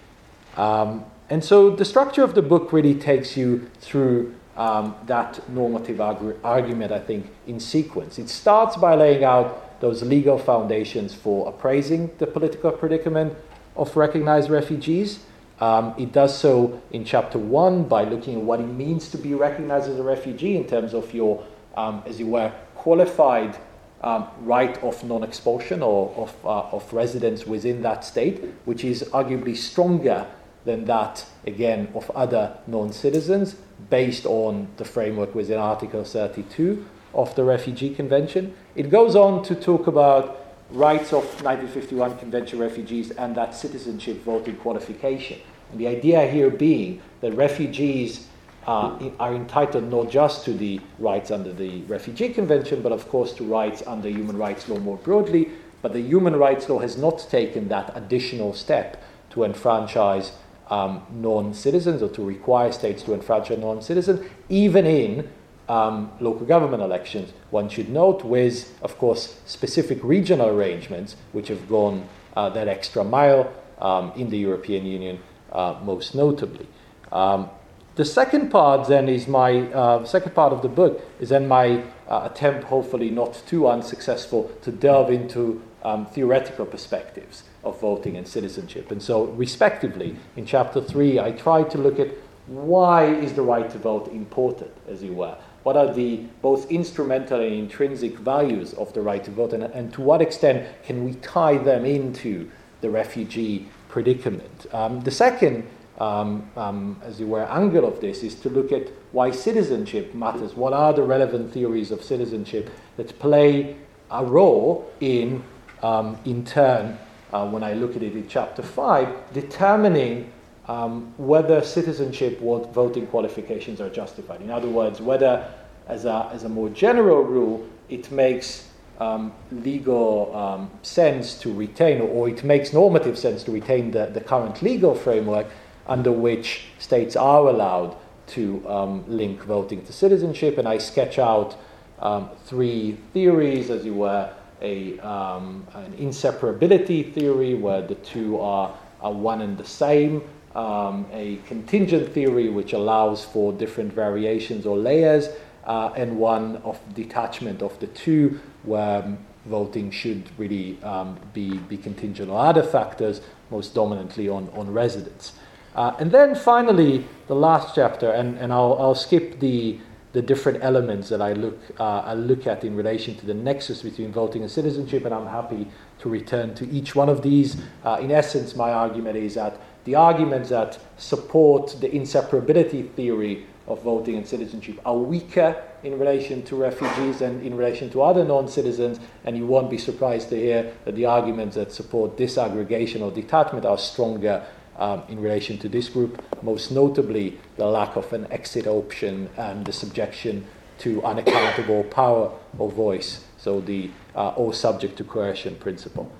Um, 0.56 1.04
and 1.30 1.42
so 1.42 1.70
the 1.70 1.84
structure 1.84 2.22
of 2.22 2.34
the 2.34 2.42
book 2.42 2.72
really 2.72 2.94
takes 2.94 3.36
you 3.36 3.70
through 3.80 4.34
um, 4.56 4.94
that 5.06 5.48
normative 5.48 5.96
argu- 5.98 6.38
argument, 6.44 6.92
I 6.92 7.00
think, 7.00 7.26
in 7.46 7.58
sequence. 7.58 8.18
It 8.18 8.28
starts 8.28 8.76
by 8.76 8.94
laying 8.94 9.24
out 9.24 9.80
those 9.80 10.02
legal 10.02 10.38
foundations 10.38 11.14
for 11.14 11.48
appraising 11.48 12.10
the 12.18 12.26
political 12.26 12.70
predicament 12.70 13.36
of 13.76 13.96
recognized 13.96 14.50
refugees. 14.50 15.20
Um, 15.60 15.94
it 15.96 16.12
does 16.12 16.36
so 16.36 16.82
in 16.90 17.04
chapter 17.04 17.38
one 17.38 17.84
by 17.84 18.04
looking 18.04 18.36
at 18.36 18.42
what 18.42 18.60
it 18.60 18.66
means 18.66 19.08
to 19.10 19.18
be 19.18 19.34
recognized 19.34 19.88
as 19.88 19.98
a 19.98 20.02
refugee 20.02 20.56
in 20.56 20.66
terms 20.66 20.94
of 20.94 21.14
your, 21.14 21.44
um, 21.76 22.02
as 22.06 22.18
you 22.18 22.26
were, 22.26 22.52
qualified 22.74 23.56
um, 24.02 24.28
right 24.42 24.76
of 24.82 25.02
non 25.04 25.22
expulsion 25.22 25.82
or 25.82 26.12
of, 26.16 26.34
uh, 26.44 26.76
of 26.76 26.92
residence 26.92 27.46
within 27.46 27.82
that 27.82 28.04
state, 28.04 28.44
which 28.64 28.84
is 28.84 29.02
arguably 29.12 29.56
stronger 29.56 30.26
than 30.64 30.84
that, 30.86 31.24
again, 31.46 31.88
of 31.94 32.10
other 32.10 32.56
non 32.66 32.92
citizens 32.92 33.56
based 33.90 34.26
on 34.26 34.68
the 34.76 34.84
framework 34.84 35.34
within 35.34 35.58
Article 35.58 36.04
32 36.04 36.84
of 37.14 37.34
the 37.34 37.44
Refugee 37.44 37.94
Convention. 37.94 38.54
It 38.74 38.90
goes 38.90 39.14
on 39.14 39.42
to 39.44 39.54
talk 39.54 39.86
about 39.86 40.43
rights 40.70 41.12
of 41.12 41.24
1951 41.42 42.18
Convention 42.18 42.58
refugees 42.58 43.10
and 43.12 43.34
that 43.36 43.54
citizenship 43.54 44.22
voting 44.24 44.56
qualification. 44.56 45.38
And 45.70 45.80
the 45.80 45.88
idea 45.88 46.26
here 46.26 46.50
being 46.50 47.00
that 47.20 47.32
refugees 47.32 48.26
uh, 48.66 49.10
are 49.20 49.34
entitled 49.34 49.90
not 49.90 50.10
just 50.10 50.44
to 50.46 50.54
the 50.54 50.80
rights 50.98 51.30
under 51.30 51.52
the 51.52 51.82
Refugee 51.82 52.30
Convention, 52.30 52.82
but 52.82 52.92
of 52.92 53.08
course 53.08 53.32
to 53.34 53.44
rights 53.44 53.82
under 53.86 54.08
human 54.08 54.36
rights 54.38 54.68
law 54.68 54.78
more 54.78 54.96
broadly. 54.96 55.50
But 55.82 55.92
the 55.92 56.00
human 56.00 56.36
rights 56.36 56.68
law 56.68 56.78
has 56.78 56.96
not 56.96 57.18
taken 57.28 57.68
that 57.68 57.92
additional 57.94 58.54
step 58.54 59.02
to 59.30 59.44
enfranchise 59.44 60.32
um, 60.70 61.02
non 61.10 61.52
citizens 61.52 62.02
or 62.02 62.08
to 62.10 62.24
require 62.24 62.72
states 62.72 63.02
to 63.02 63.12
enfranchise 63.12 63.58
non 63.58 63.82
citizens, 63.82 64.26
even 64.48 64.86
in 64.86 65.30
um, 65.68 66.10
local 66.20 66.46
government 66.46 66.82
elections. 66.82 67.32
One 67.50 67.68
should 67.68 67.88
note, 67.88 68.24
with, 68.24 68.76
of 68.82 68.98
course, 68.98 69.40
specific 69.46 69.98
regional 70.02 70.48
arrangements 70.48 71.16
which 71.32 71.48
have 71.48 71.68
gone 71.68 72.08
uh, 72.36 72.50
that 72.50 72.68
extra 72.68 73.04
mile 73.04 73.52
um, 73.80 74.12
in 74.16 74.30
the 74.30 74.38
European 74.38 74.86
Union, 74.86 75.20
uh, 75.52 75.78
most 75.82 76.14
notably. 76.14 76.66
Um, 77.12 77.48
the 77.96 78.04
second 78.04 78.50
part 78.50 78.88
then 78.88 79.08
is 79.08 79.28
my 79.28 79.60
uh, 79.70 80.04
second 80.04 80.34
part 80.34 80.52
of 80.52 80.62
the 80.62 80.68
book 80.68 81.00
is 81.20 81.28
then 81.28 81.46
my 81.46 81.84
uh, 82.08 82.28
attempt, 82.30 82.64
hopefully 82.64 83.10
not 83.10 83.40
too 83.46 83.68
unsuccessful, 83.68 84.50
to 84.62 84.72
delve 84.72 85.10
into 85.10 85.62
um, 85.84 86.06
theoretical 86.06 86.66
perspectives 86.66 87.44
of 87.62 87.80
voting 87.80 88.16
and 88.16 88.26
citizenship. 88.26 88.90
And 88.90 89.00
so, 89.00 89.26
respectively, 89.26 90.16
in 90.36 90.44
chapter 90.44 90.80
three, 90.80 91.20
I 91.20 91.30
try 91.32 91.62
to 91.62 91.78
look 91.78 92.00
at 92.00 92.08
why 92.46 93.06
is 93.06 93.34
the 93.34 93.42
right 93.42 93.70
to 93.70 93.78
vote 93.78 94.08
important, 94.08 94.72
as 94.88 95.02
you 95.02 95.12
were. 95.12 95.36
What 95.64 95.76
are 95.76 95.92
the 95.92 96.18
both 96.42 96.70
instrumental 96.70 97.40
and 97.40 97.52
intrinsic 97.52 98.18
values 98.18 98.74
of 98.74 98.92
the 98.92 99.02
right 99.02 99.24
to 99.24 99.30
vote, 99.30 99.52
and, 99.52 99.64
and 99.64 99.92
to 99.94 100.02
what 100.02 100.22
extent 100.22 100.66
can 100.84 101.04
we 101.04 101.14
tie 101.14 101.58
them 101.58 101.84
into 101.84 102.50
the 102.80 102.90
refugee 102.90 103.68
predicament? 103.88 104.66
Um, 104.72 105.00
the 105.00 105.10
second 105.10 105.66
um, 105.98 106.50
um, 106.56 107.00
as 107.04 107.20
you 107.20 107.26
were, 107.26 107.44
angle 107.44 107.86
of 107.86 108.00
this 108.00 108.22
is 108.22 108.34
to 108.36 108.50
look 108.50 108.72
at 108.72 108.88
why 109.12 109.30
citizenship 109.30 110.14
matters. 110.14 110.54
What 110.54 110.72
are 110.72 110.92
the 110.92 111.02
relevant 111.02 111.52
theories 111.52 111.90
of 111.90 112.02
citizenship 112.02 112.70
that 112.96 113.18
play 113.18 113.76
a 114.10 114.24
role 114.24 114.90
in, 115.00 115.42
um, 115.82 116.18
in 116.24 116.44
turn, 116.44 116.98
uh, 117.32 117.48
when 117.48 117.62
I 117.62 117.74
look 117.74 117.96
at 117.96 118.02
it 118.02 118.14
in 118.14 118.28
chapter 118.28 118.62
5, 118.62 119.32
determining 119.32 120.32
um, 120.66 121.12
whether 121.16 121.62
citizenship 121.62 122.40
voting 122.40 123.06
qualifications 123.06 123.80
are 123.80 123.90
justified. 123.90 124.40
In 124.40 124.50
other 124.50 124.68
words, 124.68 125.00
whether, 125.00 125.50
as 125.88 126.04
a, 126.04 126.30
as 126.32 126.44
a 126.44 126.48
more 126.48 126.70
general 126.70 127.22
rule, 127.22 127.68
it 127.88 128.10
makes 128.10 128.68
um, 128.98 129.32
legal 129.50 130.34
um, 130.34 130.70
sense 130.82 131.34
to 131.38 131.52
retain, 131.52 132.00
or, 132.00 132.28
it 132.28 132.44
makes 132.44 132.72
normative 132.72 133.18
sense 133.18 133.42
to 133.44 133.50
retain 133.50 133.90
the, 133.90 134.06
the 134.06 134.20
current 134.20 134.62
legal 134.62 134.94
framework 134.94 135.46
under 135.86 136.12
which 136.12 136.66
states 136.78 137.16
are 137.16 137.48
allowed 137.48 137.96
to 138.26 138.66
um, 138.68 139.04
link 139.06 139.42
voting 139.42 139.84
to 139.84 139.92
citizenship. 139.92 140.56
And 140.56 140.66
I 140.66 140.78
sketch 140.78 141.18
out 141.18 141.56
um, 141.98 142.30
three 142.46 142.96
theories, 143.12 143.68
as 143.68 143.84
you 143.84 143.94
were 143.94 144.32
a, 144.62 144.98
um, 145.00 145.66
an 145.74 145.92
inseparability 145.94 147.12
theory, 147.12 147.54
where 147.54 147.82
the 147.82 147.96
two 147.96 148.40
are, 148.40 148.74
are 149.02 149.12
one 149.12 149.42
and 149.42 149.58
the 149.58 149.66
same, 149.66 150.22
um, 150.54 151.06
a 151.12 151.36
contingent 151.46 152.12
theory, 152.12 152.48
which 152.48 152.72
allows 152.72 153.24
for 153.24 153.52
different 153.52 153.92
variations 153.92 154.66
or 154.66 154.76
layers, 154.76 155.28
uh, 155.64 155.90
and 155.96 156.18
one 156.18 156.56
of 156.58 156.78
detachment 156.94 157.62
of 157.62 157.78
the 157.80 157.86
two, 157.88 158.40
where 158.62 159.16
voting 159.46 159.90
should 159.90 160.28
really 160.38 160.82
um, 160.82 161.18
be, 161.32 161.58
be 161.58 161.76
contingent 161.76 162.30
on 162.30 162.46
other 162.46 162.62
factors, 162.62 163.20
most 163.50 163.74
dominantly 163.74 164.28
on, 164.28 164.48
on 164.54 164.72
residence. 164.72 165.32
Uh, 165.74 165.94
and 165.98 166.12
then 166.12 166.34
finally, 166.34 167.04
the 167.26 167.34
last 167.34 167.74
chapter, 167.74 168.10
and, 168.10 168.38
and 168.38 168.52
I'll, 168.52 168.76
I'll 168.78 168.94
skip 168.94 169.40
the, 169.40 169.78
the 170.12 170.22
different 170.22 170.62
elements 170.62 171.08
that 171.08 171.20
I 171.20 171.32
look, 171.32 171.58
uh, 171.80 172.00
I 172.00 172.14
look 172.14 172.46
at 172.46 172.62
in 172.62 172.76
relation 172.76 173.16
to 173.16 173.26
the 173.26 173.34
nexus 173.34 173.82
between 173.82 174.12
voting 174.12 174.42
and 174.42 174.50
citizenship, 174.50 175.04
and 175.04 175.12
I'm 175.12 175.26
happy 175.26 175.66
to 175.98 176.08
return 176.08 176.54
to 176.54 176.70
each 176.70 176.94
one 176.94 177.08
of 177.08 177.22
these. 177.22 177.60
Uh, 177.84 177.98
in 178.00 178.12
essence, 178.12 178.54
my 178.54 178.72
argument 178.72 179.16
is 179.16 179.34
that 179.34 179.58
the 179.84 179.94
arguments 179.94 180.48
that 180.48 180.78
support 180.96 181.76
the 181.80 181.88
inseparability 181.88 182.90
theory 182.92 183.46
of 183.66 183.82
voting 183.82 184.16
and 184.16 184.26
citizenship 184.26 184.78
are 184.84 184.96
weaker 184.96 185.62
in 185.82 185.98
relation 185.98 186.42
to 186.42 186.56
refugees 186.56 187.20
and 187.20 187.42
in 187.42 187.56
relation 187.56 187.90
to 187.90 188.02
other 188.02 188.24
non 188.24 188.48
citizens, 188.48 189.00
and 189.24 189.36
you 189.36 189.46
won't 189.46 189.70
be 189.70 189.78
surprised 189.78 190.28
to 190.30 190.36
hear 190.36 190.72
that 190.84 190.94
the 190.94 191.06
arguments 191.06 191.56
that 191.56 191.72
support 191.72 192.16
disaggregation 192.16 193.00
or 193.00 193.10
detachment 193.10 193.64
are 193.64 193.78
stronger 193.78 194.44
um, 194.78 195.02
in 195.08 195.20
relation 195.20 195.56
to 195.58 195.68
this 195.68 195.88
group, 195.88 196.22
most 196.42 196.70
notably 196.70 197.38
the 197.56 197.64
lack 197.64 197.96
of 197.96 198.12
an 198.12 198.26
exit 198.30 198.66
option 198.66 199.28
and 199.36 199.64
the 199.64 199.72
subjection 199.72 200.46
to 200.78 201.02
unaccountable 201.04 201.84
power 201.84 202.32
or 202.58 202.70
voice, 202.70 203.24
so 203.38 203.60
the 203.60 203.90
uh, 204.16 204.30
all 204.30 204.52
subject 204.52 204.96
to 204.96 205.04
coercion 205.04 205.54
principle. 205.56 206.10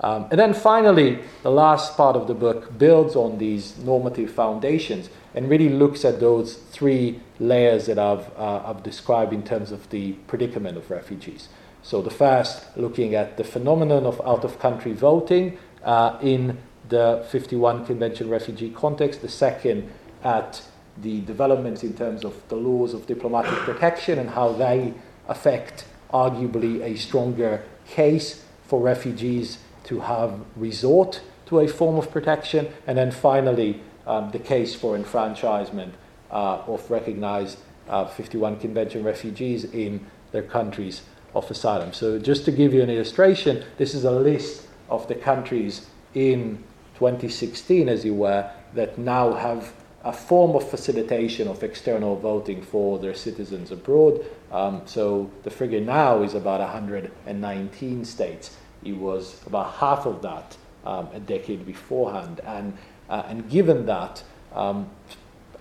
Um, 0.00 0.28
and 0.30 0.38
then 0.38 0.54
finally, 0.54 1.18
the 1.42 1.50
last 1.50 1.96
part 1.96 2.14
of 2.14 2.28
the 2.28 2.34
book 2.34 2.78
builds 2.78 3.16
on 3.16 3.38
these 3.38 3.76
normative 3.78 4.30
foundations 4.30 5.10
and 5.34 5.50
really 5.50 5.68
looks 5.68 6.04
at 6.04 6.20
those 6.20 6.54
three 6.54 7.20
layers 7.40 7.86
that 7.86 7.98
I've, 7.98 8.30
uh, 8.38 8.62
I've 8.64 8.82
described 8.82 9.32
in 9.32 9.42
terms 9.42 9.72
of 9.72 9.90
the 9.90 10.12
predicament 10.28 10.76
of 10.76 10.90
refugees. 10.90 11.48
So, 11.82 12.02
the 12.02 12.10
first, 12.10 12.76
looking 12.76 13.14
at 13.14 13.36
the 13.36 13.44
phenomenon 13.44 14.04
of 14.04 14.20
out 14.24 14.44
of 14.44 14.58
country 14.58 14.92
voting 14.92 15.58
uh, 15.84 16.18
in 16.20 16.58
the 16.88 17.26
51 17.30 17.86
Convention 17.86 18.28
refugee 18.28 18.70
context, 18.70 19.20
the 19.22 19.28
second 19.28 19.90
at 20.22 20.62
the 20.96 21.20
developments 21.22 21.82
in 21.82 21.94
terms 21.94 22.24
of 22.24 22.46
the 22.48 22.56
laws 22.56 22.94
of 22.94 23.06
diplomatic 23.06 23.54
protection 23.60 24.18
and 24.18 24.30
how 24.30 24.52
they 24.52 24.92
affect 25.28 25.84
arguably 26.12 26.82
a 26.82 26.96
stronger 26.96 27.62
case 27.86 28.44
for 28.64 28.80
refugees 28.80 29.58
to 29.88 30.00
have 30.00 30.40
resort 30.56 31.20
to 31.46 31.60
a 31.60 31.68
form 31.68 31.96
of 31.96 32.10
protection, 32.10 32.68
and 32.86 32.96
then 32.96 33.10
finally 33.10 33.80
um, 34.06 34.30
the 34.30 34.38
case 34.38 34.74
for 34.74 34.94
enfranchisement 34.94 35.94
uh, 36.30 36.58
of 36.66 36.90
recognized 36.90 37.58
uh, 37.88 38.04
51 38.04 38.58
Convention 38.60 39.02
refugees 39.02 39.64
in 39.64 40.04
their 40.30 40.42
countries 40.42 41.02
of 41.34 41.50
asylum. 41.50 41.92
So, 41.92 42.18
just 42.18 42.44
to 42.44 42.52
give 42.52 42.74
you 42.74 42.82
an 42.82 42.90
illustration, 42.90 43.64
this 43.78 43.94
is 43.94 44.04
a 44.04 44.10
list 44.10 44.66
of 44.90 45.08
the 45.08 45.14
countries 45.14 45.86
in 46.14 46.62
2016, 46.98 47.88
as 47.88 48.04
you 48.04 48.14
were, 48.14 48.50
that 48.74 48.98
now 48.98 49.32
have 49.32 49.72
a 50.04 50.12
form 50.12 50.54
of 50.54 50.68
facilitation 50.68 51.48
of 51.48 51.62
external 51.62 52.16
voting 52.16 52.62
for 52.62 52.98
their 52.98 53.14
citizens 53.14 53.70
abroad. 53.70 54.24
Um, 54.52 54.82
so 54.84 55.30
the 55.42 55.50
figure 55.50 55.80
now 55.80 56.22
is 56.22 56.34
about 56.34 56.60
119 56.60 58.04
states. 58.04 58.56
It 58.84 58.96
was 58.96 59.40
about 59.46 59.74
half 59.74 60.06
of 60.06 60.22
that 60.22 60.56
um, 60.84 61.08
a 61.12 61.20
decade 61.20 61.66
beforehand. 61.66 62.40
And, 62.44 62.76
uh, 63.08 63.24
and 63.26 63.48
given 63.50 63.86
that, 63.86 64.22
um, 64.54 64.88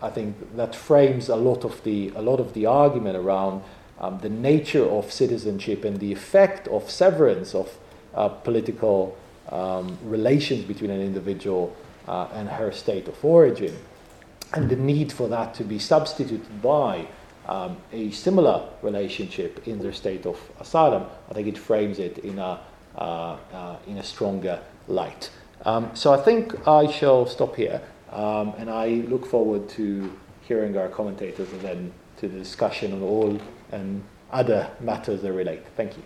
I 0.01 0.09
think 0.09 0.55
that 0.55 0.75
frames 0.75 1.29
a 1.29 1.35
lot 1.35 1.63
of 1.63 1.83
the, 1.83 2.11
a 2.15 2.21
lot 2.21 2.39
of 2.39 2.53
the 2.53 2.65
argument 2.65 3.17
around 3.17 3.63
um, 3.99 4.19
the 4.21 4.29
nature 4.29 4.85
of 4.85 5.11
citizenship 5.11 5.83
and 5.83 5.99
the 5.99 6.11
effect 6.11 6.67
of 6.67 6.89
severance 6.89 7.55
of 7.55 7.77
uh, 8.13 8.29
political 8.29 9.17
um, 9.49 9.97
relations 10.03 10.65
between 10.65 10.91
an 10.91 11.01
individual 11.01 11.75
uh, 12.07 12.27
and 12.33 12.47
her 12.49 12.71
state 12.71 13.07
of 13.07 13.25
origin, 13.25 13.75
and 14.53 14.69
the 14.69 14.75
need 14.75 15.11
for 15.11 15.27
that 15.27 15.53
to 15.55 15.63
be 15.63 15.79
substituted 15.79 16.61
by 16.61 17.07
um, 17.47 17.77
a 17.91 18.11
similar 18.11 18.67
relationship 18.81 19.67
in 19.67 19.79
their 19.79 19.93
state 19.93 20.25
of 20.25 20.39
asylum, 20.59 21.05
I 21.29 21.33
think 21.33 21.47
it 21.47 21.57
frames 21.57 21.99
it 21.99 22.19
in 22.19 22.39
a, 22.39 22.59
in 22.97 23.97
a 23.97 24.03
stronger 24.03 24.59
light. 24.87 25.29
Um, 25.65 25.91
so 25.95 26.13
I 26.13 26.17
think 26.17 26.67
I 26.67 26.89
shall 26.91 27.25
stop 27.25 27.55
here, 27.55 27.81
um, 28.11 28.53
and 28.57 28.69
I 28.69 28.87
look 29.07 29.25
forward 29.25 29.67
to 29.69 30.11
hearing 30.41 30.77
our 30.77 30.87
commentators 30.87 31.51
and 31.51 31.61
then 31.61 31.93
to 32.17 32.27
the 32.27 32.37
discussion 32.37 32.93
on 32.93 33.01
all 33.01 33.39
and 33.71 34.03
other 34.31 34.69
matters 34.79 35.21
that 35.21 35.33
relate. 35.33 35.63
Thank 35.75 35.97
you. 35.97 36.03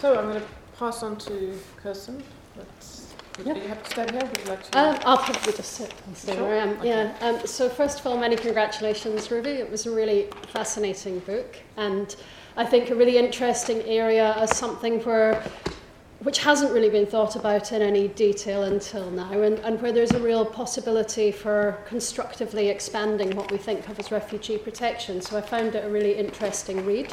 So 0.00 0.18
I'm 0.18 0.30
going 0.30 0.40
to 0.40 0.46
pass 0.76 1.02
on 1.02 1.16
to 1.18 1.58
Kirsten. 1.76 2.22
Let's, 2.56 3.01
Yeah. 3.44 3.54
You 3.54 3.68
have 3.68 3.82
to 3.82 3.90
stand 3.90 4.10
here. 4.10 4.24
Would 4.24 4.38
you 4.38 4.44
like 4.44 4.70
to? 4.70 4.78
Um, 4.78 4.98
I'll 5.04 5.18
probably 5.18 5.52
just 5.52 5.72
sit 5.72 5.92
and 6.06 6.16
stay 6.16 6.34
Sure. 6.34 6.42
where 6.44 6.54
I 6.60 6.62
am. 6.62 6.70
Okay. 6.78 6.88
Yeah. 6.88 7.14
Um, 7.20 7.46
so 7.46 7.68
first 7.68 8.00
of 8.00 8.06
all, 8.06 8.16
many 8.16 8.36
congratulations, 8.36 9.28
Ruvie. 9.28 9.58
It 9.58 9.70
was 9.70 9.86
a 9.86 9.90
really 9.90 10.28
fascinating 10.48 11.20
book, 11.20 11.56
and 11.76 12.14
I 12.56 12.64
think 12.66 12.90
a 12.90 12.94
really 12.94 13.16
interesting 13.18 13.82
area 13.82 14.34
as 14.36 14.56
something 14.56 15.00
where 15.00 15.42
which 16.20 16.38
hasn't 16.38 16.72
really 16.72 16.88
been 16.88 17.06
thought 17.06 17.34
about 17.34 17.72
in 17.72 17.82
any 17.82 18.06
detail 18.06 18.62
until 18.62 19.10
now, 19.10 19.32
and, 19.42 19.58
and 19.60 19.82
where 19.82 19.90
there's 19.90 20.12
a 20.12 20.20
real 20.20 20.44
possibility 20.44 21.32
for 21.32 21.76
constructively 21.84 22.68
expanding 22.68 23.34
what 23.34 23.50
we 23.50 23.58
think 23.58 23.88
of 23.88 23.98
as 23.98 24.12
refugee 24.12 24.56
protection. 24.56 25.20
So 25.20 25.36
I 25.36 25.40
found 25.40 25.74
it 25.74 25.84
a 25.84 25.88
really 25.88 26.14
interesting 26.14 26.86
read. 26.86 27.12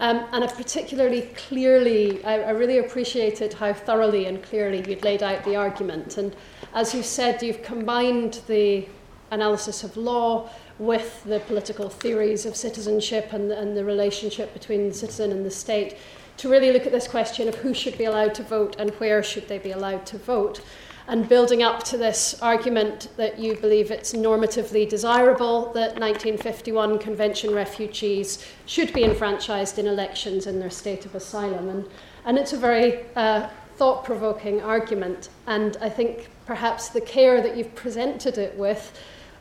Um, 0.00 0.26
and 0.32 0.42
I 0.42 0.46
particularly 0.46 1.22
clearly, 1.48 2.24
I, 2.24 2.40
I 2.40 2.50
really 2.50 2.78
appreciated 2.78 3.52
how 3.52 3.74
thoroughly 3.74 4.24
and 4.24 4.42
clearly 4.42 4.82
you'd 4.88 5.04
laid 5.04 5.22
out 5.22 5.44
the 5.44 5.56
argument. 5.56 6.16
And 6.16 6.34
as 6.74 6.94
you 6.94 7.02
said, 7.02 7.42
you've 7.42 7.62
combined 7.62 8.40
the 8.46 8.88
analysis 9.30 9.84
of 9.84 9.98
law 9.98 10.48
with 10.78 11.22
the 11.24 11.40
political 11.40 11.90
theories 11.90 12.46
of 12.46 12.56
citizenship 12.56 13.34
and, 13.34 13.52
and 13.52 13.76
the 13.76 13.84
relationship 13.84 14.54
between 14.54 14.88
the 14.88 14.94
citizen 14.94 15.32
and 15.32 15.44
the 15.44 15.50
state 15.50 15.98
to 16.38 16.48
really 16.48 16.72
look 16.72 16.86
at 16.86 16.92
this 16.92 17.06
question 17.06 17.46
of 17.46 17.54
who 17.56 17.74
should 17.74 17.98
be 17.98 18.04
allowed 18.04 18.34
to 18.34 18.42
vote 18.42 18.76
and 18.78 18.90
where 18.92 19.22
should 19.22 19.46
they 19.48 19.58
be 19.58 19.72
allowed 19.72 20.06
to 20.06 20.16
vote. 20.16 20.62
And 21.08 21.28
building 21.28 21.62
up 21.62 21.82
to 21.84 21.96
this 21.96 22.40
argument 22.40 23.08
that 23.16 23.38
you 23.38 23.56
believe 23.56 23.90
it's 23.90 24.12
normatively 24.12 24.88
desirable 24.88 25.72
that 25.72 25.98
1951 25.98 26.98
Convention 26.98 27.52
refugees 27.52 28.44
should 28.66 28.92
be 28.92 29.04
enfranchised 29.04 29.78
in 29.78 29.86
elections 29.86 30.46
in 30.46 30.60
their 30.60 30.70
state 30.70 31.06
of 31.06 31.14
asylum. 31.14 31.68
And, 31.68 31.88
and 32.24 32.38
it's 32.38 32.52
a 32.52 32.58
very 32.58 33.04
uh, 33.16 33.48
thought 33.76 34.04
provoking 34.04 34.60
argument. 34.60 35.30
And 35.46 35.76
I 35.80 35.88
think 35.88 36.28
perhaps 36.46 36.88
the 36.88 37.00
care 37.00 37.40
that 37.40 37.56
you've 37.56 37.74
presented 37.74 38.38
it 38.38 38.56
with 38.56 38.92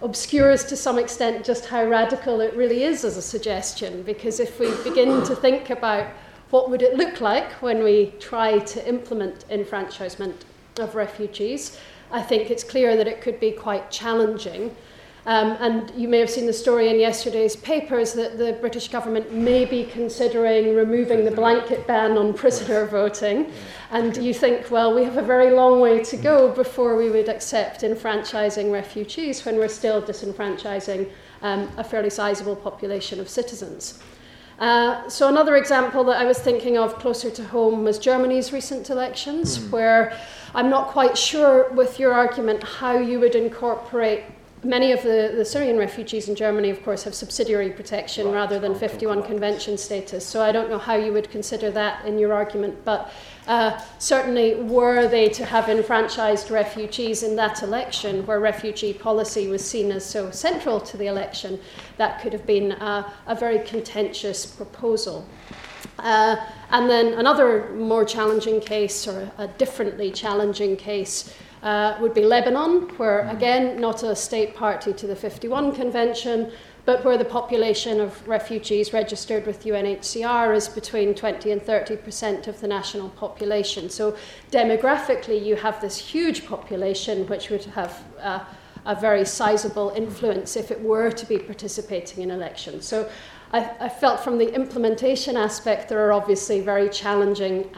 obscures 0.02 0.64
to 0.64 0.78
some 0.78 0.98
extent 0.98 1.46
just 1.46 1.66
how 1.66 1.84
radical 1.86 2.40
it 2.40 2.56
really 2.56 2.84
is 2.84 3.04
as 3.04 3.18
a 3.18 3.22
suggestion. 3.22 4.02
Because 4.04 4.40
if 4.40 4.60
we 4.60 4.74
begin 4.84 5.24
to 5.26 5.36
think 5.36 5.70
about 5.70 6.08
what 6.52 6.70
would 6.70 6.82
it 6.82 6.96
look 6.96 7.22
like 7.22 7.52
when 7.62 7.84
we 7.84 8.14
try 8.20 8.60
to 8.60 8.88
implement 8.88 9.46
enfranchisement 9.50 10.46
of 10.80 10.96
refugees, 10.96 11.80
I 12.12 12.22
think 12.22 12.50
it's 12.50 12.64
clear 12.64 12.96
that 12.98 13.08
it 13.08 13.22
could 13.22 13.40
be 13.40 13.52
quite 13.52 13.92
challenging. 13.92 14.76
Um, 15.26 15.58
and 15.60 15.92
you 15.96 16.08
may 16.08 16.20
have 16.20 16.30
seen 16.30 16.46
the 16.48 16.54
story 16.54 16.90
in 16.90 16.98
yesterday's 17.00 17.56
papers 17.56 18.14
that 18.14 18.38
the 18.38 18.54
British 18.54 18.88
government 18.88 19.32
may 19.34 19.66
be 19.66 19.84
considering 19.84 20.76
removing 20.76 21.26
the 21.26 21.32
blanket 21.32 21.86
ban 21.86 22.18
on 22.18 22.34
prisoner 22.34 22.86
voting. 22.86 23.52
And 23.92 24.16
you 24.18 24.34
think, 24.34 24.72
well, 24.72 24.96
we 24.96 25.04
have 25.04 25.18
a 25.18 25.22
very 25.22 25.52
long 25.52 25.82
way 25.82 26.04
to 26.06 26.18
go 26.18 26.50
before 26.50 26.96
we 26.96 27.10
would 27.12 27.30
accept 27.30 27.84
enfranchising 27.84 28.72
refugees 28.72 29.46
when 29.46 29.58
we're 29.58 29.68
still 29.68 30.02
disenfranchising 30.02 31.12
um, 31.42 31.70
a 31.78 31.84
fairly 31.84 32.10
sizable 32.10 32.56
population 32.56 33.20
of 33.20 33.30
citizens. 33.30 34.00
Uh, 34.58 35.08
so 35.08 35.30
another 35.30 35.56
example 35.56 36.04
that 36.06 36.18
I 36.18 36.26
was 36.26 36.40
thinking 36.40 36.78
of 36.78 36.96
closer 37.00 37.30
to 37.32 37.44
home 37.44 37.84
was 37.84 37.98
Germany's 37.98 38.52
recent 38.52 38.90
elections, 38.90 39.58
Mm. 39.58 39.72
where 39.72 40.20
I'm 40.56 40.70
not 40.70 40.88
quite 40.88 41.18
sure 41.18 41.70
with 41.72 42.00
your 42.00 42.14
argument 42.14 42.64
how 42.64 42.98
you 42.98 43.20
would 43.20 43.36
incorporate 43.36 44.24
many 44.64 44.92
of 44.92 45.02
the, 45.04 45.34
the 45.36 45.46
Syrian 45.46 45.78
refugees 45.78 46.28
in 46.28 46.36
Germany, 46.36 46.70
of 46.70 46.84
course, 46.84 47.04
have 47.04 47.16
subsidiary 47.16 47.70
protection 47.70 48.28
Right, 48.28 48.34
rather 48.34 48.60
than 48.60 48.76
51 48.76 49.24
convention 49.24 49.78
status. 49.78 50.26
So 50.26 50.42
I 50.42 50.52
don't 50.52 50.70
know 50.70 50.78
how 50.78 50.96
you 50.96 51.14
would 51.14 51.30
consider 51.30 51.72
that 51.72 52.06
in 52.06 52.20
your 52.20 52.34
argument, 52.34 52.84
but 52.84 53.12
uh, 53.48 53.80
certainly 54.00 54.56
were 54.56 55.08
they 55.08 55.30
to 55.30 55.46
have 55.46 55.70
enfranchised 55.70 56.52
refugees 56.52 57.24
in 57.24 57.36
that 57.38 57.64
election, 57.64 58.26
where 58.26 58.40
refugee 58.40 58.94
policy 58.94 59.48
was 59.48 59.68
seen 59.68 59.92
as 59.92 60.06
so 60.06 60.30
central 60.32 60.80
to 60.82 60.98
the 60.98 61.08
election, 61.08 61.60
that 61.98 62.22
could 62.22 62.34
have 62.34 62.46
been 62.46 62.74
uh, 62.74 63.10
a 63.28 63.36
very 63.36 63.60
contentious 63.60 64.46
proposal. 64.46 65.26
Uh, 65.98 66.36
and 66.72 66.90
then 66.90 67.14
another 67.14 67.70
more 67.74 68.06
challenging 68.06 68.60
case, 68.60 69.08
or 69.08 69.32
a 69.38 69.48
differently 69.48 70.12
challenging 70.12 70.76
case, 70.76 71.34
uh, 71.64 71.98
would 72.00 72.14
be 72.14 72.24
Lebanon, 72.24 72.90
where 72.98 73.28
again, 73.30 73.80
not 73.80 74.04
a 74.04 74.16
state 74.16 74.56
party 74.56 74.94
to 74.94 75.08
the 75.08 75.16
51 75.16 75.76
Convention, 75.76 76.52
but 76.86 77.04
where 77.04 77.18
the 77.18 77.26
population 77.26 78.00
of 78.00 78.28
refugees 78.28 78.94
registered 78.94 79.46
with 79.46 79.64
UNHCR 79.64 80.56
is 80.56 80.68
between 80.68 81.14
20 81.14 81.52
and 81.52 81.62
30 81.62 81.98
percent 81.98 82.48
of 82.48 82.60
the 82.62 82.68
national 82.68 83.10
population. 83.10 83.90
So 83.90 84.16
demographically, 84.52 85.44
you 85.44 85.56
have 85.56 85.82
this 85.82 85.98
huge 85.98 86.46
population 86.46 87.28
which 87.28 87.50
would 87.50 87.66
have 87.66 88.04
uh, 88.20 88.40
a 88.86 88.96
very 88.96 89.26
sizable 89.26 89.92
influence 89.96 90.56
if 90.56 90.72
it 90.72 90.82
were 90.82 91.12
to 91.12 91.26
be 91.26 91.38
participating 91.38 92.24
in 92.24 92.32
elections. 92.32 92.88
So 92.88 93.10
I, 93.52 93.72
I 93.80 93.90
felt 93.90 94.20
from 94.20 94.38
the 94.38 94.54
implementation 94.54 95.36
aspect, 95.38 95.90
there 95.90 96.06
are 96.08 96.14
obviously 96.14 96.62
very 96.62 96.90
challenging 96.90 97.70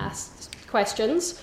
questions. 0.67 1.41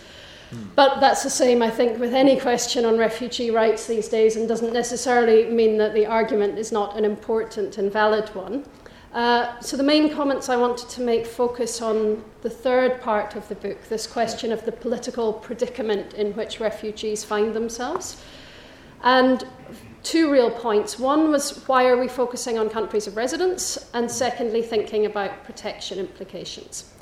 But 0.74 1.00
that's 1.00 1.22
the 1.22 1.30
same, 1.30 1.62
I 1.62 1.70
think, 1.70 1.98
with 1.98 2.14
any 2.14 2.40
question 2.40 2.86
on 2.86 2.96
refugee 2.96 3.50
rights 3.50 3.86
these 3.86 4.08
days, 4.08 4.36
and 4.36 4.48
doesn't 4.48 4.72
necessarily 4.72 5.44
mean 5.50 5.76
that 5.78 5.92
the 5.92 6.06
argument 6.06 6.58
is 6.58 6.72
not 6.72 6.96
an 6.96 7.04
important 7.04 7.76
and 7.76 7.92
valid 7.92 8.28
one. 8.34 8.64
Uh, 9.12 9.58
so, 9.60 9.76
the 9.76 9.82
main 9.82 10.14
comments 10.14 10.48
I 10.48 10.56
wanted 10.56 10.88
to 10.90 11.00
make 11.02 11.26
focus 11.26 11.82
on 11.82 12.24
the 12.42 12.50
third 12.50 13.00
part 13.00 13.36
of 13.36 13.46
the 13.48 13.54
book 13.56 13.88
this 13.88 14.06
question 14.06 14.52
of 14.52 14.64
the 14.64 14.72
political 14.72 15.32
predicament 15.32 16.14
in 16.14 16.32
which 16.32 16.60
refugees 16.60 17.24
find 17.24 17.54
themselves. 17.54 18.22
And 19.02 19.44
two 20.08 20.32
real 20.32 20.50
points. 20.50 20.98
One 20.98 21.30
was 21.30 21.66
why 21.66 21.86
are 21.86 21.98
we 21.98 22.08
focusing 22.08 22.58
on 22.58 22.70
countries 22.70 23.06
of 23.06 23.14
residence? 23.14 23.90
And 23.92 24.10
secondly, 24.10 24.62
thinking 24.62 25.04
about 25.04 25.44
protection 25.44 25.98
implications. 25.98 26.94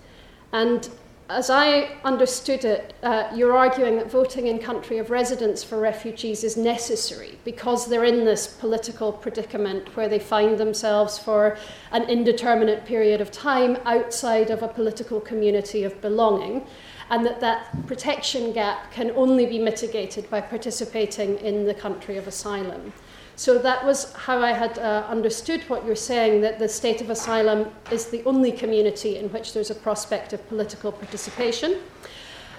And 0.52 0.88
as 1.28 1.48
I 1.48 1.96
understood 2.04 2.64
it, 2.64 2.94
uh, 3.04 3.30
you're 3.32 3.56
arguing 3.56 3.96
that 3.96 4.10
voting 4.10 4.48
in 4.48 4.58
country 4.58 4.98
of 4.98 5.10
residence 5.10 5.62
for 5.62 5.78
refugees 5.78 6.42
is 6.42 6.56
necessary 6.56 7.38
because 7.44 7.86
they're 7.86 8.04
in 8.04 8.24
this 8.24 8.46
political 8.46 9.12
predicament 9.12 9.96
where 9.96 10.08
they 10.08 10.20
find 10.20 10.58
themselves 10.58 11.16
for 11.16 11.58
an 11.92 12.02
indeterminate 12.08 12.84
period 12.84 13.20
of 13.20 13.30
time 13.30 13.76
outside 13.84 14.50
of 14.50 14.64
a 14.64 14.68
political 14.68 15.20
community 15.20 15.84
of 15.84 16.00
belonging, 16.00 16.66
and 17.10 17.24
that 17.24 17.40
that 17.40 17.86
protection 17.86 18.52
gap 18.52 18.90
can 18.90 19.10
only 19.12 19.46
be 19.46 19.58
mitigated 19.58 20.28
by 20.30 20.40
participating 20.40 21.38
in 21.38 21.64
the 21.64 21.74
country 21.74 22.16
of 22.16 22.26
asylum. 22.26 22.92
So 23.36 23.58
that 23.58 23.84
was 23.84 24.12
how 24.14 24.40
I 24.40 24.52
had 24.52 24.78
uh, 24.78 25.06
understood 25.08 25.62
what 25.68 25.84
you're 25.84 25.94
saying 25.94 26.40
that 26.40 26.58
the 26.58 26.68
state 26.68 27.02
of 27.02 27.10
asylum 27.10 27.70
is 27.92 28.06
the 28.06 28.24
only 28.24 28.50
community 28.50 29.18
in 29.18 29.28
which 29.30 29.52
there's 29.52 29.70
a 29.70 29.74
prospect 29.74 30.32
of 30.32 30.48
political 30.48 30.90
participation. 30.90 31.80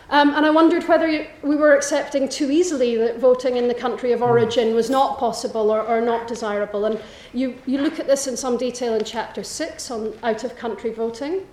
Um, 0.10 0.36
and 0.36 0.46
I 0.46 0.52
wondered 0.52 0.88
whether 0.88 1.08
you, 1.08 1.28
we 1.42 1.56
were 1.56 1.76
accepting 1.76 2.30
too 2.30 2.50
easily 2.50 2.96
that 2.96 3.20
voting 3.20 3.58
in 3.58 3.68
the 3.68 3.74
country 3.74 4.14
of 4.14 4.22
origin 4.22 4.74
was 4.74 4.90
not 4.90 5.18
possible 5.18 5.70
or, 5.70 5.82
or 5.82 6.00
not 6.00 6.28
desirable. 6.28 6.86
And 6.86 7.02
you, 7.34 7.56
you 7.66 7.80
look 7.82 8.00
at 8.00 8.08
this 8.08 8.28
in 8.28 8.38
some 8.38 8.56
detail 8.56 8.94
in 8.94 9.04
chapter 9.04 9.44
six 9.44 9.92
on 9.92 10.14
out 10.24 10.44
of 10.44 10.56
country 10.56 10.94
voting. 10.94 11.46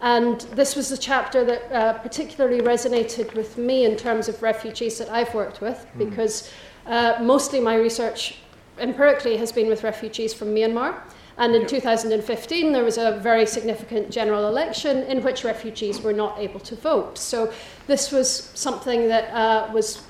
And 0.00 0.40
this 0.52 0.76
was 0.76 0.90
a 0.92 0.98
chapter 0.98 1.44
that 1.44 1.72
uh, 1.72 1.92
particularly 1.98 2.60
resonated 2.60 3.34
with 3.34 3.58
me 3.58 3.84
in 3.84 3.96
terms 3.96 4.28
of 4.28 4.42
refugees 4.42 4.98
that 4.98 5.10
I've 5.10 5.34
worked 5.34 5.60
with, 5.60 5.86
because 5.98 6.50
uh, 6.86 7.18
mostly 7.20 7.60
my 7.60 7.76
research 7.76 8.38
empirically 8.78 9.36
has 9.36 9.52
been 9.52 9.68
with 9.68 9.84
refugees 9.84 10.32
from 10.32 10.48
Myanmar. 10.54 11.00
And 11.36 11.54
in 11.54 11.66
2015, 11.66 12.72
there 12.72 12.84
was 12.84 12.98
a 12.98 13.18
very 13.22 13.46
significant 13.46 14.10
general 14.10 14.48
election 14.48 14.98
in 15.04 15.22
which 15.22 15.44
refugees 15.44 16.00
were 16.00 16.12
not 16.12 16.38
able 16.38 16.60
to 16.60 16.76
vote. 16.76 17.16
So 17.16 17.52
this 17.86 18.12
was 18.12 18.50
something 18.54 19.08
that 19.08 19.32
uh, 19.32 19.70
was 19.72 20.02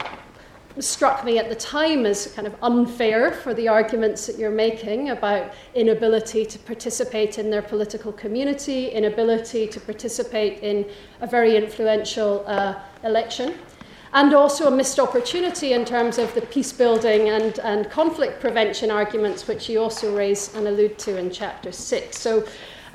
struck 0.81 1.25
me 1.25 1.39
at 1.39 1.49
the 1.49 1.55
time 1.55 2.07
as 2.07 2.33
kind 2.35 2.47
of 2.47 2.55
unfair 2.63 3.33
for 3.33 3.55
the 3.55 3.69
arguments 3.69 4.27
that 4.27 4.39
you're 4.39 4.51
making 4.51 5.11
about 5.11 5.53
inability 5.75 6.45
to 6.47 6.59
participate 6.59 7.39
in 7.39 7.51
their 7.51 7.63
political 7.63 8.13
community, 8.13 8.89
inability 8.89 9.67
to 9.67 9.81
participate 9.81 10.63
in 10.63 10.87
a 11.21 11.27
very 11.27 11.57
influential 11.57 12.45
uh, 12.47 12.81
election 13.05 13.55
and 14.13 14.35
also 14.35 14.67
a 14.67 14.71
missed 14.71 14.99
opportunity 14.99 15.73
in 15.73 15.85
terms 15.85 16.19
of 16.19 16.35
the 16.35 16.43
peace 16.43 16.73
building 16.73 17.29
and, 17.29 17.61
and 17.61 17.89
conflict 17.91 18.41
prevention 18.41 18.91
arguments, 18.91 19.47
which 19.47 19.69
you 19.69 19.81
also 19.81 20.17
raise 20.17 20.53
and 20.55 20.67
allude 20.67 20.99
to 20.99 21.17
in 21.17 21.31
chapter 21.31 21.71
six. 21.71 22.19
So 22.19 22.45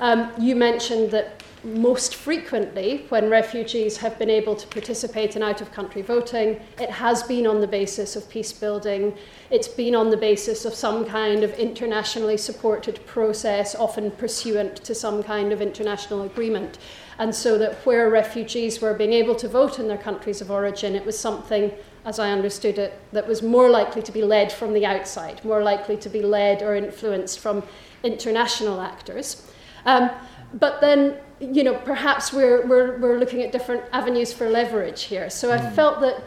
um, 0.00 0.30
you 0.38 0.54
mentioned 0.54 1.10
that 1.12 1.35
most 1.66 2.14
frequently, 2.14 3.04
when 3.08 3.28
refugees 3.28 3.96
have 3.96 4.18
been 4.18 4.30
able 4.30 4.54
to 4.54 4.66
participate 4.68 5.34
in 5.34 5.42
out 5.42 5.60
of 5.60 5.72
country 5.72 6.00
voting, 6.00 6.60
it 6.78 6.90
has 6.90 7.24
been 7.24 7.46
on 7.46 7.60
the 7.60 7.66
basis 7.66 8.14
of 8.14 8.28
peace 8.28 8.52
building. 8.52 9.12
It's 9.50 9.66
been 9.66 9.96
on 9.96 10.10
the 10.10 10.16
basis 10.16 10.64
of 10.64 10.74
some 10.74 11.04
kind 11.04 11.42
of 11.42 11.52
internationally 11.58 12.36
supported 12.36 13.04
process, 13.04 13.74
often 13.74 14.12
pursuant 14.12 14.76
to 14.84 14.94
some 14.94 15.24
kind 15.24 15.52
of 15.52 15.60
international 15.60 16.22
agreement. 16.22 16.78
And 17.18 17.34
so 17.34 17.58
that 17.58 17.74
where 17.84 18.10
refugees 18.10 18.80
were 18.80 18.94
being 18.94 19.12
able 19.12 19.34
to 19.34 19.48
vote 19.48 19.80
in 19.80 19.88
their 19.88 19.98
countries 19.98 20.40
of 20.40 20.50
origin, 20.52 20.94
it 20.94 21.04
was 21.04 21.18
something, 21.18 21.72
as 22.04 22.20
I 22.20 22.30
understood 22.30 22.78
it, 22.78 23.00
that 23.10 23.26
was 23.26 23.42
more 23.42 23.68
likely 23.70 24.02
to 24.02 24.12
be 24.12 24.22
led 24.22 24.52
from 24.52 24.72
the 24.72 24.86
outside, 24.86 25.44
more 25.44 25.64
likely 25.64 25.96
to 25.96 26.08
be 26.08 26.22
led 26.22 26.62
or 26.62 26.76
influenced 26.76 27.40
from 27.40 27.64
international 28.04 28.80
actors. 28.80 29.50
Um, 29.84 30.10
but 30.54 30.80
then, 30.80 31.16
you 31.40 31.64
know, 31.64 31.74
perhaps 31.74 32.32
we're, 32.32 32.66
we're, 32.66 32.98
we're 32.98 33.18
looking 33.18 33.42
at 33.42 33.52
different 33.52 33.82
avenues 33.92 34.32
for 34.32 34.48
leverage 34.48 35.04
here. 35.04 35.28
So 35.28 35.52
I 35.52 35.58
mm. 35.58 35.74
felt 35.74 36.00
that 36.00 36.24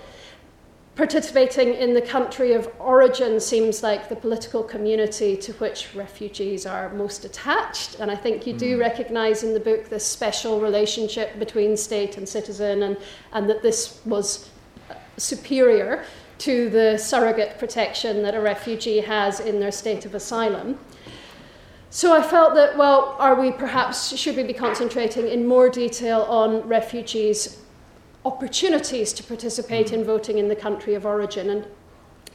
participating 0.95 1.73
in 1.73 1.93
the 1.93 2.01
country 2.01 2.53
of 2.53 2.69
origin 2.77 3.39
seems 3.39 3.81
like 3.81 4.09
the 4.09 4.15
political 4.15 4.61
community 4.61 5.37
to 5.37 5.53
which 5.53 5.95
refugees 5.95 6.65
are 6.65 6.93
most 6.93 7.23
attached. 7.25 7.95
And 7.99 8.11
I 8.11 8.15
think 8.15 8.45
you 8.45 8.53
do 8.53 8.77
mm. 8.77 8.81
recognize 8.81 9.43
in 9.43 9.53
the 9.53 9.59
book 9.59 9.89
this 9.89 10.05
special 10.05 10.59
relationship 10.59 11.39
between 11.39 11.77
state 11.77 12.17
and 12.17 12.27
citizen, 12.27 12.83
and, 12.83 12.97
and 13.31 13.49
that 13.49 13.61
this 13.61 14.01
was 14.05 14.49
superior 15.17 16.03
to 16.39 16.69
the 16.69 16.97
surrogate 16.97 17.57
protection 17.59 18.21
that 18.23 18.35
a 18.35 18.39
refugee 18.39 18.99
has 18.99 19.39
in 19.39 19.59
their 19.59 19.71
state 19.71 20.05
of 20.05 20.15
asylum. 20.15 20.77
So 21.91 22.13
I 22.13 22.21
felt 22.21 22.53
that, 22.53 22.77
well, 22.77 23.15
are 23.17 23.33
we 23.33 23.51
perhaps, 23.51 24.15
should 24.15 24.35
we 24.35 24.43
be 24.43 24.53
concentrating 24.53 25.27
in 25.27 25.47
more 25.47 25.69
detail 25.69 26.21
on 26.21 26.61
refugees' 26.67 27.61
opportunities 28.23 29.11
to 29.13 29.23
participate 29.23 29.87
mm. 29.87 29.93
in 29.93 30.03
voting 30.03 30.37
in 30.37 30.49
the 30.49 30.55
country 30.55 30.93
of 30.93 31.05
origin? 31.05 31.49
And, 31.49 31.65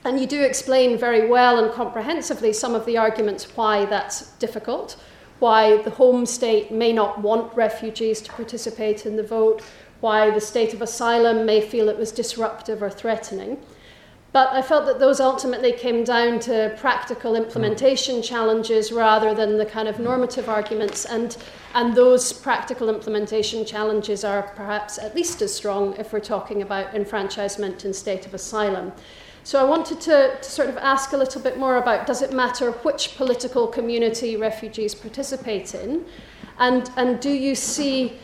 and 0.04 0.18
you 0.18 0.26
do 0.26 0.42
explain 0.42 0.98
very 0.98 1.28
well 1.28 1.62
and 1.62 1.72
comprehensively 1.72 2.52
some 2.52 2.74
of 2.74 2.84
the 2.84 2.98
arguments 2.98 3.56
why 3.56 3.84
that's 3.84 4.32
difficult, 4.38 4.96
why 5.38 5.80
the 5.82 5.90
home 5.90 6.26
state 6.26 6.72
may 6.72 6.92
not 6.92 7.20
want 7.20 7.54
refugees 7.54 8.20
to 8.22 8.32
participate 8.32 9.06
in 9.06 9.14
the 9.14 9.22
vote, 9.22 9.62
why 10.00 10.30
the 10.30 10.40
state 10.40 10.74
of 10.74 10.82
asylum 10.82 11.46
may 11.46 11.60
feel 11.60 11.88
it 11.88 11.96
was 11.96 12.10
disruptive 12.10 12.82
or 12.82 12.90
threatening. 12.90 13.56
But 14.34 14.52
I 14.52 14.62
felt 14.62 14.84
that 14.86 14.98
those 14.98 15.20
ultimately 15.20 15.70
came 15.70 16.02
down 16.02 16.40
to 16.40 16.76
practical 16.76 17.36
hmm. 17.36 17.44
implementation 17.44 18.20
challenges 18.20 18.90
rather 18.90 19.32
than 19.32 19.58
the 19.58 19.64
kind 19.64 19.86
of 19.86 19.96
hmm. 19.96 20.02
normative 20.02 20.48
arguments. 20.48 21.04
And, 21.04 21.36
and 21.72 21.94
those 21.94 22.32
practical 22.32 22.88
implementation 22.88 23.64
challenges 23.64 24.24
are 24.24 24.42
perhaps 24.56 24.98
at 24.98 25.14
least 25.14 25.40
as 25.40 25.54
strong 25.54 25.94
if 25.98 26.12
we're 26.12 26.18
talking 26.18 26.62
about 26.62 26.94
enfranchisement 26.96 27.84
and 27.84 27.94
state 27.94 28.26
of 28.26 28.34
asylum. 28.34 28.92
So 29.44 29.60
I 29.60 29.64
wanted 29.64 30.00
to, 30.00 30.36
to 30.36 30.50
sort 30.50 30.68
of 30.68 30.78
ask 30.78 31.12
a 31.12 31.16
little 31.16 31.40
bit 31.40 31.56
more 31.56 31.76
about 31.76 32.04
does 32.04 32.20
it 32.20 32.32
matter 32.32 32.72
which 32.72 33.16
political 33.16 33.68
community 33.68 34.36
refugees 34.36 34.96
participate 34.96 35.76
in? 35.76 36.06
And, 36.58 36.90
and 36.96 37.20
do 37.20 37.30
you 37.30 37.54
see 37.54 38.18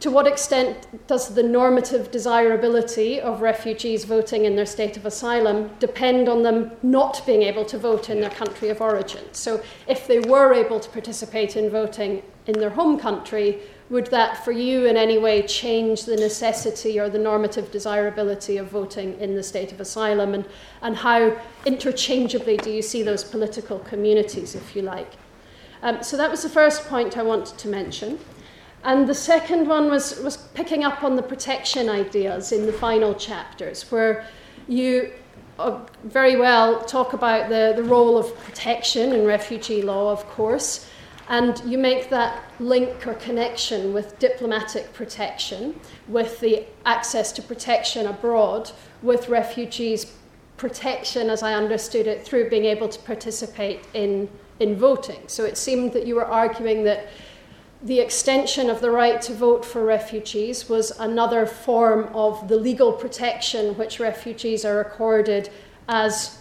to 0.00 0.10
what 0.10 0.26
extent 0.26 1.06
does 1.06 1.34
the 1.34 1.42
normative 1.42 2.10
desirability 2.10 3.20
of 3.20 3.42
refugees 3.42 4.04
voting 4.04 4.46
in 4.46 4.56
their 4.56 4.64
state 4.64 4.96
of 4.96 5.04
asylum 5.04 5.70
depend 5.78 6.26
on 6.26 6.42
them 6.42 6.70
not 6.82 7.24
being 7.26 7.42
able 7.42 7.66
to 7.66 7.76
vote 7.76 8.08
in 8.08 8.18
their 8.18 8.30
country 8.30 8.70
of 8.70 8.80
origin? 8.80 9.22
So, 9.32 9.62
if 9.86 10.06
they 10.06 10.20
were 10.20 10.54
able 10.54 10.80
to 10.80 10.88
participate 10.88 11.54
in 11.54 11.68
voting 11.68 12.22
in 12.46 12.58
their 12.58 12.70
home 12.70 12.98
country, 12.98 13.60
would 13.90 14.06
that 14.06 14.42
for 14.42 14.52
you 14.52 14.86
in 14.86 14.96
any 14.96 15.18
way 15.18 15.42
change 15.42 16.04
the 16.04 16.16
necessity 16.16 16.98
or 16.98 17.10
the 17.10 17.18
normative 17.18 17.70
desirability 17.70 18.56
of 18.56 18.68
voting 18.68 19.20
in 19.20 19.34
the 19.34 19.42
state 19.42 19.70
of 19.70 19.80
asylum? 19.80 20.32
And, 20.32 20.46
and 20.80 20.96
how 20.96 21.38
interchangeably 21.66 22.56
do 22.56 22.70
you 22.70 22.80
see 22.80 23.02
those 23.02 23.22
political 23.22 23.80
communities, 23.80 24.54
if 24.54 24.74
you 24.74 24.80
like? 24.80 25.12
Um, 25.82 26.02
so, 26.02 26.16
that 26.16 26.30
was 26.30 26.42
the 26.42 26.48
first 26.48 26.86
point 26.86 27.18
I 27.18 27.22
wanted 27.22 27.58
to 27.58 27.68
mention. 27.68 28.18
And 28.82 29.06
the 29.06 29.14
second 29.14 29.68
one 29.68 29.90
was, 29.90 30.18
was 30.20 30.36
picking 30.54 30.84
up 30.84 31.02
on 31.02 31.16
the 31.16 31.22
protection 31.22 31.88
ideas 31.88 32.52
in 32.52 32.64
the 32.64 32.72
final 32.72 33.14
chapters, 33.14 33.90
where 33.90 34.26
you 34.68 35.12
uh, 35.58 35.80
very 36.04 36.36
well 36.36 36.80
talk 36.84 37.12
about 37.12 37.50
the, 37.50 37.74
the 37.76 37.82
role 37.82 38.16
of 38.16 38.34
protection 38.38 39.12
in 39.12 39.26
refugee 39.26 39.82
law, 39.82 40.10
of 40.10 40.26
course, 40.30 40.88
and 41.28 41.62
you 41.64 41.76
make 41.76 42.08
that 42.08 42.42
link 42.58 43.06
or 43.06 43.14
connection 43.14 43.92
with 43.92 44.18
diplomatic 44.18 44.92
protection, 44.94 45.78
with 46.08 46.40
the 46.40 46.64
access 46.86 47.30
to 47.32 47.42
protection 47.42 48.06
abroad, 48.06 48.72
with 49.02 49.28
refugees' 49.28 50.12
protection, 50.56 51.30
as 51.30 51.42
I 51.42 51.54
understood 51.54 52.06
it, 52.06 52.24
through 52.24 52.50
being 52.50 52.64
able 52.64 52.88
to 52.88 52.98
participate 53.00 53.84
in, 53.94 54.28
in 54.58 54.76
voting. 54.76 55.20
So 55.26 55.44
it 55.44 55.56
seemed 55.56 55.92
that 55.92 56.06
you 56.06 56.16
were 56.16 56.26
arguing 56.26 56.82
that 56.84 57.08
the 57.82 57.98
extension 57.98 58.68
of 58.68 58.80
the 58.80 58.90
right 58.90 59.22
to 59.22 59.32
vote 59.32 59.64
for 59.64 59.84
refugees 59.84 60.68
was 60.68 60.90
another 60.98 61.46
form 61.46 62.10
of 62.14 62.46
the 62.48 62.56
legal 62.56 62.92
protection 62.92 63.76
which 63.78 63.98
refugees 63.98 64.64
are 64.64 64.80
accorded 64.80 65.50
as 65.88 66.38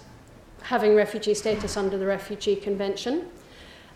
having 0.62 0.96
refugee 0.96 1.34
status 1.34 1.78
under 1.78 1.98
the 1.98 2.06
Refugee 2.06 2.56
Convention. 2.56 3.28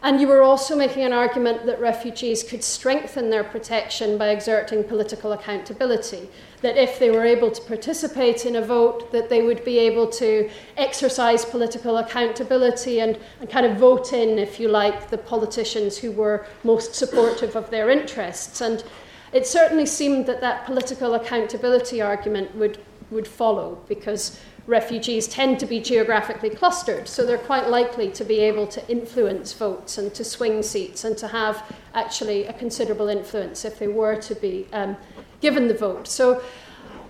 And 0.04 0.20
you 0.20 0.28
were 0.28 0.42
also 0.42 0.76
making 0.76 1.04
an 1.04 1.14
argument 1.14 1.66
that 1.66 1.80
refugees 1.80 2.44
could 2.44 2.62
strengthen 2.62 3.30
their 3.30 3.46
protection 3.46 4.18
by 4.18 4.30
exerting 4.32 4.84
political 4.84 5.32
accountability. 5.32 6.30
That 6.62 6.76
if 6.76 7.00
they 7.00 7.10
were 7.10 7.24
able 7.24 7.50
to 7.52 7.62
participate 7.62 8.46
in 8.46 8.58
a 8.58 8.62
vote, 8.62 9.14
that 9.14 9.30
they 9.30 9.44
would 9.44 9.64
be 9.64 9.80
able 9.80 10.08
to 10.08 10.50
exercise 10.76 11.46
political 11.46 11.98
accountability 11.98 13.00
and, 13.00 13.18
and 13.40 13.50
kind 13.50 13.66
of 13.66 13.78
vote 13.78 14.12
in, 14.12 14.40
if 14.40 14.60
you 14.60 14.68
like, 14.68 15.10
the 15.10 15.18
politicians 15.18 15.98
who 15.98 16.12
were 16.12 16.46
most 16.66 16.96
supportive 16.96 17.56
of 17.56 17.70
their 17.70 17.90
interests. 17.90 18.60
And 18.60 18.84
it 19.32 19.48
certainly 19.48 19.86
seemed 19.86 20.26
that 20.26 20.42
that 20.42 20.66
political 20.66 21.14
accountability 21.14 22.02
argument 22.02 22.54
would, 22.58 22.78
would 23.10 23.28
follow 23.28 23.82
because 23.88 24.38
refugees 24.66 25.28
tend 25.28 25.60
to 25.60 25.66
be 25.66 25.80
geographically 25.80 26.50
clustered, 26.50 27.08
so 27.08 27.26
they're 27.26 27.38
quite 27.38 27.70
likely 27.70 28.10
to 28.12 28.24
be 28.24 28.40
able 28.40 28.66
to 28.68 28.88
influence 28.90 29.52
votes 29.54 29.98
and 29.98 30.14
to 30.14 30.24
swing 30.24 30.64
seats 30.64 31.04
and 31.04 31.18
to 31.18 31.28
have 31.28 31.64
actually 31.94 32.46
a 32.46 32.54
considerable 32.54 33.10
influence 33.10 33.66
if 33.66 33.78
they 33.78 33.88
were 33.88 34.16
to 34.16 34.36
be 34.36 34.66
um, 34.72 34.96
given 35.42 35.68
the 35.68 35.74
vote. 35.74 36.08
So 36.08 36.42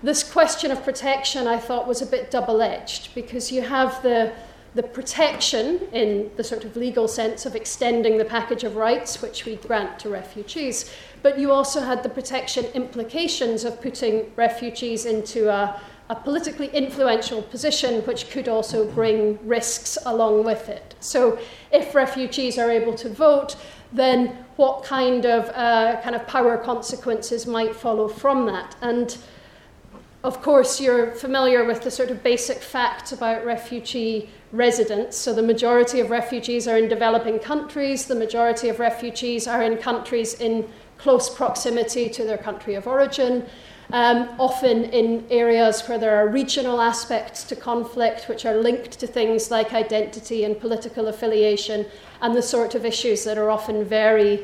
this 0.01 0.23
question 0.23 0.71
of 0.71 0.83
protection 0.83 1.47
I 1.47 1.57
thought 1.57 1.87
was 1.87 2.01
a 2.01 2.05
bit 2.05 2.31
double 2.31 2.61
edged 2.61 3.13
because 3.13 3.51
you 3.51 3.61
have 3.61 4.01
the 4.01 4.33
the 4.75 4.83
protection 4.83 5.79
in 5.91 6.31
the 6.35 6.43
sort 6.43 6.65
of 6.65 6.75
legal 6.75 7.07
sense 7.07 7.45
of 7.45 7.55
extending 7.55 8.17
the 8.17 8.25
package 8.25 8.63
of 8.63 8.75
rights 8.75 9.21
which 9.21 9.45
we 9.45 9.55
grant 9.57 9.99
to 9.99 10.09
refugees, 10.09 10.91
but 11.21 11.37
you 11.37 11.51
also 11.51 11.79
had 11.79 12.01
the 12.01 12.09
protection 12.09 12.65
implications 12.73 13.63
of 13.65 13.79
putting 13.81 14.31
refugees 14.35 15.05
into 15.05 15.47
a 15.47 15.79
a 16.13 16.15
politically 16.15 16.67
influential 16.67 17.41
position 17.41 18.01
which 18.01 18.29
could 18.29 18.47
also 18.47 18.79
bring 18.91 19.39
risks 19.47 19.97
along 20.05 20.43
with 20.43 20.69
it. 20.69 20.93
So, 20.99 21.39
if 21.71 21.95
refugees 21.95 22.59
are 22.59 22.69
able 22.69 22.93
to 23.05 23.09
vote, 23.09 23.55
then 23.91 24.17
what 24.57 24.83
kind 24.83 25.25
of 25.25 25.49
uh, 25.49 25.99
kind 26.03 26.15
of 26.15 26.27
power 26.27 26.55
consequences 26.57 27.47
might 27.47 27.75
follow 27.75 28.07
from 28.07 28.45
that? 28.45 28.75
And 28.81 29.17
of 30.23 30.41
course, 30.43 30.79
you're 30.79 31.11
familiar 31.25 31.65
with 31.65 31.81
the 31.81 31.89
sort 31.89 32.11
of 32.11 32.21
basic 32.21 32.59
facts 32.59 33.11
about 33.11 33.43
refugee 33.43 34.29
residents. 34.51 35.17
So, 35.17 35.33
the 35.33 35.47
majority 35.53 35.99
of 35.99 36.11
refugees 36.11 36.67
are 36.67 36.77
in 36.77 36.87
developing 36.89 37.39
countries, 37.39 38.05
the 38.05 38.19
majority 38.25 38.69
of 38.69 38.79
refugees 38.79 39.47
are 39.47 39.63
in 39.63 39.77
countries 39.77 40.35
in 40.35 40.69
close 40.99 41.27
proximity 41.27 42.07
to 42.07 42.23
their 42.23 42.37
country 42.37 42.75
of 42.75 42.85
origin 42.85 43.47
um, 43.93 44.27
often 44.39 44.85
in 44.85 45.23
areas 45.29 45.87
where 45.87 45.99
there 45.99 46.17
are 46.17 46.27
regional 46.27 46.81
aspects 46.81 47.43
to 47.43 47.55
conflict, 47.55 48.27
which 48.27 48.43
are 48.43 48.55
linked 48.55 48.99
to 48.99 49.05
things 49.05 49.51
like 49.51 49.71
identity 49.71 50.43
and 50.43 50.59
political 50.59 51.07
affiliation, 51.07 51.85
and 52.21 52.35
the 52.35 52.41
sort 52.41 52.73
of 52.73 52.85
issues 52.85 53.23
that 53.23 53.37
are 53.37 53.51
often 53.51 53.85
very 53.85 54.39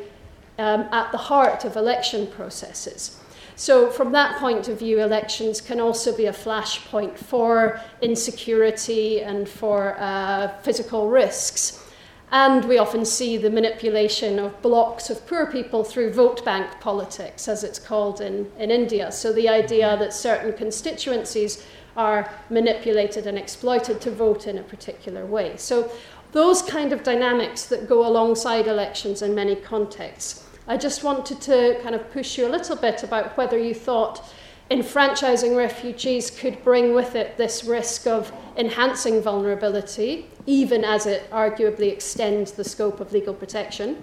um, 0.60 0.82
at 0.92 1.12
the 1.12 1.18
heart 1.18 1.66
of 1.66 1.76
election 1.76 2.28
processes. 2.28 3.20
So, 3.56 3.90
from 3.90 4.12
that 4.12 4.38
point 4.38 4.68
of 4.68 4.78
view, 4.78 5.02
elections 5.02 5.62
can 5.62 5.80
also 5.80 6.16
be 6.16 6.28
a 6.28 6.32
flashpoint 6.32 7.18
for 7.18 7.82
insecurity 8.02 9.22
and 9.22 9.50
for 9.50 9.98
uh, 10.00 10.50
physical 10.60 11.10
risks. 11.10 11.84
And 12.32 12.66
we 12.66 12.78
often 12.78 13.06
see 13.06 13.38
the 13.38 13.50
manipulation 13.50 14.38
of 14.38 14.62
blocks 14.62 15.10
of 15.10 15.26
poor 15.26 15.48
people 15.48 15.84
through 15.84 16.14
vote 16.14 16.46
bank 16.46 16.80
politics, 16.80 17.48
as 17.48 17.64
it's 17.64 17.80
called 17.80 18.22
in, 18.22 18.52
in 18.60 18.70
India. 18.70 19.12
So 19.12 19.34
the 19.34 19.50
idea 19.50 19.88
mm-hmm. 19.88 20.02
that 20.02 20.14
certain 20.14 20.54
constituencies 20.54 21.66
are 21.98 22.32
manipulated 22.50 23.26
and 23.26 23.38
exploited 23.38 24.00
to 24.02 24.12
vote 24.12 24.46
in 24.48 24.58
a 24.58 24.64
particular 24.64 25.26
way. 25.26 25.58
So 25.58 25.92
those 26.32 26.62
kind 26.62 26.94
of 26.94 27.04
dynamics 27.04 27.66
that 27.66 27.90
go 27.90 28.06
alongside 28.06 28.68
elections 28.68 29.24
in 29.24 29.34
many 29.34 29.56
contexts 29.56 30.46
I 30.70 30.78
just 30.78 31.04
wanted 31.04 31.42
to 31.42 31.80
kind 31.82 31.96
of 31.96 32.12
push 32.12 32.38
you 32.38 32.46
a 32.46 32.48
little 32.48 32.76
bit 32.76 33.02
about 33.02 33.36
whether 33.38 33.58
you 33.58 33.74
thought 33.74 34.24
enfranchising 34.72 35.56
refugees 35.56 36.30
could 36.30 36.64
bring 36.64 36.94
with 36.94 37.16
it 37.16 37.38
this 37.38 37.64
risk 37.64 38.06
of 38.06 38.32
enhancing 38.56 39.22
vulnerability, 39.22 40.28
even 40.46 40.84
as 40.84 41.06
it 41.06 41.30
arguably 41.32 41.92
extends 41.92 42.52
the 42.52 42.64
scope 42.64 43.00
of 43.00 43.12
legal 43.12 43.34
protection, 43.34 44.02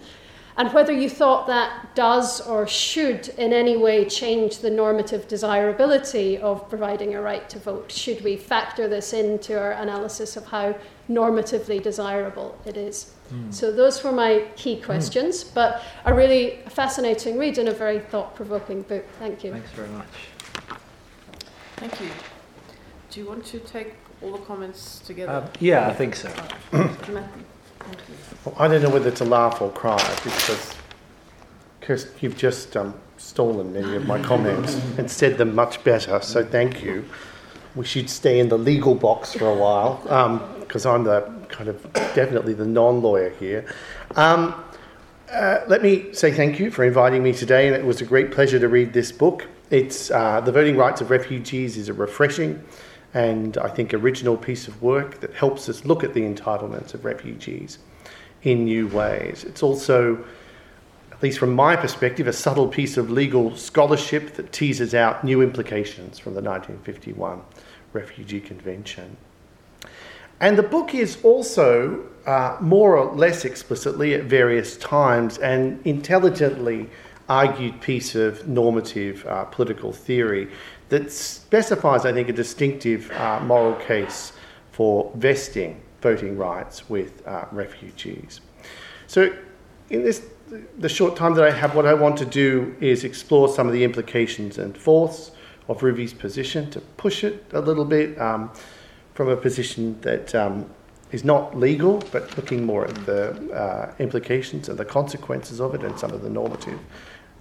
and 0.58 0.72
whether 0.72 0.92
you 0.92 1.10
thought 1.10 1.46
that 1.46 1.94
does 1.94 2.40
or 2.40 2.66
should 2.66 3.28
in 3.36 3.52
any 3.52 3.76
way 3.76 4.06
change 4.06 4.58
the 4.58 4.70
normative 4.70 5.28
desirability 5.28 6.38
of 6.38 6.68
providing 6.70 7.14
a 7.14 7.20
right 7.20 7.48
to 7.50 7.58
vote. 7.58 7.92
Should 7.92 8.24
we 8.24 8.38
factor 8.38 8.88
this 8.88 9.12
into 9.12 9.58
our 9.60 9.72
analysis 9.72 10.34
of 10.36 10.46
how 10.46 10.74
normatively 11.10 11.82
desirable 11.82 12.58
it 12.64 12.78
is? 12.78 13.12
Mm. 13.30 13.52
So, 13.52 13.70
those 13.70 14.02
were 14.02 14.12
my 14.12 14.46
key 14.56 14.80
questions, 14.80 15.44
mm. 15.44 15.54
but 15.54 15.82
a 16.06 16.14
really 16.14 16.60
fascinating 16.70 17.38
read 17.38 17.58
and 17.58 17.68
a 17.68 17.74
very 17.74 17.98
thought 17.98 18.34
provoking 18.34 18.82
book. 18.82 19.04
Thank 19.18 19.44
you. 19.44 19.52
Thanks 19.52 19.72
very 19.72 19.88
much. 19.88 20.06
Thank 21.76 22.00
you. 22.00 22.08
Do 23.10 23.20
you 23.20 23.26
want 23.26 23.44
to 23.46 23.58
take 23.60 23.94
all 24.22 24.32
the 24.32 24.44
comments 24.44 24.98
together? 25.00 25.32
Um, 25.32 25.44
yeah, 25.60 25.88
I 25.88 25.94
think 25.94 26.16
so. 26.16 26.32
Well, 26.72 28.54
I 28.58 28.68
don't 28.68 28.82
know 28.82 28.90
whether 28.90 29.10
to 29.10 29.24
laugh 29.24 29.60
or 29.60 29.70
cry 29.70 29.96
because 30.24 30.74
Kirst, 31.80 32.20
you've 32.20 32.36
just 32.36 32.76
um, 32.76 32.94
stolen 33.16 33.72
many 33.72 33.96
of 33.96 34.06
my 34.06 34.20
comments 34.22 34.74
and 34.98 35.10
said 35.10 35.38
them 35.38 35.54
much 35.54 35.82
better, 35.84 36.20
so 36.20 36.44
thank 36.44 36.82
you. 36.82 37.04
We 37.74 37.84
should 37.84 38.08
stay 38.08 38.40
in 38.40 38.48
the 38.48 38.58
legal 38.58 38.94
box 38.94 39.34
for 39.34 39.46
a 39.46 39.54
while 39.54 40.00
because 40.60 40.86
um, 40.86 40.94
I'm 40.94 41.04
the 41.04 41.20
kind 41.48 41.68
of 41.68 41.92
definitely 41.92 42.54
the 42.54 42.64
non 42.64 43.02
lawyer 43.02 43.30
here. 43.30 43.66
Um, 44.16 44.54
uh, 45.32 45.60
let 45.66 45.82
me 45.82 46.12
say 46.12 46.32
thank 46.32 46.58
you 46.58 46.70
for 46.70 46.84
inviting 46.84 47.22
me 47.22 47.32
today, 47.32 47.66
and 47.66 47.76
it 47.76 47.84
was 47.84 48.00
a 48.00 48.04
great 48.04 48.30
pleasure 48.32 48.58
to 48.58 48.68
read 48.68 48.92
this 48.92 49.12
book. 49.12 49.46
It's 49.70 50.12
uh, 50.12 50.40
The 50.42 50.52
Voting 50.52 50.76
Rights 50.76 51.00
of 51.00 51.10
Refugees 51.10 51.76
is 51.76 51.88
a 51.88 51.92
refreshing 51.92 52.62
and 53.14 53.58
I 53.58 53.68
think 53.68 53.94
original 53.94 54.36
piece 54.36 54.68
of 54.68 54.80
work 54.80 55.20
that 55.20 55.34
helps 55.34 55.68
us 55.68 55.84
look 55.84 56.04
at 56.04 56.14
the 56.14 56.20
entitlements 56.20 56.94
of 56.94 57.04
refugees 57.04 57.78
in 58.42 58.64
new 58.64 58.86
ways. 58.86 59.42
It's 59.42 59.64
also, 59.64 60.24
at 61.10 61.20
least 61.20 61.40
from 61.40 61.52
my 61.52 61.74
perspective, 61.74 62.28
a 62.28 62.32
subtle 62.32 62.68
piece 62.68 62.96
of 62.96 63.10
legal 63.10 63.56
scholarship 63.56 64.34
that 64.34 64.52
teases 64.52 64.94
out 64.94 65.24
new 65.24 65.42
implications 65.42 66.18
from 66.18 66.34
the 66.34 66.42
1951 66.42 67.40
Refugee 67.92 68.40
Convention. 68.40 69.16
And 70.38 70.56
the 70.56 70.62
book 70.62 70.94
is 70.94 71.18
also, 71.24 72.04
uh, 72.26 72.56
more 72.60 72.96
or 72.96 73.12
less 73.16 73.44
explicitly 73.44 74.14
at 74.14 74.24
various 74.24 74.76
times, 74.76 75.38
and 75.38 75.80
intelligently 75.84 76.88
argued 77.28 77.80
piece 77.80 78.14
of 78.14 78.46
normative 78.46 79.26
uh, 79.26 79.44
political 79.44 79.92
theory 79.92 80.48
that 80.88 81.10
specifies, 81.10 82.04
I 82.04 82.12
think, 82.12 82.28
a 82.28 82.32
distinctive 82.32 83.10
uh, 83.12 83.40
moral 83.40 83.74
case 83.76 84.32
for 84.72 85.10
vesting 85.16 85.80
voting 86.00 86.36
rights 86.36 86.88
with 86.88 87.26
uh, 87.26 87.46
refugees. 87.50 88.40
So, 89.06 89.32
in 89.90 90.02
this 90.02 90.22
the 90.78 90.88
short 90.88 91.16
time 91.16 91.34
that 91.34 91.44
I 91.44 91.50
have, 91.50 91.74
what 91.74 91.86
I 91.86 91.94
want 91.94 92.16
to 92.18 92.24
do 92.24 92.76
is 92.80 93.02
explore 93.02 93.48
some 93.48 93.66
of 93.66 93.72
the 93.72 93.82
implications 93.82 94.58
and 94.58 94.78
force 94.78 95.32
of 95.68 95.80
Ruvie's 95.80 96.14
position 96.14 96.70
to 96.70 96.80
push 96.80 97.24
it 97.24 97.44
a 97.52 97.60
little 97.60 97.84
bit 97.84 98.16
um, 98.20 98.52
from 99.14 99.28
a 99.28 99.36
position 99.36 100.00
that 100.02 100.32
um, 100.36 100.70
is 101.10 101.24
not 101.24 101.56
legal, 101.58 102.00
but 102.12 102.36
looking 102.36 102.64
more 102.64 102.86
at 102.86 102.94
the 103.06 103.30
uh, 103.52 103.92
implications 103.98 104.68
and 104.68 104.78
the 104.78 104.84
consequences 104.84 105.60
of 105.60 105.74
it 105.74 105.82
and 105.82 105.98
some 105.98 106.12
of 106.12 106.22
the 106.22 106.30
normative 106.30 106.78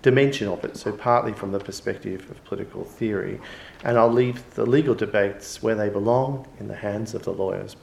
dimension 0.06 0.48
of 0.48 0.64
it, 0.64 0.78
so 0.78 0.92
partly 0.92 1.34
from 1.34 1.52
the 1.52 1.58
perspective 1.58 2.30
of 2.30 2.46
political 2.46 2.84
theory. 2.84 3.40
And 3.84 3.98
I'll 3.98 4.14
leave 4.14 4.54
the 4.54 4.64
legal 4.64 4.94
debates 4.94 5.64
where 5.64 5.74
they 5.74 5.90
belong 5.90 6.48
in 6.60 6.68
the 6.68 6.76
hands 6.76 7.16
of 7.16 7.24
the 7.24 7.34
lawyers. 7.34 7.76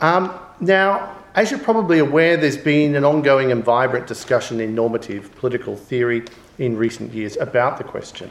Um, 0.00 0.36
now, 0.58 1.16
as 1.36 1.52
you're 1.52 1.60
probably 1.60 2.00
aware, 2.00 2.36
there's 2.36 2.56
been 2.56 2.96
an 2.96 3.04
ongoing 3.04 3.52
and 3.52 3.62
vibrant 3.64 4.08
discussion 4.08 4.58
in 4.60 4.74
normative 4.74 5.32
political 5.36 5.76
theory 5.76 6.24
in 6.58 6.76
recent 6.76 7.14
years 7.14 7.36
about 7.36 7.78
the 7.78 7.84
question 7.84 8.28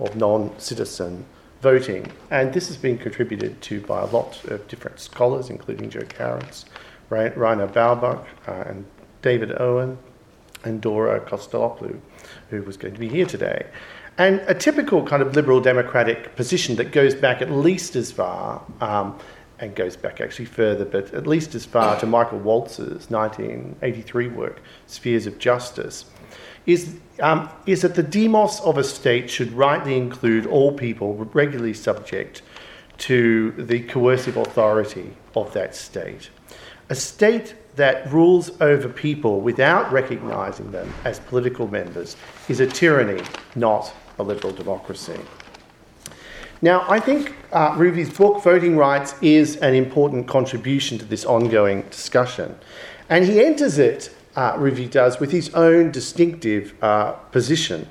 of 0.00 0.16
non 0.16 0.50
citizen 0.58 1.24
voting. 1.62 2.10
And 2.32 2.52
this 2.52 2.66
has 2.66 2.76
been 2.76 2.98
contributed 2.98 3.62
to 3.68 3.82
by 3.82 4.02
a 4.02 4.06
lot 4.06 4.44
of 4.46 4.66
different 4.66 4.98
scholars, 4.98 5.48
including 5.48 5.90
Joe 5.90 6.00
Carens, 6.00 6.64
Rainer 7.08 7.68
Bauböck, 7.68 8.24
uh, 8.48 8.64
and 8.66 8.84
David 9.22 9.60
Owen, 9.60 9.96
and 10.64 10.80
Dora 10.80 11.20
Kostakopoulou 11.20 12.00
who 12.50 12.62
was 12.62 12.76
going 12.76 12.94
to 12.94 13.00
be 13.00 13.08
here 13.08 13.26
today. 13.26 13.66
And 14.16 14.40
a 14.46 14.54
typical 14.54 15.04
kind 15.04 15.22
of 15.22 15.34
liberal 15.34 15.60
democratic 15.60 16.36
position 16.36 16.76
that 16.76 16.92
goes 16.92 17.14
back 17.14 17.42
at 17.42 17.50
least 17.50 17.96
as 17.96 18.12
far, 18.12 18.62
um, 18.80 19.18
and 19.58 19.74
goes 19.74 19.96
back 19.96 20.20
actually 20.20 20.44
further, 20.44 20.84
but 20.84 21.12
at 21.14 21.26
least 21.26 21.54
as 21.54 21.64
far 21.64 21.98
to 22.00 22.06
Michael 22.06 22.40
Walzer's 22.40 23.10
1983 23.10 24.28
work, 24.28 24.60
Spheres 24.86 25.26
of 25.26 25.38
Justice, 25.38 26.06
is, 26.66 26.96
um, 27.20 27.48
is 27.66 27.82
that 27.82 27.94
the 27.94 28.02
demos 28.02 28.60
of 28.60 28.78
a 28.78 28.84
state 28.84 29.30
should 29.30 29.52
rightly 29.52 29.96
include 29.96 30.46
all 30.46 30.72
people 30.72 31.14
regularly 31.32 31.74
subject 31.74 32.42
to 32.98 33.52
the 33.52 33.80
coercive 33.80 34.36
authority 34.36 35.14
of 35.34 35.52
that 35.52 35.74
state. 35.74 36.30
A 36.94 36.96
state 36.96 37.56
that 37.74 38.08
rules 38.12 38.52
over 38.60 38.88
people 38.88 39.40
without 39.40 39.90
recognizing 39.92 40.70
them 40.70 40.94
as 41.04 41.18
political 41.18 41.66
members 41.66 42.16
is 42.48 42.60
a 42.60 42.68
tyranny, 42.68 43.20
not 43.56 43.92
a 44.20 44.22
liberal 44.22 44.52
democracy. 44.52 45.18
Now, 46.62 46.86
I 46.88 47.00
think 47.00 47.34
uh, 47.50 47.72
Ruvie's 47.72 48.16
book, 48.16 48.44
Voting 48.44 48.76
Rights, 48.76 49.16
is 49.20 49.56
an 49.56 49.74
important 49.74 50.28
contribution 50.28 50.96
to 50.98 51.04
this 51.04 51.24
ongoing 51.24 51.82
discussion. 51.90 52.56
And 53.08 53.24
he 53.24 53.44
enters 53.44 53.78
it, 53.78 54.14
uh, 54.36 54.52
Ruvie 54.52 54.88
does, 54.88 55.18
with 55.18 55.32
his 55.32 55.52
own 55.52 55.90
distinctive 55.90 56.80
uh, 56.80 57.10
position. 57.32 57.88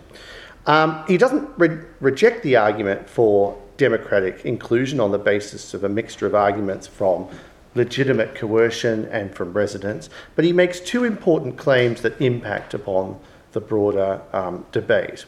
Um, 0.65 1.03
he 1.09 1.17
doesn't 1.17 1.49
re- 1.57 1.79
reject 1.99 2.41
the 2.41 2.55
argument 2.55 3.09
for 3.09 3.61
democratic 3.75 4.45
inclusion 4.45 5.01
on 5.01 5.11
the 5.11 5.19
basis 5.19 5.73
of 5.73 5.83
a 5.83 5.89
mixture 5.89 6.25
of 6.25 6.35
arguments 6.35 6.87
from 6.87 7.27
legitimate 7.75 8.35
coercion 8.35 9.05
and 9.05 9.33
from 9.33 9.53
residents, 9.53 10.09
but 10.35 10.45
he 10.45 10.53
makes 10.53 10.79
two 10.79 11.03
important 11.03 11.57
claims 11.57 12.01
that 12.01 12.19
impact 12.21 12.73
upon 12.73 13.19
the 13.53 13.61
broader 13.61 14.21
um, 14.33 14.65
debate. 14.71 15.25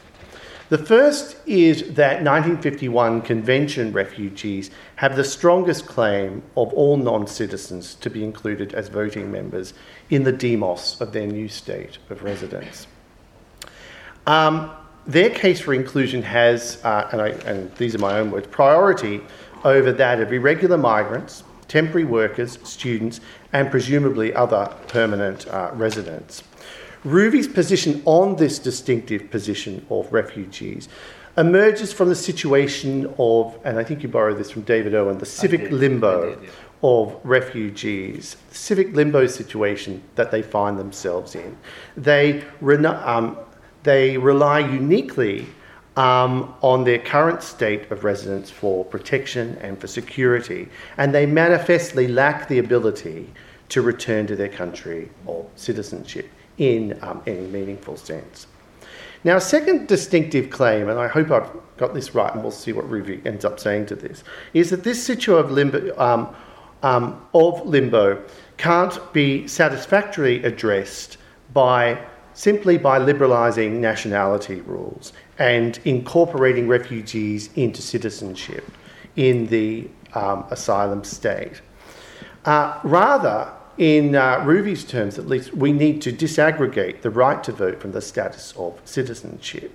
The 0.68 0.78
first 0.78 1.36
is 1.46 1.94
that 1.94 2.24
1951 2.24 3.22
Convention 3.22 3.92
refugees 3.92 4.70
have 4.96 5.14
the 5.14 5.22
strongest 5.22 5.86
claim 5.86 6.42
of 6.56 6.72
all 6.72 6.96
non 6.96 7.28
citizens 7.28 7.94
to 7.96 8.10
be 8.10 8.24
included 8.24 8.74
as 8.74 8.88
voting 8.88 9.30
members 9.30 9.74
in 10.10 10.24
the 10.24 10.32
demos 10.32 11.00
of 11.00 11.12
their 11.12 11.26
new 11.26 11.48
state 11.48 11.98
of 12.10 12.24
residence. 12.24 12.88
Um, 14.26 14.72
their 15.06 15.30
case 15.30 15.60
for 15.60 15.72
inclusion 15.72 16.20
has, 16.22 16.84
uh, 16.84 17.08
and, 17.12 17.20
I, 17.20 17.28
and 17.28 17.72
these 17.76 17.94
are 17.94 17.98
my 17.98 18.18
own 18.18 18.32
words, 18.32 18.48
priority 18.48 19.20
over 19.62 19.92
that 19.92 20.20
of 20.20 20.32
irregular 20.32 20.76
migrants, 20.76 21.44
temporary 21.68 22.04
workers, 22.04 22.58
students, 22.62 23.20
and 23.52 23.70
presumably 23.70 24.34
other 24.34 24.72
permanent 24.88 25.46
uh, 25.48 25.70
residents. 25.74 26.42
Ruvie's 27.04 27.48
position 27.48 28.02
on 28.04 28.36
this 28.36 28.58
distinctive 28.58 29.30
position 29.30 29.86
of 29.90 30.12
refugees 30.12 30.88
emerges 31.36 31.92
from 31.92 32.08
the 32.08 32.14
situation 32.14 33.12
of, 33.18 33.58
and 33.64 33.78
I 33.78 33.84
think 33.84 34.02
you 34.02 34.08
borrowed 34.08 34.38
this 34.38 34.50
from 34.50 34.62
David 34.62 34.94
Owen, 34.94 35.18
the 35.18 35.26
civic 35.26 35.70
limbo 35.70 36.34
did, 36.34 36.42
yeah. 36.42 36.50
of 36.82 37.20
refugees, 37.24 38.36
the 38.48 38.54
civic 38.54 38.94
limbo 38.94 39.26
situation 39.26 40.02
that 40.14 40.30
they 40.30 40.42
find 40.42 40.78
themselves 40.78 41.34
in. 41.34 41.56
They, 41.96 42.42
um, 42.62 43.38
they 43.82 44.16
rely 44.16 44.60
uniquely 44.60 45.46
um, 45.96 46.54
on 46.62 46.84
their 46.84 46.98
current 46.98 47.42
state 47.42 47.90
of 47.90 48.04
residence 48.04 48.50
for 48.50 48.84
protection 48.84 49.56
and 49.62 49.80
for 49.80 49.86
security, 49.86 50.68
and 50.98 51.14
they 51.14 51.26
manifestly 51.26 52.06
lack 52.06 52.48
the 52.48 52.58
ability 52.58 53.32
to 53.70 53.82
return 53.82 54.26
to 54.26 54.36
their 54.36 54.48
country 54.48 55.08
or 55.24 55.46
citizenship 55.56 56.28
in 56.58 56.98
um, 57.02 57.22
any 57.26 57.46
meaningful 57.46 57.96
sense. 57.96 58.46
Now, 59.24 59.36
a 59.36 59.40
second 59.40 59.88
distinctive 59.88 60.50
claim, 60.50 60.88
and 60.88 60.98
I 60.98 61.08
hope 61.08 61.30
I've 61.30 61.50
got 61.78 61.94
this 61.94 62.14
right, 62.14 62.32
and 62.32 62.42
we'll 62.42 62.52
see 62.52 62.72
what 62.72 62.88
Ruvie 62.88 63.24
ends 63.26 63.44
up 63.44 63.58
saying 63.58 63.86
to 63.86 63.96
this, 63.96 64.22
is 64.54 64.70
that 64.70 64.84
this 64.84 65.02
situation 65.02 65.44
of 65.44 65.50
limbo, 65.50 65.98
um, 65.98 66.34
um, 66.82 67.26
of 67.34 67.66
limbo 67.66 68.22
can't 68.56 69.12
be 69.12 69.48
satisfactorily 69.48 70.44
addressed 70.44 71.16
by 71.52 71.98
simply 72.36 72.76
by 72.76 72.98
liberalising 72.98 73.72
nationality 73.72 74.60
rules 74.60 75.14
and 75.38 75.80
incorporating 75.86 76.68
refugees 76.68 77.48
into 77.56 77.80
citizenship 77.80 78.70
in 79.16 79.46
the 79.46 79.88
um, 80.12 80.44
asylum 80.50 81.02
state. 81.02 81.62
Uh, 82.44 82.78
rather, 82.84 83.50
in 83.78 84.14
uh, 84.14 84.36
Ruvie's 84.40 84.84
terms 84.84 85.18
at 85.18 85.26
least, 85.26 85.54
we 85.54 85.72
need 85.72 86.02
to 86.02 86.12
disaggregate 86.12 87.00
the 87.00 87.08
right 87.10 87.42
to 87.42 87.52
vote 87.52 87.80
from 87.80 87.92
the 87.92 88.02
status 88.02 88.52
of 88.58 88.78
citizenship. 88.84 89.74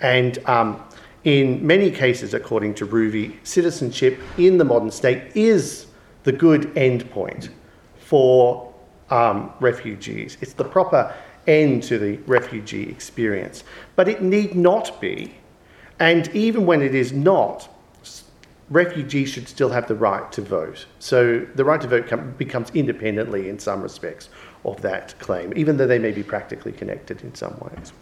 And 0.00 0.38
um, 0.46 0.82
in 1.22 1.64
many 1.64 1.92
cases, 1.92 2.34
according 2.34 2.74
to 2.74 2.86
Ruvie, 2.86 3.34
citizenship 3.44 4.18
in 4.36 4.58
the 4.58 4.64
modern 4.64 4.90
state 4.90 5.36
is 5.36 5.86
the 6.24 6.32
good 6.32 6.74
endpoint 6.74 7.50
for 8.00 8.74
um, 9.10 9.52
refugees. 9.60 10.36
It's 10.40 10.54
the 10.54 10.64
proper 10.64 11.14
end 11.46 11.82
to 11.84 11.98
the 11.98 12.16
refugee 12.26 12.88
experience. 12.88 13.64
But 13.96 14.08
it 14.08 14.22
need 14.22 14.54
not 14.54 15.00
be. 15.00 15.34
And 15.98 16.34
even 16.34 16.66
when 16.66 16.82
it 16.82 16.94
is 16.94 17.12
not, 17.12 17.68
refugees 18.70 19.28
should 19.30 19.48
still 19.48 19.70
have 19.70 19.88
the 19.88 19.94
right 19.94 20.30
to 20.32 20.42
vote. 20.42 20.86
So 20.98 21.40
the 21.54 21.64
right 21.64 21.80
to 21.80 21.88
vote 21.88 22.06
com- 22.06 22.32
becomes 22.38 22.70
independently, 22.70 23.48
in 23.48 23.58
some 23.58 23.82
respects, 23.82 24.28
of 24.64 24.80
that 24.82 25.18
claim, 25.18 25.52
even 25.56 25.76
though 25.76 25.86
they 25.86 25.98
may 25.98 26.12
be 26.12 26.22
practically 26.22 26.72
connected 26.72 27.22
in 27.22 27.34
some 27.34 27.58
ways. 27.58 27.92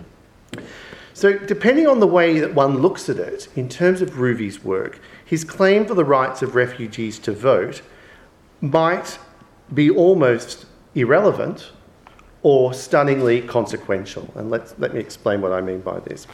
So, 1.14 1.36
depending 1.36 1.88
on 1.88 1.98
the 1.98 2.06
way 2.06 2.38
that 2.38 2.54
one 2.54 2.78
looks 2.78 3.08
at 3.08 3.16
it, 3.16 3.48
in 3.56 3.68
terms 3.68 4.02
of 4.02 4.10
Ruvie's 4.10 4.62
work, 4.62 5.00
his 5.24 5.42
claim 5.42 5.84
for 5.84 5.94
the 5.94 6.04
rights 6.04 6.42
of 6.42 6.54
refugees 6.54 7.18
to 7.20 7.32
vote 7.32 7.82
might 8.60 9.18
be 9.74 9.90
almost 9.90 10.66
irrelevant 10.94 11.72
or 12.42 12.72
stunningly 12.72 13.42
consequential. 13.42 14.28
And 14.36 14.50
let 14.50 14.78
let 14.80 14.94
me 14.94 15.00
explain 15.00 15.40
what 15.40 15.52
I 15.52 15.60
mean 15.60 15.80
by 15.80 16.00
this. 16.00 16.26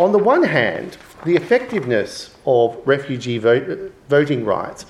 On 0.00 0.12
the 0.12 0.18
one 0.18 0.42
hand, 0.42 0.98
the 1.24 1.36
effectiveness 1.36 2.34
of 2.44 2.76
refugee 2.84 3.38
vote, 3.38 3.92
voting 4.08 4.44
rights 4.44 4.86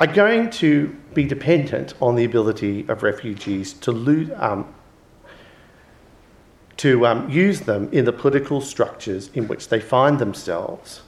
are 0.00 0.06
going 0.06 0.50
to 0.50 0.88
be 1.14 1.24
dependent 1.24 1.94
on 2.02 2.16
the 2.16 2.24
ability 2.24 2.84
of 2.88 3.02
refugees 3.02 3.72
to, 3.74 4.34
um, 4.36 4.66
to 6.76 7.06
um, 7.06 7.30
use 7.30 7.60
them 7.60 7.88
in 7.92 8.04
the 8.04 8.12
political 8.12 8.60
structures 8.60 9.30
in 9.34 9.46
which 9.46 9.68
they 9.68 9.78
find 9.78 10.18
themselves. 10.18 11.02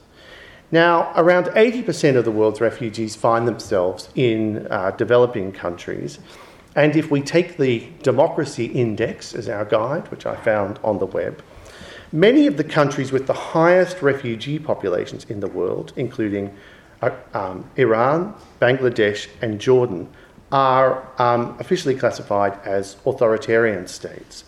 Now, 0.71 1.11
around 1.15 1.47
80% 1.47 2.15
of 2.15 2.25
the 2.25 2.31
world's 2.31 2.61
refugees 2.61 3.15
find 3.15 3.47
themselves 3.47 4.09
in 4.15 4.65
uh, 4.69 4.91
developing 4.91 5.51
countries. 5.51 6.19
And 6.75 6.95
if 6.95 7.09
we 7.09 7.21
take 7.21 7.57
the 7.57 7.87
democracy 8.03 8.65
index 8.65 9.33
as 9.33 9.47
our 9.47 9.65
guide, 9.65 10.11
which 10.11 10.25
I 10.25 10.35
found 10.35 10.77
on 10.83 10.99
the 10.99 11.05
web, 11.05 11.41
many 12.11 12.47
of 12.47 12.57
the 12.57 12.63
countries 12.63 13.11
with 13.11 13.27
the 13.27 13.33
highest 13.33 14.01
refugee 14.01 14.59
populations 14.59 15.23
in 15.25 15.39
the 15.39 15.47
world, 15.47 15.93
including 15.95 16.53
uh, 17.01 17.11
um, 17.33 17.69
Iran, 17.77 18.35
Bangladesh, 18.59 19.27
and 19.41 19.59
Jordan, 19.59 20.09
are 20.51 21.07
um, 21.17 21.57
officially 21.59 21.95
classified 21.95 22.59
as 22.65 22.97
authoritarian 23.05 23.87
states. 23.87 24.43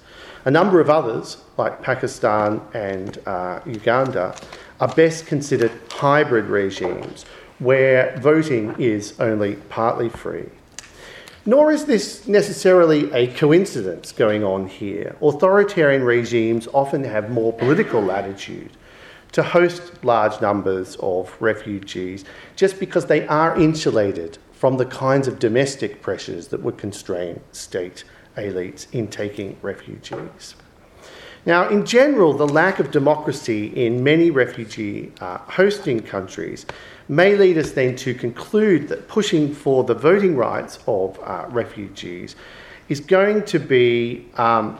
A 0.45 0.51
number 0.51 0.79
of 0.79 0.89
others, 0.89 1.37
like 1.57 1.81
Pakistan 1.81 2.61
and 2.73 3.17
uh, 3.25 3.59
Uganda, 3.65 4.35
are 4.79 4.87
best 4.89 5.25
considered 5.25 5.71
hybrid 5.91 6.45
regimes 6.45 7.25
where 7.59 8.15
voting 8.19 8.75
is 8.77 9.19
only 9.19 9.55
partly 9.55 10.09
free. 10.09 10.47
Nor 11.47 11.71
is 11.71 11.85
this 11.85 12.27
necessarily 12.27 13.09
a 13.13 13.27
coincidence 13.27 14.11
going 14.11 14.43
on 14.43 14.67
here. 14.67 15.15
Authoritarian 15.21 16.03
regimes 16.03 16.67
often 16.73 17.05
have 17.05 17.29
more 17.29 17.53
political 17.53 18.01
latitude 18.01 18.71
to 19.31 19.41
host 19.41 20.03
large 20.03 20.41
numbers 20.41 20.97
of 20.99 21.33
refugees 21.39 22.25
just 22.57 22.81
because 22.81 23.05
they 23.05 23.25
are 23.27 23.57
insulated 23.57 24.37
from 24.51 24.75
the 24.75 24.85
kinds 24.85 25.25
of 25.25 25.39
domestic 25.39 26.01
pressures 26.01 26.49
that 26.49 26.61
would 26.61 26.77
constrain 26.77 27.39
state 27.53 28.03
elites 28.35 28.85
in 28.91 29.07
taking 29.07 29.55
refugees. 29.61 30.55
Now, 31.47 31.69
in 31.69 31.85
general, 31.85 32.33
the 32.33 32.45
lack 32.45 32.79
of 32.79 32.91
democracy 32.91 33.67
in 33.67 34.03
many 34.03 34.31
refugee 34.31 35.13
uh, 35.21 35.37
hosting 35.37 36.01
countries 36.01 36.65
may 37.07 37.37
lead 37.37 37.57
us 37.57 37.71
then 37.71 37.95
to 37.95 38.13
conclude 38.13 38.89
that 38.89 39.07
pushing 39.07 39.55
for 39.55 39.85
the 39.85 39.93
voting 39.93 40.35
rights 40.35 40.79
of 40.87 41.17
uh, 41.23 41.45
refugees 41.47 42.35
is 42.89 42.99
going 42.99 43.45
to 43.45 43.59
be 43.59 44.25
um, 44.33 44.77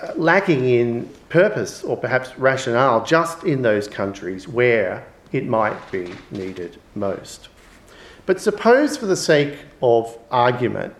uh, 0.00 0.12
lacking 0.14 0.68
in 0.68 1.10
purpose 1.30 1.82
or 1.82 1.96
perhaps 1.96 2.38
rationale 2.38 3.04
just 3.04 3.42
in 3.42 3.62
those 3.62 3.88
countries 3.88 4.46
where 4.46 5.04
it 5.32 5.46
might 5.46 5.90
be 5.90 6.14
needed 6.30 6.78
most. 6.94 7.48
But 8.24 8.40
suppose, 8.40 8.96
for 8.96 9.06
the 9.06 9.16
sake 9.16 9.58
of 9.82 10.16
argument, 10.30 10.94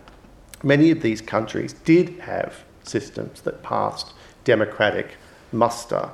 many 0.61 0.91
of 0.91 1.01
these 1.01 1.21
countries 1.21 1.71
did 1.71 2.19
have 2.19 2.65
systems 2.83 3.39
that 3.41 3.63
passed 3.63 4.11
democratic 4.47 5.17
muster, 5.51 6.09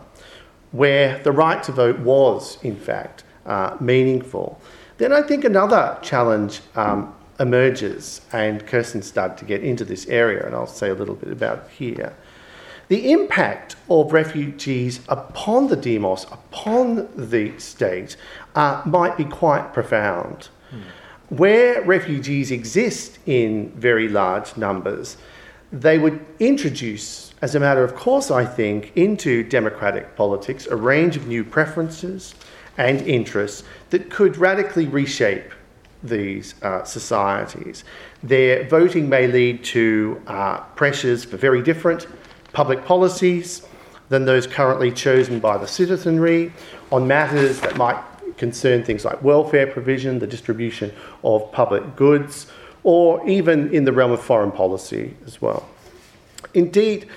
where 0.71 1.19
the 1.23 1.31
right 1.31 1.61
to 1.63 1.71
vote 1.71 1.99
was, 1.99 2.57
in 2.63 2.75
fact, 2.75 3.23
uh, 3.45 3.77
meaningful. 3.79 4.59
Then 4.97 5.13
I 5.13 5.21
think 5.21 5.45
another 5.45 5.99
challenge 6.01 6.61
um, 6.75 7.13
emerges, 7.39 8.21
and 8.31 8.65
Kirsten 8.65 9.03
started 9.03 9.37
to 9.37 9.45
get 9.45 9.61
into 9.63 9.85
this 9.85 10.07
area, 10.07 10.45
and 10.45 10.55
I'll 10.55 10.75
say 10.81 10.89
a 10.89 10.95
little 10.95 11.15
bit 11.15 11.31
about 11.31 11.57
it 11.59 11.69
here. 11.77 12.13
The 12.87 13.11
impact 13.11 13.75
of 13.87 14.11
refugees 14.11 14.99
upon 15.07 15.67
the 15.67 15.75
demos, 15.75 16.25
upon 16.31 17.07
the 17.15 17.57
state, 17.59 18.17
uh, 18.55 18.81
might 18.85 19.15
be 19.15 19.25
quite 19.25 19.73
profound. 19.73 20.49
Hmm. 20.69 20.81
Where 21.29 21.81
refugees 21.83 22.51
exist 22.51 23.19
in 23.25 23.69
very 23.89 24.07
large 24.09 24.57
numbers, 24.57 25.17
they 25.71 25.97
would 25.97 26.23
introduce, 26.39 27.32
as 27.43 27.55
a 27.55 27.59
matter 27.59 27.83
of 27.83 27.93
course, 27.93 28.31
I 28.31 28.45
think, 28.45 28.93
into 28.95 29.43
democratic 29.43 30.15
politics 30.15 30.65
a 30.65 30.77
range 30.77 31.17
of 31.17 31.27
new 31.27 31.43
preferences, 31.43 32.35
and 32.77 33.01
interests 33.01 33.63
that 33.89 34.09
could 34.09 34.37
radically 34.37 34.87
reshape 34.87 35.51
these 36.01 36.55
uh, 36.61 36.85
societies. 36.85 37.83
Their 38.23 38.63
voting 38.69 39.09
may 39.09 39.27
lead 39.27 39.61
to 39.65 40.21
uh, 40.25 40.59
pressures 40.77 41.25
for 41.25 41.35
very 41.35 41.61
different 41.61 42.07
public 42.53 42.85
policies 42.85 43.67
than 44.07 44.23
those 44.23 44.47
currently 44.47 44.89
chosen 44.89 45.41
by 45.41 45.57
the 45.57 45.67
citizenry 45.67 46.53
on 46.93 47.05
matters 47.05 47.59
that 47.59 47.75
might 47.75 48.01
concern 48.37 48.85
things 48.85 49.03
like 49.03 49.21
welfare 49.21 49.67
provision, 49.67 50.17
the 50.17 50.27
distribution 50.27 50.93
of 51.25 51.51
public 51.51 51.97
goods, 51.97 52.47
or 52.85 53.27
even 53.27 53.69
in 53.73 53.83
the 53.83 53.91
realm 53.91 54.13
of 54.13 54.21
foreign 54.21 54.51
policy 54.51 55.13
as 55.25 55.41
well. 55.41 55.67
Indeed, 56.53 57.09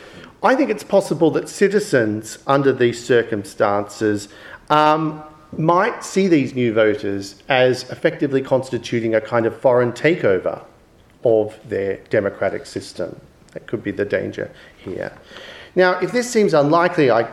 I 0.43 0.55
think 0.55 0.70
it's 0.70 0.84
possible 0.84 1.30
that 1.32 1.49
citizens, 1.49 2.39
under 2.47 2.72
these 2.72 3.05
circumstances, 3.05 4.28
um, 4.70 5.22
might 5.57 6.05
see 6.05 6.28
these 6.28 6.55
new 6.55 6.72
voters 6.72 7.43
as 7.49 7.89
effectively 7.91 8.43
constituting 8.43 9.14
a 9.14 9.20
kind 9.20 9.47
of 9.47 9.59
foreign 9.59 9.93
takeover 9.93 10.62
of 11.24 11.59
their 11.68 11.97
democratic 12.11 12.66
system. 12.66 13.18
That 13.53 13.66
could 13.66 13.82
be 13.82 13.91
the 13.91 14.05
danger 14.05 14.51
here. 14.76 15.16
Now, 15.74 15.99
if 16.01 16.12
this 16.12 16.30
seems 16.30 16.53
unlikely, 16.53 17.11
I, 17.11 17.28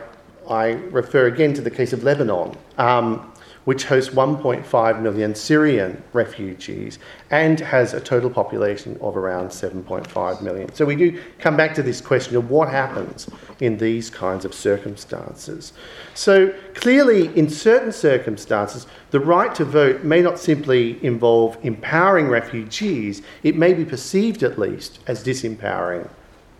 I 0.48 0.70
refer 0.90 1.26
again 1.26 1.52
to 1.54 1.60
the 1.60 1.70
case 1.70 1.92
of 1.92 2.02
Lebanon. 2.02 2.56
Um, 2.78 3.33
which 3.64 3.84
hosts 3.84 4.12
1.5 4.14 5.02
million 5.02 5.34
Syrian 5.34 6.02
refugees 6.12 6.98
and 7.30 7.58
has 7.60 7.94
a 7.94 8.00
total 8.00 8.30
population 8.30 8.98
of 9.00 9.16
around 9.16 9.48
7.5 9.48 10.42
million. 10.42 10.72
So 10.74 10.84
we 10.84 10.96
do 10.96 11.20
come 11.38 11.56
back 11.56 11.74
to 11.74 11.82
this 11.82 12.00
question 12.00 12.36
of 12.36 12.50
what 12.50 12.68
happens 12.68 13.28
in 13.60 13.78
these 13.78 14.10
kinds 14.10 14.44
of 14.44 14.54
circumstances. 14.54 15.72
So 16.14 16.54
clearly, 16.74 17.34
in 17.36 17.48
certain 17.48 17.92
circumstances, 17.92 18.86
the 19.10 19.20
right 19.20 19.54
to 19.54 19.64
vote 19.64 20.04
may 20.04 20.20
not 20.20 20.38
simply 20.38 21.02
involve 21.04 21.56
empowering 21.62 22.28
refugees, 22.28 23.22
it 23.42 23.56
may 23.56 23.72
be 23.72 23.84
perceived 23.84 24.42
at 24.42 24.58
least 24.58 24.98
as 25.06 25.24
disempowering 25.24 26.08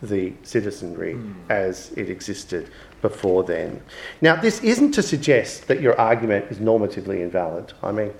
the 0.08 0.32
citizenry 0.42 1.14
mm. 1.14 1.34
as 1.48 1.92
it 1.96 2.10
existed 2.10 2.70
before 3.02 3.44
then. 3.44 3.82
Now, 4.20 4.36
this 4.36 4.62
isn't 4.62 4.92
to 4.92 5.02
suggest 5.02 5.68
that 5.68 5.80
your 5.80 5.98
argument 6.00 6.46
is 6.50 6.58
normatively 6.58 7.20
invalid. 7.20 7.72
I 7.82 7.92
mean, 7.92 8.12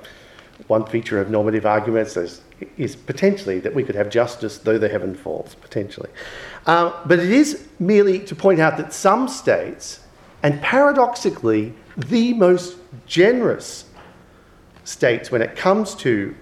one 0.67 0.87
feature 0.87 1.21
of 1.21 1.31
normative 1.31 1.67
arguments 1.67 2.17
is, 2.17 2.43
is 2.77 2.95
potentially 2.95 3.61
that 3.61 3.75
we 3.75 3.83
could 3.83 3.95
have 3.95 4.09
justice 4.09 4.59
though 4.59 4.79
the 4.79 4.89
heaven 4.89 5.15
falls, 5.15 5.55
potentially. 5.55 6.11
Uh, 6.67 6.93
but 7.07 7.19
it 7.19 7.31
is 7.31 7.67
merely 7.79 8.19
to 8.21 8.35
point 8.35 8.61
out 8.61 8.77
that 8.77 8.93
some 8.93 9.29
states, 9.29 10.01
and 10.43 10.61
paradoxically, 10.63 11.75
the 11.97 12.35
most 12.35 12.77
generous 13.07 13.87
states 14.85 15.31
when 15.31 15.43
it 15.43 15.57
comes 15.57 15.95
to 15.97 16.35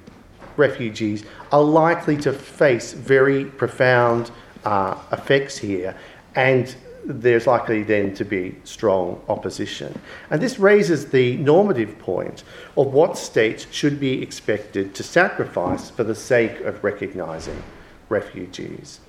refugees, 0.56 1.24
are 1.50 1.62
likely 1.62 2.16
to 2.16 2.32
face 2.32 2.92
very 2.92 3.44
profound 3.44 4.30
uh, 4.64 4.96
effects 5.12 5.58
here. 5.58 5.96
And 6.34 6.74
there's 7.04 7.46
likely 7.46 7.82
then 7.82 8.14
to 8.14 8.24
be 8.24 8.54
strong 8.64 9.20
opposition. 9.28 9.98
And 10.30 10.40
this 10.40 10.58
raises 10.58 11.10
the 11.10 11.36
normative 11.38 11.98
point 11.98 12.44
of 12.76 12.92
what 12.92 13.18
states 13.18 13.66
should 13.70 13.98
be 13.98 14.22
expected 14.22 14.94
to 14.94 15.02
sacrifice 15.02 15.90
for 15.90 16.04
the 16.04 16.14
sake 16.14 16.60
of 16.60 16.82
recognising 16.84 17.62
refugees. 18.08 19.00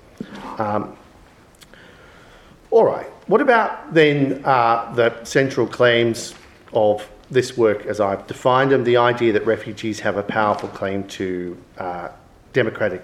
Um, 0.57 0.97
all 2.71 2.85
right, 2.85 3.05
what 3.27 3.41
about 3.41 3.93
then 3.93 4.41
uh, 4.43 4.91
the 4.95 5.23
central 5.23 5.67
claims 5.67 6.33
of 6.73 7.07
this 7.29 7.55
work 7.55 7.85
as 7.85 7.99
I've 7.99 8.25
defined 8.25 8.71
them? 8.71 8.83
The 8.83 8.97
idea 8.97 9.33
that 9.33 9.45
refugees 9.45 9.99
have 9.99 10.17
a 10.17 10.23
powerful 10.23 10.69
claim 10.69 11.03
to 11.09 11.57
uh, 11.77 12.09
democratic 12.51 13.03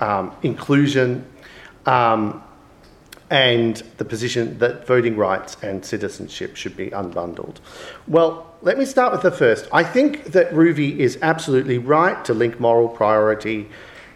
um, 0.00 0.34
inclusion, 0.42 1.24
um, 1.86 2.42
and 3.30 3.76
the 3.98 4.04
position 4.04 4.58
that 4.58 4.86
voting 4.86 5.16
rights 5.16 5.56
and 5.62 5.84
citizenship 5.84 6.56
should 6.56 6.76
be 6.76 6.90
unbundled. 6.90 7.56
Well, 8.08 8.52
let 8.62 8.76
me 8.76 8.84
start 8.84 9.12
with 9.12 9.22
the 9.22 9.30
first. 9.30 9.68
I 9.72 9.84
think 9.84 10.24
that 10.32 10.50
Ruvie 10.50 10.98
is 10.98 11.18
absolutely 11.22 11.78
right 11.78 12.24
to 12.24 12.34
link 12.34 12.58
moral 12.58 12.88
priority 12.88 13.68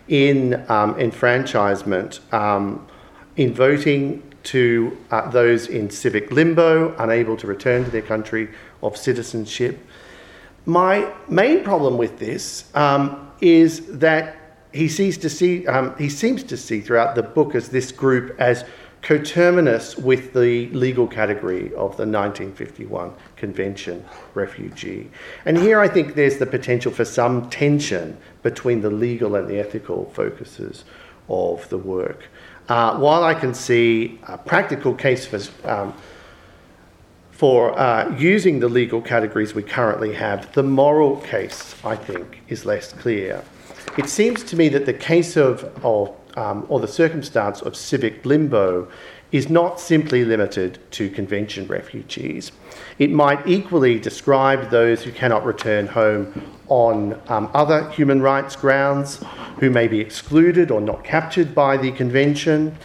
in 0.09 0.69
um, 0.69 0.99
enfranchisement 0.99 2.21
um, 2.33 2.87
in 3.37 3.55
voting 3.55 4.23
to 4.45 4.97
uh, 5.11 5.31
those 5.31 5.67
in 5.69 5.91
civic 5.91 6.31
limbo, 6.31 6.95
unable 6.99 7.37
to 7.37 7.47
return 7.47 7.85
to 7.85 7.91
their 7.91 8.03
country 8.03 8.49
of 8.83 8.97
citizenship. 8.97 9.79
My 10.67 11.11
main 11.29 11.65
problem 11.65 11.97
with 11.99 12.19
this 12.19 12.65
um, 12.75 13.33
is 13.41 13.99
that 13.99 14.37
he 14.75 14.89
sees 14.89 15.17
to 15.19 15.31
see 15.31 15.67
um, 15.69 15.97
he 15.97 16.09
seems 16.09 16.43
to 16.43 16.57
see 16.57 16.81
throughout 16.81 17.15
the 17.15 17.23
book 17.23 17.55
as 17.55 17.69
this 17.69 17.93
group 17.93 18.35
as 18.41 18.65
coterminous 19.03 19.97
with 19.99 20.33
the 20.33 20.69
legal 20.71 21.07
category 21.07 21.67
of 21.75 21.97
the 21.97 22.07
1951 22.07 23.13
Convention 23.37 24.03
refugee. 24.33 25.11
And 25.45 25.59
here 25.59 25.79
I 25.79 25.89
think 25.89 26.15
there's 26.15 26.39
the 26.39 26.47
potential 26.47 26.91
for 26.91 27.05
some 27.05 27.51
tension 27.51 28.17
between 28.43 28.81
the 28.81 28.89
legal 28.89 29.37
and 29.37 29.47
the 29.47 29.59
ethical 29.59 30.11
focuses 30.15 30.85
of 31.29 31.69
the 31.69 31.77
work. 31.77 32.25
Uh, 32.69 32.97
while 32.99 33.25
I 33.25 33.35
can 33.35 33.53
see 33.53 34.19
a 34.27 34.39
practical 34.39 34.95
case 34.95 35.27
for, 35.27 35.69
um, 35.69 35.95
for 37.31 37.79
uh, 37.79 38.11
using 38.17 38.59
the 38.59 38.71
legal 38.71 39.03
categories 39.03 39.55
we 39.55 39.63
currently 39.63 40.15
have, 40.15 40.51
the 40.55 40.63
moral 40.63 41.19
case, 41.19 41.75
I 41.85 41.95
think, 41.95 42.41
is 42.49 42.65
less 42.65 42.95
clear. 42.95 43.45
It 43.97 44.09
seems 44.09 44.43
to 44.45 44.57
me 44.57 44.69
that 44.71 44.87
the 44.87 44.93
case 44.93 45.37
of, 45.37 45.65
of 45.85 46.15
um, 46.37 46.67
or 46.69 46.81
the 46.81 46.89
circumstance 46.89 47.63
of 47.63 47.77
civic 47.77 48.27
limbo 48.27 48.89
is 49.31 49.49
not 49.49 49.79
simply 49.79 50.25
limited 50.25 50.79
to 50.93 51.09
convention 51.11 51.67
refugees. 51.69 52.51
It 52.99 53.11
might 53.11 53.47
equally 53.47 53.99
describe 53.99 54.71
those 54.71 55.05
who 55.05 55.13
cannot 55.13 55.45
return 55.45 55.87
home 55.87 56.57
on 56.67 57.21
um, 57.29 57.51
other 57.55 57.89
human 57.91 58.21
rights 58.21 58.57
grounds, 58.57 59.21
who 59.61 59.71
may 59.71 59.87
be 59.87 60.01
excluded 60.01 60.71
or 60.71 60.81
not 60.81 61.05
captured 61.05 61.55
by 61.55 61.77
the 61.77 61.93
convention. 61.93 62.77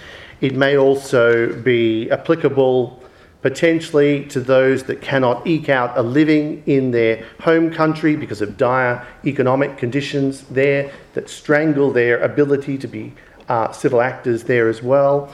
It 0.42 0.56
may 0.56 0.78
also 0.78 1.54
be 1.62 2.10
applicable 2.12 3.04
potentially 3.42 4.26
to 4.26 4.40
those 4.42 4.84
that 4.84 5.02
cannot 5.02 5.48
eke 5.48 5.70
out 5.70 5.98
a 5.98 6.02
living 6.02 6.62
in 6.66 6.92
their 6.92 7.26
home 7.42 7.72
country 7.72 8.16
because 8.16 8.42
of 8.42 8.58
dire 8.58 9.06
economic 9.26 9.78
conditions 9.78 10.42
there 10.44 10.92
that 11.14 11.30
strangle 11.30 11.92
their 11.92 12.22
ability 12.22 12.78
to 12.78 12.88
be 12.88 13.14
uh, 13.48 13.72
civil 13.72 14.02
actors 14.02 14.44
there 14.44 14.68
as 14.68 14.84
well. 14.84 15.34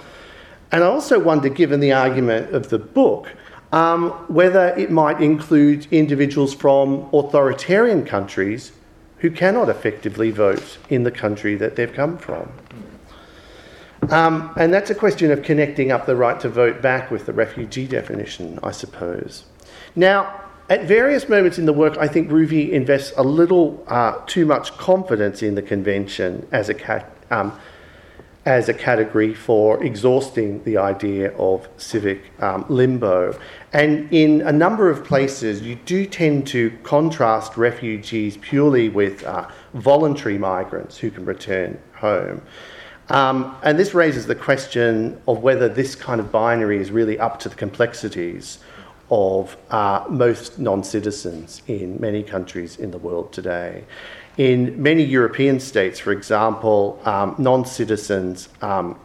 And 0.71 0.83
I 0.83 0.87
also 0.87 1.19
wonder, 1.19 1.49
given 1.49 1.79
the 1.79 1.93
argument 1.93 2.53
of 2.53 2.69
the 2.69 2.79
book, 2.79 3.31
um, 3.71 4.11
whether 4.27 4.67
it 4.77 4.91
might 4.91 5.21
include 5.21 5.87
individuals 5.91 6.53
from 6.53 7.09
authoritarian 7.13 8.05
countries 8.05 8.71
who 9.19 9.31
cannot 9.31 9.69
effectively 9.69 10.31
vote 10.31 10.77
in 10.89 11.03
the 11.03 11.11
country 11.11 11.55
that 11.55 11.75
they've 11.75 11.93
come 11.93 12.17
from. 12.17 12.51
Um, 14.09 14.53
and 14.57 14.73
that's 14.73 14.89
a 14.89 14.95
question 14.95 15.31
of 15.31 15.43
connecting 15.43 15.91
up 15.91 16.05
the 16.05 16.15
right 16.15 16.39
to 16.41 16.49
vote 16.49 16.81
back 16.81 17.11
with 17.11 17.25
the 17.25 17.33
refugee 17.33 17.87
definition, 17.87 18.59
I 18.63 18.71
suppose. 18.71 19.45
Now, 19.95 20.41
at 20.69 20.85
various 20.85 21.29
moments 21.29 21.57
in 21.57 21.65
the 21.65 21.73
work, 21.73 21.97
I 21.97 22.07
think 22.07 22.29
Ruvie 22.29 22.71
invests 22.71 23.13
a 23.17 23.23
little 23.23 23.83
uh, 23.87 24.19
too 24.25 24.45
much 24.45 24.75
confidence 24.77 25.43
in 25.43 25.55
the 25.55 25.61
convention 25.61 26.47
as 26.51 26.69
a 26.69 27.05
um, 27.29 27.57
as 28.45 28.69
a 28.69 28.73
category 28.73 29.33
for 29.33 29.83
exhausting 29.83 30.63
the 30.65 30.77
idea 30.77 31.35
of 31.37 31.67
civic 31.77 32.21
um, 32.41 32.63
limbo. 32.69 33.37
And 33.73 34.11
in 34.13 34.41
a 34.41 34.51
number 34.51 34.89
of 34.89 35.03
places, 35.03 35.63
you 35.63 35.75
do 35.75 36.05
tend 36.05 36.45
to 36.47 36.69
contrast 36.83 37.57
refugees 37.57 38.37
purely 38.37 38.87
with 38.89 39.23
uh, 39.23 39.47
voluntary 39.73 40.37
migrants 40.37 40.97
who 40.97 41.09
can 41.09 41.25
return 41.25 41.79
home. 41.95 42.43
Um, 43.09 43.55
and 43.61 43.77
this 43.77 43.93
raises 43.93 44.25
the 44.25 44.35
question 44.35 45.21
of 45.27 45.43
whether 45.43 45.69
this 45.69 45.95
kind 45.95 46.19
of 46.19 46.31
binary 46.31 46.79
is 46.79 46.91
really 46.91 47.19
up 47.19 47.39
to 47.41 47.49
the 47.49 47.55
complexities 47.55 48.59
of 49.11 49.55
uh, 49.69 50.03
most 50.09 50.57
non 50.57 50.83
citizens 50.83 51.61
in 51.67 51.99
many 51.99 52.23
countries 52.23 52.77
in 52.77 52.91
the 52.91 52.97
world 52.97 53.31
today. 53.31 53.83
In 54.37 54.81
many 54.81 55.03
European 55.03 55.59
states, 55.59 55.99
for 55.99 56.11
example, 56.11 56.99
um, 57.05 57.35
non 57.37 57.65
citizens 57.65 58.49
um, 58.61 58.99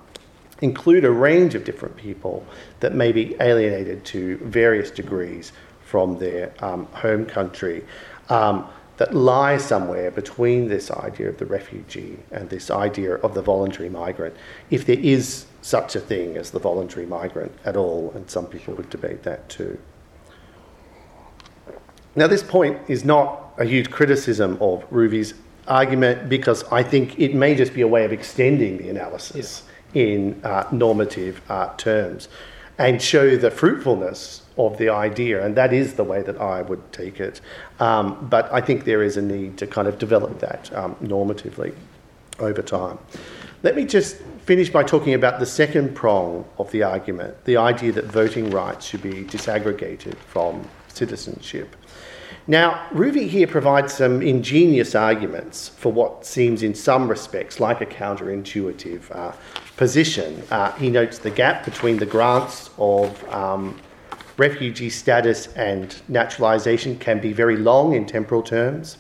include 0.63 1.05
a 1.05 1.11
range 1.11 1.55
of 1.55 1.65
different 1.65 1.97
people 1.97 2.45
that 2.81 2.95
may 2.95 3.13
be 3.13 3.37
alienated 3.41 4.05
to 4.07 4.39
various 4.39 4.91
degrees 4.91 5.53
from 5.85 6.19
their 6.19 6.53
um, 6.61 6.87
home 6.87 7.27
country 7.27 7.85
um, 8.31 8.67
that 9.01 9.15
lie 9.15 9.57
somewhere 9.57 10.11
between 10.11 10.69
this 10.69 10.91
idea 10.91 11.27
of 11.27 11.39
the 11.39 11.47
refugee 11.47 12.19
and 12.33 12.51
this 12.51 12.71
idea 12.71 13.15
of 13.15 13.33
the 13.33 13.41
voluntary 13.41 13.89
migrant, 13.89 14.37
if 14.69 14.85
there 14.85 14.99
is 15.01 15.47
such 15.63 15.97
a 15.97 16.01
thing 16.01 16.37
as 16.37 16.51
the 16.51 16.59
voluntary 16.59 17.07
migrant 17.07 17.51
at 17.65 17.79
all, 17.79 18.13
and 18.15 18.31
some 18.31 18.45
people 18.45 18.75
would 18.75 18.91
debate 18.91 19.23
that 19.23 19.49
too. 19.49 19.79
Now, 22.15 22.27
this 22.27 22.43
point 22.43 22.79
is 22.89 23.03
not 23.03 23.55
a 23.57 23.65
huge 23.65 23.91
criticism 23.91 24.59
of 24.61 24.85
Ruvie's 24.91 25.33
argument 25.67 26.29
because 26.29 26.63
I 26.65 26.83
think 26.83 27.19
it 27.19 27.35
may 27.35 27.55
just 27.55 27.73
be 27.73 27.81
a 27.81 27.89
way 27.89 28.05
of 28.05 28.13
extending 28.13 28.77
the 28.77 28.91
analysis 28.91 29.63
in 29.95 30.39
uh, 30.45 30.69
normative 30.73 31.41
uh, 31.49 31.75
terms 31.77 32.29
and 32.77 33.01
show 33.01 33.35
the 33.35 33.51
fruitfulness 33.51 34.43
of 34.67 34.79
the 34.79 34.89
idea, 34.89 35.45
and 35.45 35.57
that 35.57 35.73
is 35.73 35.95
the 35.95 36.05
way 36.05 36.23
that 36.23 36.41
I 36.41 36.63
would 36.63 36.93
take 36.93 37.21
it. 37.21 37.41
Um, 37.79 38.27
but 38.29 38.53
I 38.53 38.61
think 38.61 38.85
there 38.85 39.03
is 39.03 39.17
a 39.17 39.23
need 39.23 39.57
to 39.59 39.67
kind 39.67 39.89
of 39.89 39.99
develop 39.99 40.39
that 40.41 40.73
um, 40.75 40.95
normatively 40.97 41.75
over 42.39 42.63
time. 42.63 42.99
Let 43.63 43.77
me 43.77 43.85
just 43.85 44.17
finish 44.45 44.71
by 44.71 44.83
talking 44.83 45.15
about 45.15 45.39
the 45.39 45.47
second 45.47 45.95
prong 45.95 46.45
of 46.59 46.71
the 46.71 46.83
argument 46.83 47.45
the 47.45 47.57
idea 47.57 47.93
that 47.93 48.07
voting 48.07 48.51
rights 48.51 48.87
should 48.87 49.03
be 49.03 49.25
disaggregated 49.25 50.17
from 50.17 50.67
citizenship. 50.89 51.77
Now, 52.47 52.87
Ruvie 52.91 53.29
here 53.29 53.47
provides 53.47 53.93
some 53.93 54.23
ingenious 54.23 54.95
arguments 54.95 55.69
for 55.69 55.93
what 55.93 56.25
seems, 56.25 56.63
in 56.63 56.75
some 56.75 57.07
respects, 57.07 57.61
like 57.61 57.81
a 57.81 57.87
counterintuitive 57.87 59.15
uh, 59.15 59.33
position. 59.77 60.43
Uh, 60.51 60.73
he 60.73 60.91
notes 60.91 61.19
the 61.19 61.31
gap 61.31 61.65
between 61.65 61.99
the 61.99 62.07
grants 62.07 62.71
of 62.79 63.23
um, 63.33 63.79
refugee 64.41 64.89
status 64.89 65.49
and 65.49 66.01
naturalisation 66.09 66.99
can 66.99 67.21
be 67.21 67.31
very 67.31 67.59
long 67.59 67.93
in 67.93 68.07
temporal 68.07 68.43
terms, 68.43 68.97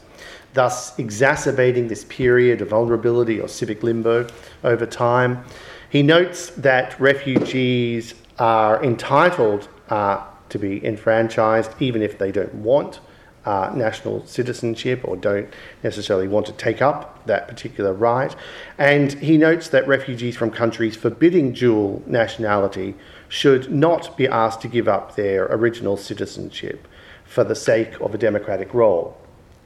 thus 0.53 0.99
exacerbating 0.99 1.88
this 1.88 2.05
period 2.05 2.61
of 2.61 2.68
vulnerability 2.68 3.41
or 3.41 3.49
civic 3.49 3.82
limbo 3.82 4.26
over 4.64 4.84
time. 4.84 5.43
He 5.88 6.03
notes 6.03 6.51
that 6.51 7.01
refugees 7.01 8.14
are 8.38 8.84
entitled 8.84 9.68
uh, 9.88 10.22
to 10.51 10.59
be 10.59 10.84
enfranchised 10.84 11.72
even 11.80 12.03
if 12.03 12.18
they 12.18 12.30
don't 12.30 12.55
want 12.57 13.01
uh, 13.47 13.72
national 13.74 14.26
citizenship 14.26 15.01
or 15.05 15.16
don't 15.16 15.49
necessarily 15.82 16.28
want 16.28 16.45
to 16.45 16.53
take 16.53 16.82
up 16.82 17.24
that 17.24 17.49
particular 17.49 17.95
right. 17.95 18.36
And 18.76 19.12
he 19.14 19.38
notes 19.38 19.68
that 19.68 19.88
refugees 19.88 20.36
from 20.36 20.51
countries 20.51 20.97
forbidding 20.97 21.53
dual 21.53 22.03
nationality 22.07 22.95
should 23.30 23.72
not 23.72 24.14
be 24.18 24.28
asked 24.28 24.60
to 24.60 24.68
give 24.68 24.88
up 24.88 25.16
their 25.16 25.46
original 25.46 25.96
citizenship 25.96 26.86
for 27.24 27.44
the 27.44 27.54
sake 27.54 27.98
of 28.00 28.14
a 28.14 28.18
democratic 28.18 28.74
role 28.74 29.16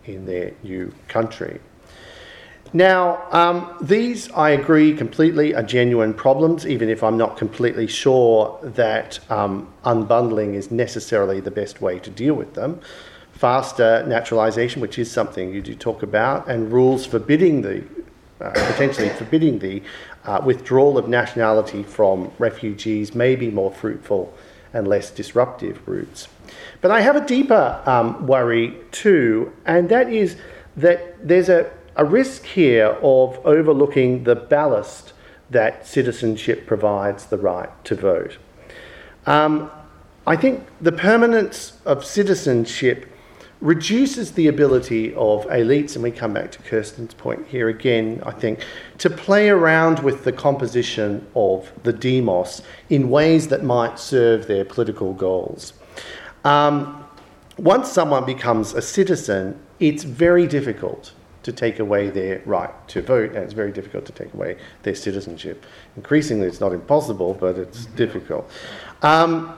in 0.05 0.27
their 0.27 0.53
new 0.63 0.93
country. 1.09 1.59
Now, 2.73 3.27
um, 3.33 3.77
these, 3.81 4.31
I 4.33 4.51
agree 4.51 4.95
completely, 4.95 5.55
are 5.55 5.63
genuine 5.63 6.15
problems, 6.15 6.67
even 6.67 6.89
if 6.89 7.03
I'm 7.03 7.17
not 7.17 7.37
completely 7.37 7.87
sure 7.87 8.59
that 8.63 9.19
um, 9.31 9.73
unbundling 9.85 10.55
is 10.55 10.71
necessarily 10.71 11.41
the 11.41 11.51
best 11.51 11.81
way 11.81 11.99
to 12.01 12.11
deal 12.11 12.35
with 12.35 12.55
them 12.55 12.81
faster 13.33 14.05
naturalisation, 14.07 14.81
which 14.81 14.99
is 14.99 15.11
something 15.11 15.53
you 15.53 15.61
do 15.61 15.75
talk 15.75 16.03
about, 16.03 16.49
and 16.49 16.73
rules 16.73 17.05
forbidding 17.05 17.63
the 17.63 17.85
uh, 18.41 18.51
potentially 18.51 19.09
forbidding 19.11 19.59
the 19.61 19.83
uh, 20.25 20.41
withdrawal 20.45 20.99
of 20.99 21.09
nationality 21.09 21.83
from 21.83 22.33
refugees 22.39 23.15
may 23.15 23.37
be 23.37 23.51
more 23.51 23.73
fruitful 23.73 24.33
and 24.73 24.89
less 24.89 25.11
disruptive 25.11 25.87
routes. 25.87 26.29
But 26.81 26.91
I 26.91 27.01
have 27.01 27.17
a 27.17 27.25
deeper 27.27 27.83
um, 27.87 28.27
worry 28.27 28.77
too, 28.91 29.53
and 29.65 29.89
that 29.89 30.13
is 30.13 30.37
that 30.77 31.27
there's 31.27 31.49
a 31.49 31.71
a 31.97 32.05
risk 32.05 32.45
here 32.45 32.97
of 33.03 33.39
overlooking 33.45 34.25
the 34.25 34.35
ballast 34.35 35.13
that 35.51 35.87
citizenship 35.87 36.67
provides 36.67 37.27
the 37.27 37.39
right 37.39 37.71
to 37.85 37.95
vote. 37.95 38.39
Um, 39.27 39.71
I 40.27 40.37
think 40.37 40.67
the 40.81 40.93
permanence 40.93 41.79
of 41.85 42.05
citizenship 42.05 43.11
reduces 43.65 44.33
the 44.33 44.47
ability 44.47 45.15
of 45.15 45.47
elites, 45.47 45.95
and 45.95 46.05
we 46.05 46.11
come 46.11 46.35
back 46.35 46.53
to 46.53 46.59
Kirsten's 46.65 47.15
point 47.15 47.47
here 47.47 47.71
again, 47.71 48.23
I 48.27 48.31
think, 48.31 48.61
to 48.99 49.09
play 49.09 49.49
around 49.49 50.01
with 50.01 50.25
the 50.25 50.33
composition 50.33 51.27
of 51.35 51.73
the 51.83 51.93
demos 51.93 52.61
in 52.91 53.09
ways 53.09 53.49
that 53.49 53.65
might 53.65 53.99
serve 53.99 54.47
their 54.49 54.67
political 54.67 55.15
goals. 55.15 55.73
Um, 56.45 57.07
once 57.57 57.91
someone 57.91 58.27
becomes 58.27 58.75
a 58.75 58.83
citizen, 58.83 59.59
it's 59.81 60.05
very 60.05 60.47
difficult 60.47 61.15
to 61.43 61.51
take 61.51 61.79
away 61.79 62.11
their 62.11 62.43
right 62.45 62.73
to 62.89 63.01
vote, 63.01 63.31
and 63.31 63.39
it's 63.39 63.55
very 63.55 63.73
difficult 63.73 64.05
to 64.05 64.13
take 64.13 64.35
away 64.35 64.59
their 64.83 64.95
citizenship. 64.95 65.65
Increasingly, 65.97 66.47
it's 66.47 66.61
not 66.61 66.73
impossible, 66.75 67.33
but 67.33 67.57
it's 67.57 67.87
difficult. 67.87 68.51
Um, 69.01 69.57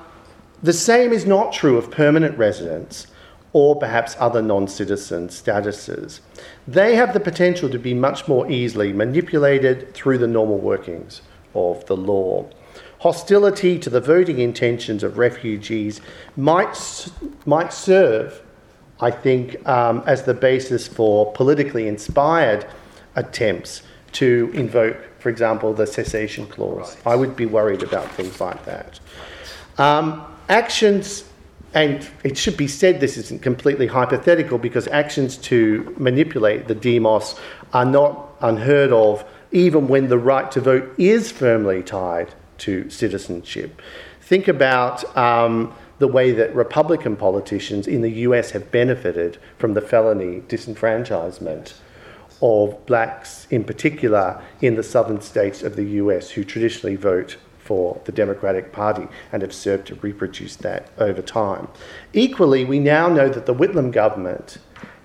the 0.63 0.73
same 0.73 1.13
is 1.13 1.27
not 1.27 1.53
true 1.53 1.77
of 1.77 1.91
permanent 1.91 2.39
residents 2.39 3.09
or 3.57 3.75
perhaps 3.75 4.15
other 4.19 4.43
non 4.43 4.69
citizen 4.69 5.29
statuses. 5.29 6.21
They 6.69 6.95
have 6.97 7.15
the 7.15 7.21
potential 7.21 7.71
to 7.71 7.79
be 7.79 7.95
much 7.95 8.29
more 8.29 8.51
easily 8.51 8.93
manipulated 8.93 9.95
through 9.95 10.19
the 10.19 10.27
normal 10.27 10.59
workings 10.59 11.23
of 11.55 11.87
the 11.87 11.97
law. 11.97 12.51
Hostility 13.01 13.79
to 13.79 13.89
the 13.89 14.01
voting 14.01 14.41
intentions 14.41 15.03
of 15.03 15.17
refugees 15.17 16.03
might, 16.37 17.09
might 17.47 17.73
serve 17.73 18.43
I 19.01 19.11
think, 19.11 19.67
um, 19.69 20.03
as 20.07 20.23
the 20.23 20.35
basis 20.35 20.89
for 20.89 21.33
politically 21.33 21.87
inspired 21.87 22.67
attempts 23.15 23.83
to 24.13 24.51
invoke, 24.55 24.97
for 25.19 25.29
example, 25.29 25.75
the 25.75 25.87
cessation 25.87 26.47
clause. 26.47 26.97
Right. 26.97 27.13
I 27.13 27.17
would 27.17 27.37
be 27.37 27.47
worried 27.47 27.83
about 27.83 28.11
things 28.13 28.41
like 28.41 28.65
that. 28.65 28.99
Um, 29.77 30.25
actions, 30.49 31.25
and 31.77 32.09
it 32.25 32.39
should 32.39 32.57
be 32.57 32.67
said 32.67 33.01
this 33.01 33.19
isn't 33.19 33.43
completely 33.43 33.87
hypothetical 33.87 34.57
because 34.57 34.89
actions 34.89 35.37
to 35.37 35.95
manipulate 35.99 36.69
the 36.69 36.75
demos 36.75 37.39
are 37.75 37.85
not 37.85 38.35
unheard 38.41 38.93
of, 38.93 39.23
even 39.53 39.87
when 39.87 40.09
the 40.09 40.17
right 40.17 40.51
to 40.53 40.61
vote 40.63 40.95
is 40.97 41.31
firmly 41.31 41.83
tied 41.83 42.35
to 42.59 42.89
citizenship. 42.89 43.83
Think 44.23 44.49
about. 44.49 45.17
Um, 45.17 45.75
the 45.99 46.09
way 46.09 46.31
that 46.31 46.55
Republican 46.55 47.17
politicians 47.17 47.87
in 47.87 48.03
the 48.03 48.11
US 48.27 48.51
have 48.51 48.71
benefited 48.71 49.39
from 49.57 49.73
the 49.73 49.81
felony 49.81 50.43
disenfranchisement 50.43 51.73
of 52.43 52.85
blacks, 52.85 53.47
in 53.49 53.65
particular 53.65 54.43
in 54.61 54.77
the 54.77 54.83
southern 54.83 55.23
states 55.23 55.63
of 55.63 55.75
the 55.75 55.85
US, 56.03 56.29
who 56.29 56.45
traditionally 56.45 56.97
vote 56.97 57.39
for 57.67 58.01
the 58.05 58.13
Democratic 58.13 58.73
Party 58.73 59.09
and 59.33 59.43
have 59.43 59.53
served 59.53 59.87
to 59.89 59.95
reproduce 59.97 60.57
that 60.57 60.89
over 60.99 61.21
time. 61.21 61.69
Equally, 62.13 62.65
we 62.65 62.79
now 62.79 63.09
know 63.09 63.29
that 63.29 63.47
the 63.47 63.55
Whitlam 63.55 63.93
government 63.93 64.59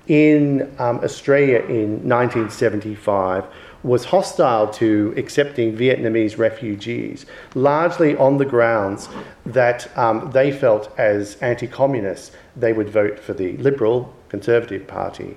in 0.08 0.74
um, 0.80 1.00
Australia 1.04 1.60
in 1.60 2.08
1975 2.08 3.46
was 3.84 4.06
hostile 4.06 4.68
to 4.68 5.14
accepting 5.18 5.76
Vietnamese 5.76 6.38
refugees, 6.38 7.26
largely 7.56 8.16
on 8.18 8.38
the 8.38 8.46
grounds 8.46 9.10
that 9.46 9.96
um, 9.98 10.30
they 10.32 10.52
felt, 10.52 10.92
as 11.00 11.36
anti 11.38 11.68
communists, 11.68 12.32
they 12.56 12.74
would 12.74 12.90
vote 12.90 13.20
for 13.20 13.34
the 13.34 13.58
Liberal 13.58 14.14
Conservative 14.30 14.86
Party 14.86 15.36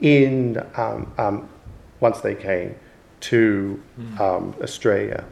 in, 0.00 0.62
um, 0.76 1.12
um, 1.16 1.48
once 2.00 2.20
they 2.20 2.34
came 2.34 2.74
to 3.20 3.82
um, 4.20 4.54
Australia. 4.62 5.24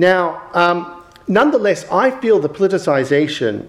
Now, 0.00 0.40
um, 0.54 1.02
nonetheless, 1.28 1.84
I 1.90 2.10
feel 2.22 2.40
the 2.40 2.48
politicisation 2.48 3.68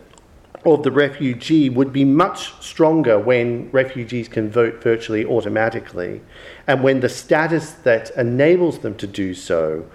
of 0.64 0.82
the 0.82 0.90
refugee 0.90 1.70
would 1.70 1.92
be 1.92 2.06
much 2.06 2.54
stronger 2.64 3.20
when 3.20 3.70
refugees 3.72 4.30
can 4.30 4.50
vote 4.50 4.82
virtually 4.82 5.26
automatically, 5.26 6.22
and 6.68 6.82
when 6.82 7.02
the 7.02 7.10
status 7.10 7.72
that 7.84 8.12
enables 8.12 8.80
them 8.80 8.96
to 8.96 9.08
do 9.08 9.34
so 9.34 9.86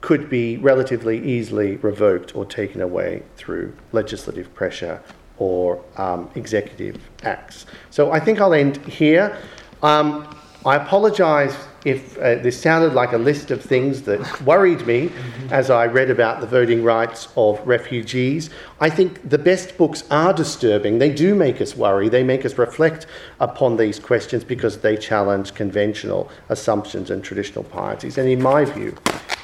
could 0.00 0.28
be 0.28 0.56
relatively 0.56 1.24
easily 1.24 1.76
revoked 1.76 2.34
or 2.34 2.44
taken 2.44 2.80
away 2.80 3.22
through 3.36 3.72
legislative 3.92 4.52
pressure 4.52 5.00
or 5.38 5.80
um, 5.98 6.28
executive 6.34 6.96
acts. 7.22 7.66
So 7.90 8.10
I 8.10 8.18
think 8.18 8.40
I'll 8.40 8.54
end 8.54 8.78
here. 8.86 9.38
Um, 9.84 10.36
I 10.66 10.74
apologise 10.74 11.54
if 11.84 12.18
uh, 12.18 12.36
this 12.36 12.60
sounded 12.60 12.92
like 12.92 13.12
a 13.12 13.18
list 13.18 13.50
of 13.50 13.62
things 13.62 14.02
that 14.02 14.42
worried 14.42 14.86
me 14.86 15.10
as 15.50 15.70
I 15.70 15.86
read 15.86 16.10
about 16.10 16.40
the 16.40 16.46
voting 16.46 16.84
rights 16.84 17.28
of 17.36 17.66
refugees. 17.66 18.50
I 18.80 18.90
think 18.90 19.28
the 19.28 19.38
best 19.38 19.76
books 19.76 20.04
are 20.10 20.32
disturbing. 20.32 20.98
They 20.98 21.12
do 21.12 21.34
make 21.34 21.60
us 21.60 21.76
worry, 21.76 22.08
they 22.08 22.22
make 22.22 22.44
us 22.44 22.58
reflect 22.58 23.06
upon 23.40 23.76
these 23.76 23.98
questions 23.98 24.44
because 24.44 24.78
they 24.78 24.96
challenge 24.96 25.54
conventional 25.54 26.30
assumptions 26.48 27.10
and 27.10 27.22
traditional 27.24 27.64
pieties. 27.64 28.18
And 28.18 28.28
in 28.28 28.42
my 28.42 28.64
view, 28.64 28.96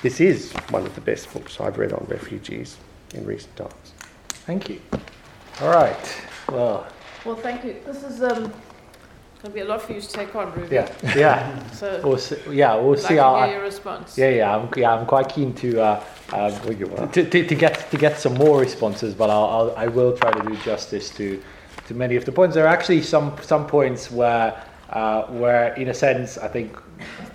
this 0.02 0.20
is 0.20 0.52
one 0.70 0.86
of 0.86 0.94
the 0.94 1.00
best 1.00 1.32
books 1.32 1.60
I've 1.60 1.78
read 1.78 1.92
on 1.92 2.06
refugees 2.08 2.76
in 3.14 3.24
recent 3.24 3.56
times. 3.56 3.92
Thank 4.28 4.68
you. 4.68 4.80
All 5.60 5.70
right. 5.70 6.22
Well, 6.50 6.86
well, 7.24 7.34
thank 7.34 7.64
you. 7.64 7.76
This 7.84 8.04
is 8.04 8.22
um, 8.22 8.52
There'll 9.46 9.54
be 9.54 9.60
a 9.60 9.72
lot 9.72 9.82
for 9.82 9.92
you 9.92 10.00
to 10.00 10.08
take 10.08 10.34
on, 10.34 10.50
Ruvie. 10.54 10.72
Yeah, 10.72 10.92
yeah. 11.16 11.70
so 11.70 12.00
we'll 12.02 12.18
see, 12.18 12.36
yeah, 12.50 12.74
we'll 12.74 12.96
see. 12.96 13.16
I'll, 13.16 13.44
hear 13.44 13.58
your 13.58 13.62
response. 13.62 14.18
Yeah, 14.18 14.30
yeah. 14.30 14.56
I'm, 14.56 14.68
yeah, 14.76 14.92
I'm 14.92 15.06
quite 15.06 15.28
keen 15.28 15.54
to, 15.54 15.80
uh, 15.80 16.04
um, 16.32 17.10
to, 17.12 17.30
to, 17.30 17.46
to, 17.46 17.54
get 17.54 17.88
to 17.92 17.96
get 17.96 18.18
some 18.18 18.34
more 18.34 18.58
responses, 18.58 19.14
but 19.14 19.30
I'll, 19.30 19.44
I'll 19.44 19.76
I 19.76 19.86
will 19.86 20.16
try 20.16 20.32
to 20.32 20.42
do 20.42 20.56
justice 20.64 21.10
to 21.10 21.40
to 21.86 21.94
many 21.94 22.16
of 22.16 22.24
the 22.24 22.32
points. 22.32 22.56
There 22.56 22.64
are 22.64 22.74
actually 22.74 23.02
some 23.02 23.36
some 23.40 23.68
points 23.68 24.10
where 24.10 24.60
uh, 24.90 25.26
where, 25.26 25.74
in 25.74 25.90
a 25.90 25.94
sense, 25.94 26.38
I 26.38 26.48
think 26.48 26.76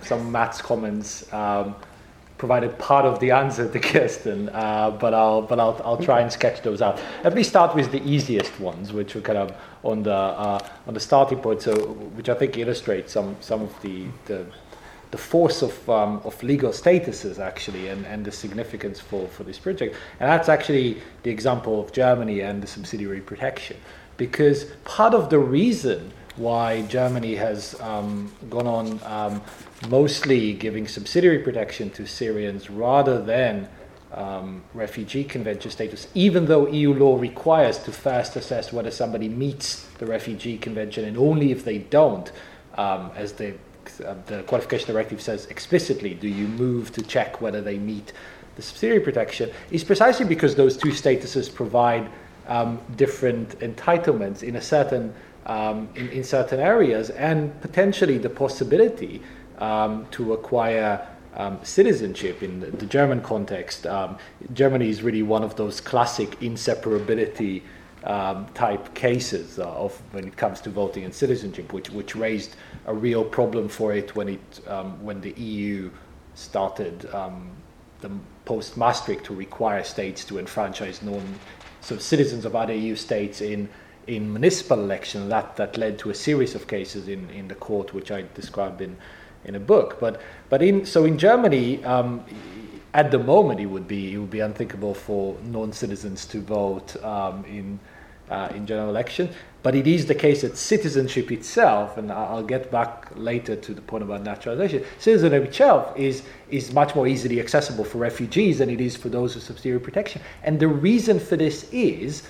some 0.02 0.30
Matt's 0.30 0.60
comments. 0.60 1.32
Um, 1.32 1.76
provided 2.42 2.76
part 2.76 3.04
of 3.04 3.20
the 3.20 3.30
answer 3.30 3.70
to 3.70 3.78
Kirsten, 3.90 4.48
uh, 4.48 4.90
but 4.90 5.14
I'll 5.14 5.42
but 5.42 5.60
I'll 5.60 5.80
I'll 5.84 6.02
try 6.10 6.18
and 6.22 6.32
sketch 6.32 6.60
those 6.62 6.82
out. 6.82 7.00
Let 7.22 7.34
me 7.36 7.44
start 7.44 7.76
with 7.76 7.92
the 7.92 8.02
easiest 8.02 8.58
ones, 8.58 8.92
which 8.92 9.14
were 9.14 9.20
kind 9.20 9.38
of 9.38 9.54
on 9.84 10.02
the 10.02 10.20
uh, 10.46 10.58
on 10.88 10.94
the 10.94 11.04
starting 11.08 11.38
point, 11.38 11.62
so 11.62 11.72
which 12.16 12.28
I 12.28 12.34
think 12.34 12.58
illustrates 12.58 13.12
some 13.12 13.36
some 13.38 13.62
of 13.62 13.72
the 13.82 14.06
the, 14.24 14.44
the 15.12 15.18
force 15.18 15.62
of 15.62 15.74
um, 15.88 16.20
of 16.24 16.42
legal 16.42 16.72
statuses 16.72 17.38
actually, 17.38 17.86
and, 17.92 18.04
and 18.06 18.24
the 18.24 18.32
significance 18.32 18.98
for 18.98 19.28
for 19.28 19.44
this 19.44 19.60
project. 19.60 19.94
And 20.18 20.28
that's 20.28 20.48
actually 20.48 21.00
the 21.22 21.30
example 21.30 21.80
of 21.80 21.92
Germany 21.92 22.40
and 22.40 22.60
the 22.60 22.66
subsidiary 22.66 23.20
protection, 23.20 23.76
because 24.16 24.64
part 24.82 25.14
of 25.14 25.30
the 25.30 25.38
reason 25.38 26.10
why 26.36 26.82
Germany 26.82 27.36
has 27.36 27.80
um, 27.80 28.32
gone 28.48 28.66
on 28.66 28.86
um, 29.04 29.42
mostly 29.88 30.52
giving 30.52 30.86
subsidiary 30.86 31.40
protection 31.40 31.90
to 31.90 32.06
Syrians 32.06 32.70
rather 32.70 33.22
than 33.22 33.68
um, 34.12 34.62
refugee 34.74 35.24
convention 35.24 35.70
status, 35.70 36.06
even 36.14 36.46
though 36.46 36.66
EU 36.68 36.92
law 36.92 37.18
requires 37.18 37.78
to 37.78 37.92
first 37.92 38.36
assess 38.36 38.72
whether 38.72 38.90
somebody 38.90 39.28
meets 39.28 39.86
the 39.98 40.06
refugee 40.06 40.58
convention, 40.58 41.04
and 41.04 41.16
only 41.16 41.50
if 41.50 41.64
they 41.64 41.78
don't, 41.78 42.30
um, 42.74 43.10
as 43.16 43.32
the 43.32 43.54
uh, 44.06 44.14
the 44.26 44.42
qualification 44.44 44.86
directive 44.86 45.20
says 45.20 45.46
explicitly, 45.46 46.14
do 46.14 46.28
you 46.28 46.46
move 46.46 46.92
to 46.92 47.02
check 47.02 47.40
whether 47.40 47.60
they 47.60 47.78
meet 47.78 48.12
the 48.54 48.62
subsidiary 48.62 49.00
protection, 49.00 49.50
is 49.70 49.82
precisely 49.82 50.26
because 50.26 50.54
those 50.54 50.76
two 50.76 50.90
statuses 50.90 51.52
provide 51.52 52.08
um, 52.46 52.78
different 52.96 53.58
entitlements 53.60 54.42
in 54.42 54.56
a 54.56 54.60
certain 54.60 55.12
um, 55.46 55.88
in, 55.96 56.08
in 56.10 56.22
certain 56.22 56.60
areas, 56.60 57.10
and 57.10 57.60
potentially 57.60 58.16
the 58.16 58.30
possibility 58.30 59.20
um, 59.58 60.06
to 60.12 60.32
acquire 60.32 61.06
um, 61.34 61.58
citizenship 61.62 62.42
in 62.42 62.60
the, 62.60 62.66
the 62.66 62.86
German 62.86 63.20
context. 63.20 63.86
Um, 63.86 64.18
Germany 64.52 64.88
is 64.88 65.02
really 65.02 65.22
one 65.22 65.42
of 65.42 65.56
those 65.56 65.80
classic 65.80 66.38
inseparability 66.40 67.62
um, 68.04 68.46
type 68.54 68.94
cases 68.94 69.58
uh, 69.58 69.68
of 69.70 69.96
when 70.12 70.26
it 70.26 70.36
comes 70.36 70.60
to 70.62 70.70
voting 70.70 71.04
and 71.04 71.14
citizenship, 71.14 71.72
which 71.72 71.90
which 71.90 72.16
raised 72.16 72.56
a 72.86 72.94
real 72.94 73.24
problem 73.24 73.68
for 73.68 73.92
it 73.92 74.16
when 74.16 74.28
it 74.28 74.60
um, 74.66 75.02
when 75.04 75.20
the 75.20 75.32
EU 75.32 75.90
started 76.34 77.08
um, 77.14 77.50
the 78.00 78.10
post 78.44 78.76
Maastricht 78.76 79.24
to 79.26 79.34
require 79.34 79.84
states 79.84 80.24
to 80.24 80.38
enfranchise 80.38 81.02
non 81.02 81.22
so 81.80 81.96
citizens 81.96 82.44
of 82.44 82.56
other 82.56 82.74
EU 82.74 82.96
states 82.96 83.40
in 83.40 83.68
in 84.08 84.32
municipal 84.32 84.80
elections. 84.80 85.28
That 85.28 85.56
that 85.56 85.76
led 85.76 85.98
to 86.00 86.10
a 86.10 86.14
series 86.14 86.54
of 86.56 86.66
cases 86.66 87.06
in, 87.08 87.30
in 87.30 87.46
the 87.46 87.54
court, 87.54 87.94
which 87.94 88.10
I 88.10 88.24
described 88.34 88.80
in 88.80 88.96
in 89.44 89.54
a 89.54 89.60
book. 89.60 89.98
But 90.00 90.20
but 90.48 90.62
in 90.62 90.86
so 90.86 91.04
in 91.04 91.18
Germany, 91.18 91.84
um, 91.84 92.24
at 92.94 93.10
the 93.10 93.18
moment, 93.18 93.60
it 93.60 93.66
would 93.66 93.88
be 93.88 94.14
it 94.14 94.18
would 94.18 94.30
be 94.30 94.40
unthinkable 94.40 94.94
for 94.94 95.36
non-citizens 95.44 96.26
to 96.26 96.40
vote 96.40 97.02
um, 97.04 97.44
in 97.44 97.78
uh, 98.30 98.48
in 98.54 98.66
general 98.66 98.88
election. 98.88 99.28
but 99.62 99.76
it 99.76 99.86
is 99.86 100.06
the 100.06 100.14
case 100.14 100.42
that 100.42 100.56
citizenship 100.56 101.30
itself, 101.30 101.96
and 101.96 102.10
I'll 102.10 102.42
get 102.42 102.70
back 102.70 103.06
later 103.14 103.54
to 103.54 103.74
the 103.74 103.80
point 103.80 104.02
about 104.02 104.22
naturalization, 104.22 104.84
citizenship 104.98 105.44
itself 105.44 105.96
is, 105.96 106.22
is 106.50 106.72
much 106.72 106.94
more 106.94 107.06
easily 107.06 107.38
accessible 107.40 107.84
for 107.84 107.98
refugees 107.98 108.58
than 108.58 108.70
it 108.70 108.80
is 108.80 108.96
for 108.96 109.08
those 109.08 109.34
with 109.34 109.44
subsidiary 109.44 109.80
protection. 109.80 110.20
And 110.42 110.58
the 110.58 110.68
reason 110.68 111.20
for 111.20 111.36
this 111.36 111.68
is, 111.72 112.24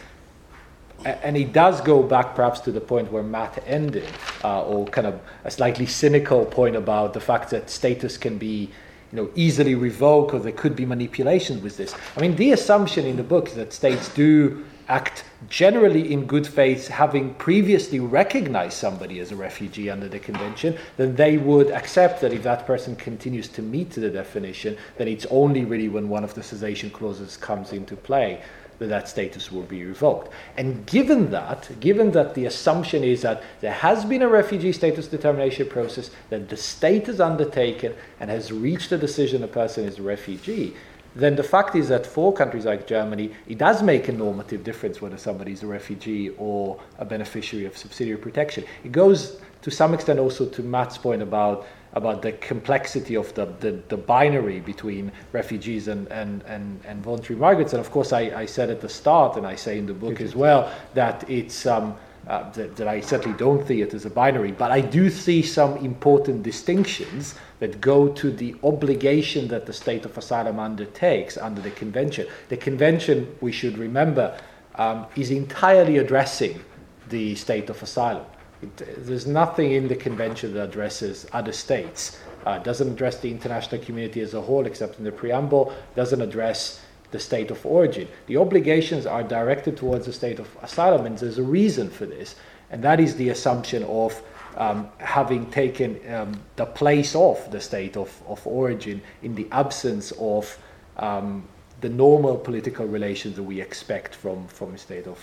and 1.05 1.37
it 1.37 1.53
does 1.53 1.81
go 1.81 2.03
back 2.03 2.35
perhaps 2.35 2.61
to 2.61 2.73
the 2.73 2.81
point 2.81 3.11
where 3.11 3.23
Matt 3.23 3.63
ended, 3.67 4.09
uh, 4.45 4.63
or 4.63 4.87
kind 4.87 5.07
of 5.07 5.21
a 5.45 5.51
slightly 5.51 5.87
cynical 5.87 6.45
point 6.45 6.77
about 6.77 7.13
the 7.13 7.21
fact 7.21 7.51
that 7.51 7.71
status 7.71 8.17
can 8.17 8.39
be 8.39 8.71
you 9.13 9.17
know, 9.17 9.31
easily 9.35 9.75
revoked 9.75 10.33
or 10.33 10.41
there 10.41 10.53
could 10.53 10.75
be 10.75 10.87
manipulation 10.87 11.63
with 11.63 11.77
this. 11.77 11.95
I 12.17 12.21
mean, 12.21 12.35
the 12.37 12.53
assumption 12.53 13.05
in 13.05 13.17
the 13.17 13.23
book 13.23 13.49
is 13.49 13.55
that 13.55 13.73
states 13.73 14.09
do 14.09 14.65
act 14.89 15.25
generally 15.49 16.13
in 16.13 16.27
good 16.27 16.47
faith, 16.47 16.89
having 16.89 17.35
previously 17.35 18.01
recognized 18.01 18.75
somebody 18.75 19.21
as 19.21 19.31
a 19.31 19.37
refugee 19.37 19.89
under 19.91 20.09
the 20.09 20.19
convention, 20.19 20.77
then 20.97 21.15
they 21.15 21.37
would 21.37 21.71
accept 21.71 22.21
that 22.21 22.33
if 22.33 22.43
that 22.43 22.67
person 22.67 22.97
continues 22.97 23.49
to 23.49 23.63
meet 23.63 23.91
the 23.91 24.11
definition, 24.11 24.77
then 24.97 25.09
it's 25.09 25.27
only 25.31 25.65
really 25.65 25.89
when 25.89 26.09
one 26.09 26.25
of 26.25 26.35
the 26.35 26.43
cessation 26.43 26.91
clauses 26.91 27.37
comes 27.37 27.73
into 27.73 27.97
play 27.97 28.43
that 28.79 28.89
that 28.89 29.09
status 29.09 29.51
will 29.53 29.63
be 29.63 29.85
revoked. 29.85 30.33
And 30.57 30.85
given 30.87 31.31
that, 31.31 31.71
given 31.81 32.11
that 32.13 32.35
the 32.35 32.47
assumption 32.47 33.05
is 33.05 33.23
that 33.23 33.43
there 33.61 33.73
has 33.73 34.05
been 34.05 34.23
a 34.23 34.29
refugee 34.29 34.73
status 34.73 35.07
determination 35.09 35.69
process, 35.69 36.11
that 36.31 36.49
the 36.49 36.57
state 36.57 37.07
has 37.07 37.21
undertaken 37.21 37.95
and 38.21 38.31
has 38.31 38.53
reached 38.53 38.93
a 38.93 38.99
decision 38.99 39.43
a 39.43 39.49
person 39.49 39.85
is 39.85 39.99
a 39.99 40.03
refugee, 40.03 40.75
then 41.15 41.37
the 41.37 41.43
fact 41.43 41.77
is 41.77 41.89
that 41.89 42.07
for 42.07 42.33
countries 42.33 42.65
like 42.65 42.87
Germany, 42.87 43.33
it 43.47 43.59
does 43.59 43.83
make 43.83 44.09
a 44.09 44.13
normative 44.13 44.65
difference 44.65 45.03
whether 45.03 45.19
somebody 45.19 45.53
is 45.53 45.63
a 45.63 45.67
refugee 45.67 46.31
or 46.39 46.81
a 46.99 47.05
beneficiary 47.05 47.67
of 47.67 47.77
subsidiary 47.77 48.19
protection. 48.19 48.65
It 48.83 48.93
goes 48.93 49.41
to 49.61 49.71
some 49.71 49.95
extent 49.95 50.19
also 50.19 50.47
to 50.47 50.63
Matt's 50.63 50.97
point 50.97 51.23
about 51.23 51.67
about 51.95 52.23
the 52.23 52.33
complexity 52.33 53.15
of 53.15 53.33
the, 53.35 53.47
the, 53.61 53.73
the 53.89 53.97
binary 53.97 54.61
between 54.61 55.13
refugees 55.33 55.89
and, 55.89 56.07
and, 56.09 56.43
and, 56.45 56.81
and, 56.87 57.03
voluntary 57.03 57.39
migrants. 57.39 57.73
And 57.75 57.81
of 57.81 57.91
course, 57.91 58.13
I, 58.13 58.21
I 58.35 58.47
said 58.47 58.71
at 58.71 58.81
the 58.81 58.89
start, 58.89 59.37
and 59.37 59.47
I 59.47 59.57
say 59.57 59.79
in 59.79 59.87
the 59.87 59.95
book 59.95 60.21
as 60.21 60.35
well, 60.35 60.73
that 60.95 61.29
it's 61.29 61.67
um, 61.67 61.97
uh, 62.29 62.49
that, 62.53 62.77
that, 62.77 62.87
I 62.87 63.01
certainly 63.01 63.37
don't 63.37 63.67
see 63.67 63.83
it 63.83 63.95
as 63.95 64.07
a 64.07 64.11
binary, 64.11 64.53
but 64.53 64.71
I 64.71 64.81
do 64.81 65.11
see 65.11 65.43
some 65.43 65.77
important 65.79 66.45
distinctions 66.45 67.35
that 67.59 67.81
go 67.81 68.09
to 68.09 68.31
the 68.31 68.55
obligation 68.63 69.49
that 69.49 69.67
the 69.67 69.73
state 69.73 70.05
of 70.05 70.17
asylum 70.17 70.61
undertakes 70.61 71.37
under 71.37 71.61
the 71.61 71.73
convention. 71.73 72.29
The 72.49 72.57
convention, 72.57 73.35
we 73.41 73.51
should 73.51 73.77
remember, 73.77 74.39
um, 74.77 75.07
is 75.17 75.31
entirely 75.31 75.99
addressing 75.99 76.65
the 77.09 77.35
state 77.35 77.69
of 77.69 77.83
asylum. 77.83 78.25
It, 78.63 79.07
there's 79.07 79.27
nothing 79.27 79.73
in 79.73 79.89
the 79.89 79.97
convention 79.97 80.55
that 80.55 80.65
addresses 80.65 81.27
other 81.33 81.53
states. 81.53 82.19
Uh, 82.47 82.59
doesn't 82.59 82.89
address 82.89 83.21
the 83.21 83.31
international 83.31 83.81
community 83.83 84.21
as 84.21 84.35
a 84.35 84.41
whole, 84.41 84.67
except 84.67 84.99
in 84.99 85.05
the 85.05 85.13
preamble. 85.13 85.75
Doesn't 85.95 86.21
address 86.21 86.81
the 87.13 87.19
state 87.19 87.51
of 87.51 87.65
origin. 87.65 88.09
The 88.27 88.39
obligations 88.39 89.07
are 89.07 89.23
directed 89.23 89.77
towards 89.77 90.07
the 90.07 90.13
state 90.13 90.39
of 90.39 90.49
asylum, 90.63 91.07
and 91.07 91.17
there's 91.19 91.39
a 91.39 91.43
reason 91.43 91.91
for 91.91 92.07
this, 92.07 92.35
and 92.71 92.83
that 92.83 93.01
is 93.01 93.17
the 93.17 93.29
assumption 93.29 93.85
of 93.85 94.21
um, 94.57 94.89
having 94.99 95.51
taken 95.51 96.01
um, 96.13 96.41
the 96.57 96.67
place 96.67 97.15
of 97.15 97.51
the 97.51 97.61
state 97.61 97.97
of, 97.97 98.11
of 98.27 98.45
origin 98.47 99.01
in 99.23 99.35
the 99.35 99.47
absence 99.53 100.13
of 100.19 100.59
um, 100.97 101.47
the 101.81 101.89
normal 101.89 102.37
political 102.37 102.87
relations 102.87 103.37
that 103.37 103.43
we 103.43 103.61
expect 103.61 104.15
from, 104.15 104.47
from 104.49 104.75
a 104.75 104.79
state 104.79 105.07
of, 105.07 105.19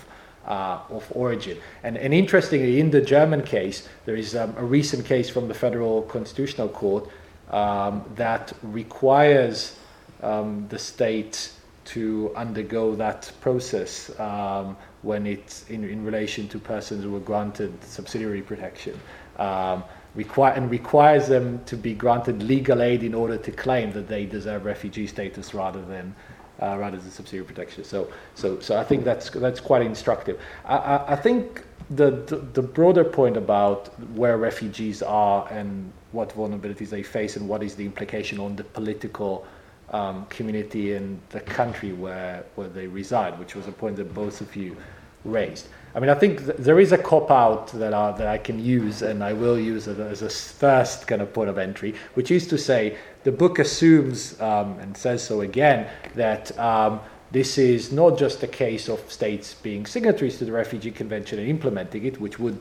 uh, 0.46 0.80
of 0.90 1.06
origin. 1.12 1.58
And, 1.84 1.98
and 1.98 2.14
interestingly, 2.14 2.80
in 2.80 2.92
the 2.92 3.02
German 3.02 3.44
case, 3.44 3.88
there 4.06 4.16
is 4.16 4.36
um, 4.36 4.54
a 4.58 4.64
recent 4.64 5.06
case 5.06 5.30
from 5.30 5.48
the 5.48 5.54
Federal 5.54 6.04
Constitutional 6.04 6.70
Court 6.70 7.10
um, 7.52 8.04
that 8.16 8.54
requires 8.62 9.78
um, 10.22 10.68
the 10.70 10.80
state 10.80 11.52
to 11.86 12.32
undergo 12.36 12.96
that 12.96 13.32
process 13.42 14.18
um, 14.20 14.78
when 15.02 15.26
it's 15.26 15.68
in, 15.70 15.84
in 15.84 16.04
relation 16.04 16.48
to 16.50 16.60
persons 16.60 17.04
who 17.04 17.12
were 17.12 17.20
granted 17.20 17.72
subsidiary 17.84 18.42
protection. 18.42 19.00
Um, 19.38 19.84
require, 20.16 20.54
and 20.54 20.70
requires 20.70 21.28
them 21.28 21.64
to 21.66 21.78
be 21.78 21.94
granted 21.94 22.44
legal 22.44 22.82
aid 22.82 23.04
in 23.04 23.14
order 23.14 23.38
to 23.38 23.52
claim 23.52 23.92
that 23.94 24.08
they 24.08 24.26
deserve 24.26 24.66
refugee 24.66 25.08
status 25.08 25.54
rather 25.54 25.82
than 25.82 26.16
uh, 26.62 26.78
rather 26.78 26.98
than 26.98 27.12
subsidiary 27.12 27.46
protection. 27.46 27.84
So, 27.84 28.12
so, 28.36 28.60
so 28.60 28.78
I 28.78 28.84
think 28.84 29.04
that's 29.04 29.30
that's 29.30 29.60
quite 29.60 29.82
instructive. 29.82 30.40
I, 30.66 30.78
I, 30.78 31.14
I 31.14 31.16
think 31.16 31.64
the, 31.90 32.12
the, 32.12 32.38
the 32.38 32.62
broader 32.62 33.04
point 33.04 33.38
about 33.38 33.88
where 34.12 34.38
refugees 34.38 35.02
are 35.02 35.48
and 35.52 35.92
what 36.12 36.30
vulnerabilities 36.30 36.90
they 36.90 37.04
face 37.04 37.36
and 37.36 37.48
what 37.48 37.64
is 37.64 37.76
the 37.76 37.86
implication 37.86 38.40
on 38.40 38.56
the 38.56 38.64
political 38.64 39.46
um, 39.92 40.26
community 40.28 40.94
in 40.94 41.20
the 41.30 41.40
country 41.40 41.94
where, 41.94 42.44
where 42.56 42.68
they 42.68 42.88
reside, 42.88 43.38
which 43.40 43.56
was 43.56 43.68
a 43.68 43.72
point 43.72 43.96
that 43.96 44.14
both 44.14 44.42
of 44.42 44.56
you 44.56 44.78
raised. 45.26 45.68
I 45.96 46.00
mean, 46.00 46.10
I 46.10 46.16
think 46.16 46.46
th- 46.46 46.58
there 46.58 46.80
is 46.80 46.92
a 46.92 46.98
cop 46.98 47.32
out 47.32 47.68
that, 47.74 47.94
uh, 47.94 48.12
that 48.12 48.28
I 48.28 48.38
can 48.38 48.64
use, 48.64 49.02
and 49.02 49.24
I 49.24 49.34
will 49.34 49.60
use 49.60 49.88
as 49.88 50.22
a 50.22 50.30
first 50.30 51.08
kind 51.08 51.22
of 51.22 51.34
point 51.34 51.50
of 51.50 51.58
entry, 51.58 51.96
which 52.14 52.30
is 52.30 52.48
to 52.48 52.58
say 52.58 52.98
the 53.24 53.32
book 53.32 53.60
assumes, 53.60 54.40
um, 54.42 54.80
and 54.80 54.96
says 54.96 55.24
so 55.24 55.42
again, 55.42 55.88
that 56.16 56.58
um, 56.58 57.00
this 57.32 57.58
is 57.58 57.92
not 57.92 58.18
just 58.18 58.42
a 58.44 58.48
case 58.48 58.90
of 58.90 59.00
states 59.12 59.54
being 59.54 59.86
signatories 59.86 60.38
to 60.38 60.46
the 60.46 60.52
Refugee 60.52 60.92
Convention 60.92 61.40
and 61.40 61.48
implementing 61.48 62.06
it, 62.06 62.20
which 62.20 62.40
would, 62.40 62.60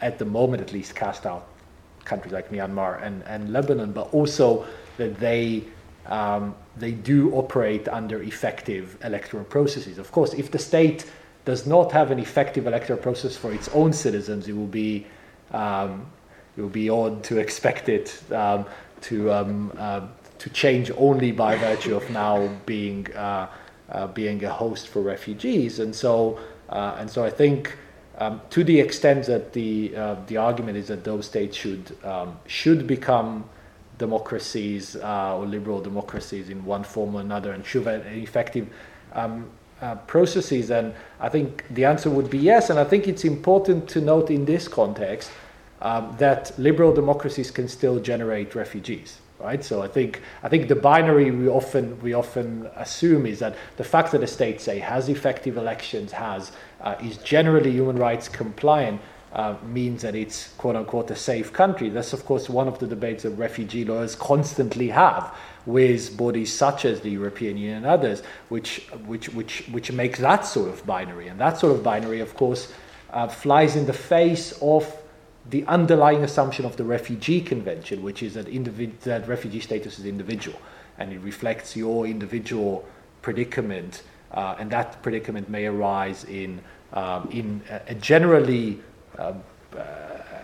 at 0.00 0.18
the 0.18 0.24
moment 0.24 0.62
at 0.62 0.72
least, 0.72 0.94
cast 0.94 1.26
out 1.26 1.48
countries 2.04 2.32
like 2.32 2.50
Myanmar 2.50 3.02
and, 3.02 3.22
and 3.24 3.52
Lebanon, 3.52 3.92
but 3.92 4.12
also 4.12 4.66
that 4.98 5.18
they 5.18 5.64
um, 6.06 6.54
they 6.76 6.92
do 6.92 7.32
operate 7.32 7.88
under 7.88 8.22
effective 8.22 8.98
electoral 9.02 9.44
processes. 9.44 9.96
Of 9.96 10.12
course, 10.12 10.34
if 10.34 10.50
the 10.50 10.58
state 10.58 11.06
does 11.46 11.66
not 11.66 11.92
have 11.92 12.10
an 12.10 12.18
effective 12.18 12.66
electoral 12.66 12.98
process 12.98 13.36
for 13.36 13.52
its 13.52 13.68
own 13.68 13.92
citizens, 13.92 14.46
it 14.48 14.54
will 14.54 14.66
be 14.66 15.06
um, 15.52 16.06
it 16.56 16.60
will 16.60 16.68
be 16.68 16.88
odd 16.90 17.24
to 17.24 17.38
expect 17.38 17.88
it 17.88 18.22
um, 18.32 18.66
to 19.04 19.32
um, 19.32 19.72
uh, 19.78 20.06
to 20.38 20.50
change 20.50 20.90
only 20.96 21.32
by 21.32 21.56
virtue 21.56 21.94
of 21.96 22.08
now 22.10 22.48
being 22.66 23.12
uh, 23.14 23.48
uh, 23.90 24.06
being 24.08 24.44
a 24.44 24.50
host 24.50 24.88
for 24.88 25.02
refugees. 25.02 25.78
And 25.78 25.94
so 25.94 26.38
uh, 26.68 26.96
and 26.98 27.10
so 27.10 27.24
I 27.24 27.30
think. 27.30 27.76
Um, 28.16 28.40
to 28.50 28.62
the 28.62 28.78
extent 28.78 29.26
that 29.26 29.54
the 29.54 29.96
uh, 29.96 30.16
the 30.28 30.36
argument 30.36 30.76
is 30.78 30.86
that 30.86 31.02
those 31.02 31.26
states 31.26 31.56
should 31.56 31.96
um, 32.04 32.38
should 32.46 32.86
become 32.86 33.44
democracies 33.98 34.94
or 34.94 35.44
liberal 35.44 35.80
democracies 35.80 36.48
in 36.48 36.64
one 36.64 36.84
form 36.84 37.16
or 37.16 37.20
another 37.20 37.50
and 37.50 37.66
should 37.66 37.88
have 37.88 38.06
effective 38.06 38.68
um, 39.14 39.50
uh, 39.80 39.96
processes? 40.06 40.70
And 40.70 40.94
I 41.20 41.28
think 41.28 41.64
the 41.70 41.84
answer 41.84 42.08
would 42.08 42.30
be 42.30 42.38
yes. 42.38 42.70
And 42.70 42.78
I 42.78 42.84
think 42.84 43.08
it's 43.08 43.24
important 43.24 43.88
to 43.90 44.00
note 44.00 44.30
in 44.30 44.44
this 44.44 44.68
context 44.68 45.30
um, 45.84 46.14
that 46.18 46.58
liberal 46.58 46.92
democracies 46.92 47.52
can 47.52 47.68
still 47.68 48.00
generate 48.00 48.54
refugees. 48.56 49.20
Right, 49.40 49.62
so 49.62 49.82
I 49.82 49.88
think 49.88 50.22
I 50.42 50.48
think 50.48 50.68
the 50.68 50.76
binary 50.76 51.30
we 51.30 51.48
often 51.48 52.00
we 52.00 52.14
often 52.14 52.70
assume 52.76 53.26
is 53.26 53.40
that 53.40 53.56
the 53.76 53.84
fact 53.84 54.12
that 54.12 54.22
a 54.22 54.26
state 54.26 54.60
say 54.60 54.78
has 54.78 55.08
effective 55.08 55.58
elections 55.58 56.12
has 56.12 56.52
uh, 56.80 56.94
is 57.02 57.18
generally 57.18 57.72
human 57.72 57.96
rights 57.96 58.28
compliant 58.28 59.00
uh, 59.34 59.56
means 59.66 60.02
that 60.02 60.14
it's 60.14 60.52
quote 60.56 60.76
unquote 60.76 61.10
a 61.10 61.16
safe 61.16 61.52
country. 61.52 61.88
That's, 61.88 62.12
of 62.12 62.24
course, 62.24 62.48
one 62.48 62.68
of 62.68 62.78
the 62.78 62.86
debates 62.86 63.24
that 63.24 63.30
refugee 63.30 63.84
lawyers 63.84 64.14
constantly 64.14 64.88
have 64.88 65.34
with 65.66 66.16
bodies 66.16 66.52
such 66.52 66.84
as 66.84 67.00
the 67.00 67.10
European 67.10 67.56
Union 67.56 67.78
and 67.78 67.86
others, 67.86 68.22
which, 68.48 68.86
which, 69.06 69.28
which, 69.30 69.66
which 69.72 69.90
makes 69.90 70.20
that 70.20 70.46
sort 70.46 70.68
of 70.68 70.86
binary. 70.86 71.28
And 71.28 71.40
that 71.40 71.58
sort 71.58 71.74
of 71.74 71.82
binary, 71.82 72.20
of 72.20 72.34
course, 72.34 72.72
uh, 73.10 73.26
flies 73.26 73.74
in 73.76 73.86
the 73.86 73.92
face 73.92 74.56
of 74.62 74.84
the 75.50 75.64
underlying 75.66 76.24
assumption 76.24 76.64
of 76.64 76.76
the 76.76 76.84
Refugee 76.84 77.40
Convention, 77.40 78.02
which 78.02 78.22
is 78.22 78.34
that, 78.34 78.46
individ- 78.46 79.00
that 79.00 79.28
refugee 79.28 79.60
status 79.60 79.98
is 79.98 80.06
individual 80.06 80.58
and 80.98 81.12
it 81.12 81.18
reflects 81.20 81.76
your 81.76 82.06
individual 82.06 82.84
predicament. 83.22 84.02
Uh, 84.32 84.56
and 84.58 84.70
that 84.70 85.02
predicament 85.02 85.48
may 85.48 85.66
arise 85.66 86.24
in, 86.24 86.60
um, 86.92 87.28
in 87.30 87.62
a, 87.88 87.94
generally 87.94 88.80
um, 89.18 89.42
uh, 89.76 89.80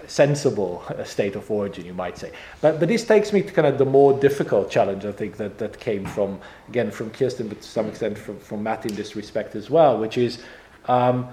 sensible 0.06 0.82
state 1.04 1.36
of 1.36 1.50
origin, 1.50 1.86
you 1.86 1.94
might 1.94 2.18
say. 2.18 2.32
But, 2.60 2.78
but 2.80 2.88
this 2.88 3.04
takes 3.04 3.32
me 3.32 3.42
to 3.42 3.52
kind 3.52 3.66
of 3.66 3.78
the 3.78 3.84
more 3.84 4.18
difficult 4.18 4.70
challenge, 4.70 5.04
I 5.04 5.12
think, 5.12 5.36
that, 5.38 5.58
that 5.58 5.78
came 5.78 6.04
from, 6.04 6.40
again, 6.68 6.90
from 6.90 7.10
Kirsten, 7.10 7.48
but 7.48 7.62
to 7.62 7.68
some 7.68 7.86
extent 7.86 8.18
from, 8.18 8.38
from 8.38 8.62
Matt 8.62 8.86
in 8.86 8.94
this 8.94 9.16
respect 9.16 9.54
as 9.54 9.70
well, 9.70 9.98
which 9.98 10.18
is 10.18 10.42
um, 10.86 11.28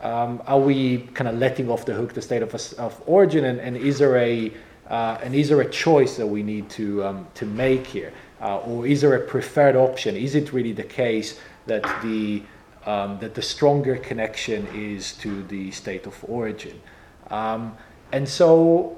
um, 0.00 0.42
are 0.46 0.60
we 0.60 0.98
kind 1.14 1.28
of 1.28 1.38
letting 1.38 1.70
off 1.70 1.84
the 1.84 1.94
hook 1.94 2.14
the 2.14 2.22
state 2.22 2.42
of, 2.42 2.54
of 2.78 3.02
origin, 3.06 3.44
and, 3.44 3.60
and 3.60 3.76
is 3.76 3.98
there 3.98 4.16
a 4.16 4.52
uh, 4.88 5.18
and 5.22 5.34
is 5.34 5.50
there 5.50 5.60
a 5.60 5.70
choice 5.70 6.16
that 6.16 6.26
we 6.26 6.42
need 6.42 6.70
to 6.70 7.04
um, 7.04 7.26
to 7.34 7.46
make 7.46 7.86
here, 7.86 8.12
uh, 8.40 8.58
or 8.58 8.86
is 8.86 9.00
there 9.00 9.14
a 9.14 9.20
preferred 9.20 9.76
option? 9.76 10.16
Is 10.16 10.34
it 10.34 10.52
really 10.52 10.72
the 10.72 10.82
case 10.82 11.40
that 11.66 11.84
the 12.02 12.42
um, 12.88 13.18
that 13.18 13.34
the 13.34 13.42
stronger 13.42 13.96
connection 13.96 14.66
is 14.74 15.12
to 15.16 15.42
the 15.44 15.70
state 15.70 16.06
of 16.06 16.24
origin. 16.26 16.80
Um, 17.30 17.76
and 18.12 18.26
so 18.26 18.96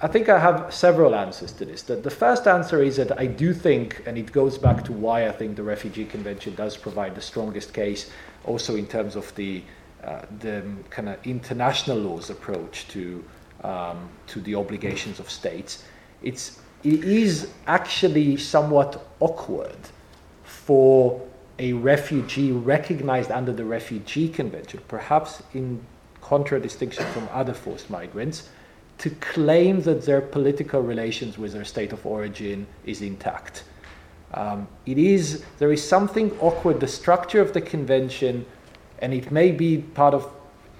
I 0.00 0.08
think 0.08 0.28
I 0.28 0.40
have 0.40 0.74
several 0.74 1.14
answers 1.14 1.52
to 1.52 1.64
this. 1.64 1.82
The, 1.82 1.94
the 1.94 2.10
first 2.10 2.48
answer 2.48 2.82
is 2.82 2.96
that 2.96 3.16
I 3.18 3.26
do 3.26 3.54
think, 3.54 4.02
and 4.06 4.18
it 4.18 4.32
goes 4.32 4.58
back 4.58 4.84
to 4.86 4.92
why 4.92 5.28
I 5.28 5.32
think 5.32 5.54
the 5.54 5.62
Refugee 5.62 6.04
Convention 6.04 6.56
does 6.56 6.76
provide 6.76 7.14
the 7.14 7.20
strongest 7.20 7.72
case, 7.72 8.10
also 8.44 8.74
in 8.74 8.88
terms 8.88 9.14
of 9.14 9.32
the, 9.36 9.62
uh, 10.06 10.24
the 10.38 10.62
kind 10.88 11.08
of 11.08 11.26
international 11.26 11.98
laws 11.98 12.30
approach 12.30 12.86
to, 12.88 13.24
um, 13.64 14.08
to 14.28 14.40
the 14.40 14.54
obligations 14.54 15.18
of 15.18 15.28
states. 15.28 15.84
It's, 16.22 16.60
it 16.84 17.04
is 17.04 17.50
actually 17.66 18.36
somewhat 18.36 19.04
awkward 19.20 19.76
for 20.44 21.20
a 21.58 21.72
refugee 21.72 22.52
recognized 22.52 23.30
under 23.30 23.52
the 23.52 23.64
Refugee 23.64 24.28
Convention, 24.28 24.80
perhaps 24.88 25.42
in 25.54 25.84
contradistinction 26.20 27.04
from 27.06 27.28
other 27.32 27.54
forced 27.54 27.90
migrants, 27.90 28.50
to 28.98 29.10
claim 29.10 29.80
that 29.82 30.04
their 30.06 30.20
political 30.20 30.80
relations 30.80 31.36
with 31.36 31.52
their 31.52 31.64
state 31.64 31.92
of 31.92 32.04
origin 32.06 32.66
is 32.84 33.02
intact. 33.02 33.64
Um, 34.34 34.68
it 34.86 34.98
is 34.98 35.44
there 35.58 35.72
is 35.72 35.86
something 35.86 36.30
awkward. 36.40 36.80
The 36.80 36.88
structure 36.88 37.40
of 37.40 37.52
the 37.52 37.60
convention, 37.60 38.44
and 39.00 39.12
it 39.12 39.30
may 39.30 39.52
be 39.52 39.78
part 39.78 40.14
of 40.14 40.30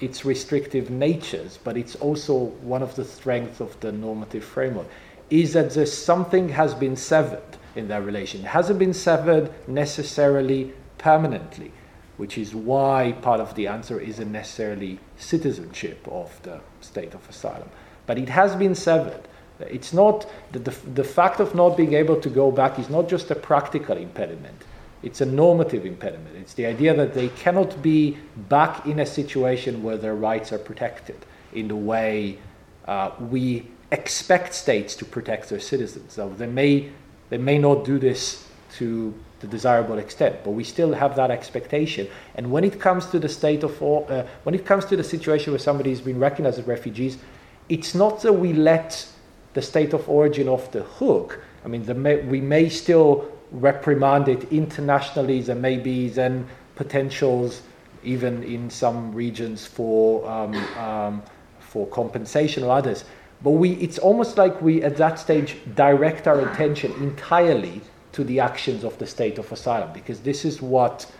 its 0.00 0.24
restrictive 0.24 0.90
natures, 0.90 1.58
but 1.62 1.76
it's 1.76 1.96
also 1.96 2.34
one 2.34 2.82
of 2.82 2.94
the 2.96 3.04
strengths 3.04 3.60
of 3.60 3.78
the 3.80 3.92
normative 3.92 4.44
framework, 4.44 4.86
is 5.30 5.52
that 5.54 5.70
there's 5.70 5.92
something 5.92 6.48
has 6.50 6.74
been 6.74 6.96
severed 6.96 7.42
in 7.74 7.88
that 7.88 8.04
relation. 8.04 8.40
It 8.40 8.48
hasn't 8.48 8.78
been 8.78 8.94
severed 8.94 9.50
necessarily 9.68 10.72
permanently, 10.98 11.72
which 12.16 12.38
is 12.38 12.54
why 12.54 13.12
part 13.22 13.40
of 13.40 13.54
the 13.54 13.66
answer 13.66 14.00
isn't 14.00 14.30
necessarily 14.30 14.98
citizenship 15.16 16.06
of 16.10 16.40
the 16.42 16.60
state 16.80 17.14
of 17.14 17.28
asylum. 17.28 17.68
But 18.06 18.18
it 18.18 18.28
has 18.28 18.54
been 18.54 18.74
severed. 18.74 19.28
It's 19.60 19.92
not 19.92 20.26
the, 20.52 20.58
the, 20.58 20.70
the 20.94 21.04
fact 21.04 21.40
of 21.40 21.54
not 21.54 21.76
being 21.76 21.94
able 21.94 22.20
to 22.20 22.28
go 22.28 22.50
back 22.50 22.78
is 22.78 22.90
not 22.90 23.08
just 23.08 23.30
a 23.30 23.34
practical 23.34 23.96
impediment. 23.96 24.62
It's 25.07 25.20
a 25.20 25.26
normative 25.26 25.86
impediment. 25.86 26.34
It's 26.36 26.54
the 26.54 26.66
idea 26.66 26.92
that 26.96 27.14
they 27.14 27.28
cannot 27.28 27.80
be 27.80 28.18
back 28.48 28.86
in 28.86 28.98
a 28.98 29.07
situation 29.07 29.84
where 29.84 29.96
their 29.96 30.16
rights 30.16 30.52
are 30.52 30.59
protected 30.59 31.14
in 31.52 31.68
the 31.68 31.76
way 31.76 32.38
uh, 32.88 33.12
we 33.20 33.68
expect 33.92 34.52
states 34.52 34.96
to 34.96 35.04
protect 35.04 35.48
their 35.48 35.61
citizens. 35.61 36.14
So 36.14 36.28
they 36.30 36.48
may 36.48 36.90
they 37.30 37.38
may 37.38 37.57
not 37.57 37.84
do 37.84 38.00
this 38.00 38.48
to 38.78 39.14
the 39.38 39.46
desirable 39.46 39.98
extent, 39.98 40.38
but 40.42 40.50
we 40.50 40.64
still 40.64 40.92
have 40.92 41.14
that 41.14 41.30
expectation. 41.30 42.09
And 42.34 42.50
when 42.50 42.64
it 42.64 42.80
comes 42.80 43.07
to 43.07 43.20
the 43.20 43.28
state 43.28 43.62
of, 43.62 43.80
uh, 43.80 44.24
when 44.42 44.57
it 44.57 44.66
comes 44.66 44.86
to 44.86 44.96
the 44.96 45.04
situation 45.04 45.52
where 45.52 45.61
somebody 45.61 45.90
has 45.90 46.00
been 46.00 46.18
recognized 46.18 46.59
as 46.59 46.66
refugees, 46.66 47.18
it's 47.68 47.94
not 47.94 48.22
that 48.22 48.32
we 48.32 48.52
let 48.52 49.07
the 49.54 49.62
state 49.62 49.92
of 49.92 50.09
origin 50.09 50.48
off 50.48 50.72
the 50.72 50.82
hook. 50.82 51.40
I 51.64 51.68
mean, 51.68 51.84
may, 52.02 52.16
we 52.22 52.40
may 52.40 52.68
still 52.68 53.36
reprimand 53.51 54.28
it 54.28 54.53
internationally. 54.53 55.40
There 55.40 55.57
may 55.57 55.76
be 55.78 56.09
then 56.09 56.47
potentials, 56.74 57.62
even 58.03 58.42
in 58.42 58.70
some 58.70 59.14
regions, 59.14 59.66
for 59.66 60.28
um, 60.28 60.55
um, 60.76 61.22
for 61.61 61.86
compensation 61.88 62.64
or 62.64 62.72
others. 62.72 63.05
But 63.42 63.51
we, 63.51 63.72
it's 63.72 63.99
almost 63.99 64.38
like 64.38 64.61
we, 64.62 64.82
at 64.82 64.97
that 64.97 65.18
stage, 65.18 65.57
direct 65.74 66.26
our 66.26 66.49
attention 66.49 66.92
entirely 66.92 67.82
to 68.12 68.24
the 68.24 68.40
actions 68.40 68.82
of 68.82 68.97
the 68.99 69.07
state 69.07 69.38
of 69.38 69.53
asylum, 69.53 69.92
because 69.92 70.20
this 70.20 70.44
is 70.44 70.62
what 70.62 71.11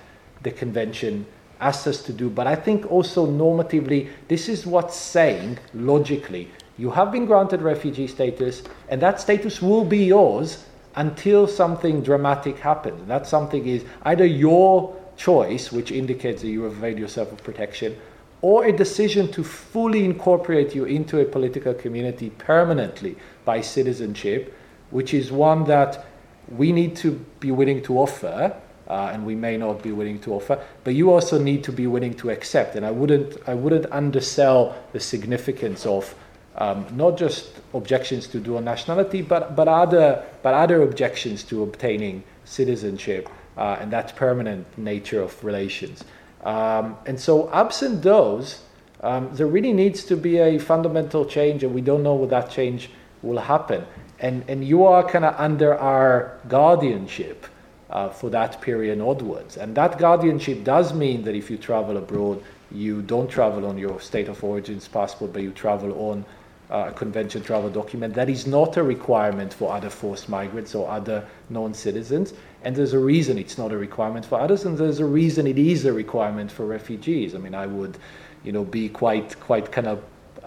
the 0.43 0.51
convention 0.51 1.27
asks 1.61 1.87
us 1.87 2.03
to 2.03 2.13
do. 2.13 2.31
But 2.31 2.47
I 2.47 2.55
think 2.55 2.91
also 2.91 3.27
normatively, 3.27 4.09
this 4.29 4.49
is 4.49 4.67
what's 4.67 4.97
saying, 4.97 5.59
logically, 5.75 6.51
you 6.79 6.91
have 6.91 7.13
been 7.13 7.27
granted 7.27 7.61
refugee 7.61 8.07
status, 8.07 8.63
and 8.89 9.01
that 9.03 9.21
status 9.21 9.61
will 9.61 9.85
be 9.85 10.05
yours 10.05 10.65
until 10.97 11.47
something 11.47 12.03
dramatic 12.03 12.59
happens. 12.59 13.07
that 13.07 13.27
something 13.27 13.67
is 13.67 13.85
either 14.03 14.25
your 14.25 14.97
choice, 15.17 15.73
which 15.73 15.93
indicates 15.93 16.43
that 16.43 16.49
you 16.49 16.63
have 16.63 16.73
availed 16.73 16.99
yourself 16.99 17.33
of 17.33 17.43
protection, 17.43 17.97
or 18.43 18.65
a 18.65 18.73
decision 18.73 19.31
to 19.33 19.43
fully 19.43 20.05
incorporate 20.05 20.75
you 20.75 20.85
into 20.85 21.21
a 21.21 21.25
political 21.25 21.75
community 21.75 22.31
permanently 22.31 23.17
by 23.45 23.61
citizenship, 23.61 24.55
which 24.91 25.15
is 25.15 25.33
one 25.33 25.65
that 25.65 26.05
we 26.49 26.71
need 26.73 26.95
to 26.97 27.13
be 27.41 27.51
willing 27.51 27.83
to 27.83 27.99
offer, 27.99 28.55
uh, 28.89 29.11
and 29.13 29.27
we 29.27 29.35
may 29.35 29.57
not 29.57 29.83
be 29.83 29.91
willing 29.91 30.19
to 30.21 30.33
offer, 30.33 30.63
but 30.85 30.95
you 30.95 31.11
also 31.11 31.39
need 31.39 31.65
to 31.65 31.73
be 31.73 31.87
willing 31.87 32.15
to 32.15 32.31
accept. 32.31 32.77
And 32.77 32.87
I 32.87 32.91
wouldn't, 32.91 33.37
I 33.49 33.55
wouldn't 33.55 33.87
undersell 33.91 34.77
the 34.93 35.01
significance 35.01 35.85
of 35.87 36.15
um, 36.57 36.87
not 36.93 37.19
just 37.19 37.51
objections 37.75 38.27
to 38.29 38.41
dual 38.41 38.61
nationality, 38.61 39.23
but, 39.23 39.55
but, 39.55 39.69
other, 39.69 40.25
but 40.43 40.55
other 40.55 40.83
objections 40.83 41.43
to 41.45 41.63
obtaining 41.63 42.23
citizenship 42.45 43.29
uh, 43.57 43.77
and 43.81 43.93
that 43.93 44.17
permanent 44.17 44.67
nature 44.79 45.21
of 45.21 45.43
relations. 45.45 46.05
Um, 46.45 46.97
and 47.07 47.19
so, 47.19 47.51
absent 47.53 48.03
those, 48.03 48.63
um, 49.01 49.31
there 49.35 49.47
really 49.47 49.73
needs 49.73 50.05
to 50.05 50.17
be 50.17 50.39
a 50.39 50.59
fundamental 50.59 51.25
change, 51.25 51.65
and 51.65 51.75
we 51.75 51.81
don't 51.81 52.03
know 52.03 52.15
what 52.15 52.31
that 52.31 52.51
change 52.51 52.91
will 53.23 53.39
happen. 53.39 53.85
And, 54.21 54.45
and 54.49 54.65
you 54.65 54.85
are 54.85 55.07
kind 55.07 55.25
of 55.25 55.35
under 55.39 55.77
our 55.77 56.39
guardianship 56.49 57.47
uh, 57.91 58.09
for 58.09 58.31
that 58.31 58.61
period 58.61 59.01
onwards. 59.01 59.57
And 59.57 59.75
that 59.77 59.99
guardianship 59.99 60.65
does 60.65 60.95
mean 60.95 61.25
that 61.25 61.35
if 61.35 61.51
you 61.51 61.59
travel 61.59 61.97
abroad, 61.97 62.43
you 62.71 63.03
don't 63.03 63.29
travel 63.29 63.67
on 63.67 63.79
your 63.79 64.01
state 64.01 64.29
of 64.29 64.43
origins 64.43 64.89
passport, 64.89 65.33
but 65.33 65.43
you 65.43 65.53
travel 65.53 65.93
on 66.11 66.25
uh, 66.71 66.91
convention 66.91 67.43
travel 67.43 67.71
document. 67.71 68.15
That 68.15 68.29
is 68.29 68.47
not 68.47 68.77
a 68.77 68.83
requirement 68.83 69.53
for 69.53 69.73
other 69.73 69.91
forced 69.91 70.29
migrants 70.29 70.75
or 70.75 70.89
other 70.91 71.27
non 71.49 71.75
citizens. 71.75 72.35
And 72.63 72.75
there's 72.75 72.93
a 72.93 72.99
reason 72.99 73.39
it's 73.39 73.59
not 73.59 73.73
a 73.73 73.77
requirement 73.77 74.27
for 74.27 74.41
others, 74.41 74.65
and 74.65 74.77
there's 74.77 74.99
a 74.99 75.05
reason 75.05 75.47
it 75.47 75.59
is 75.59 75.85
a 75.85 75.93
requirement 75.93 76.51
for 76.51 76.67
refugees. 76.67 77.35
I 77.35 77.39
mean, 77.39 77.55
I 77.55 77.67
would, 77.67 77.97
you 78.43 78.53
know, 78.53 78.65
be 78.65 78.89
quite, 78.89 79.39
quite 79.41 79.71
kind 79.71 79.87
of 79.87 80.03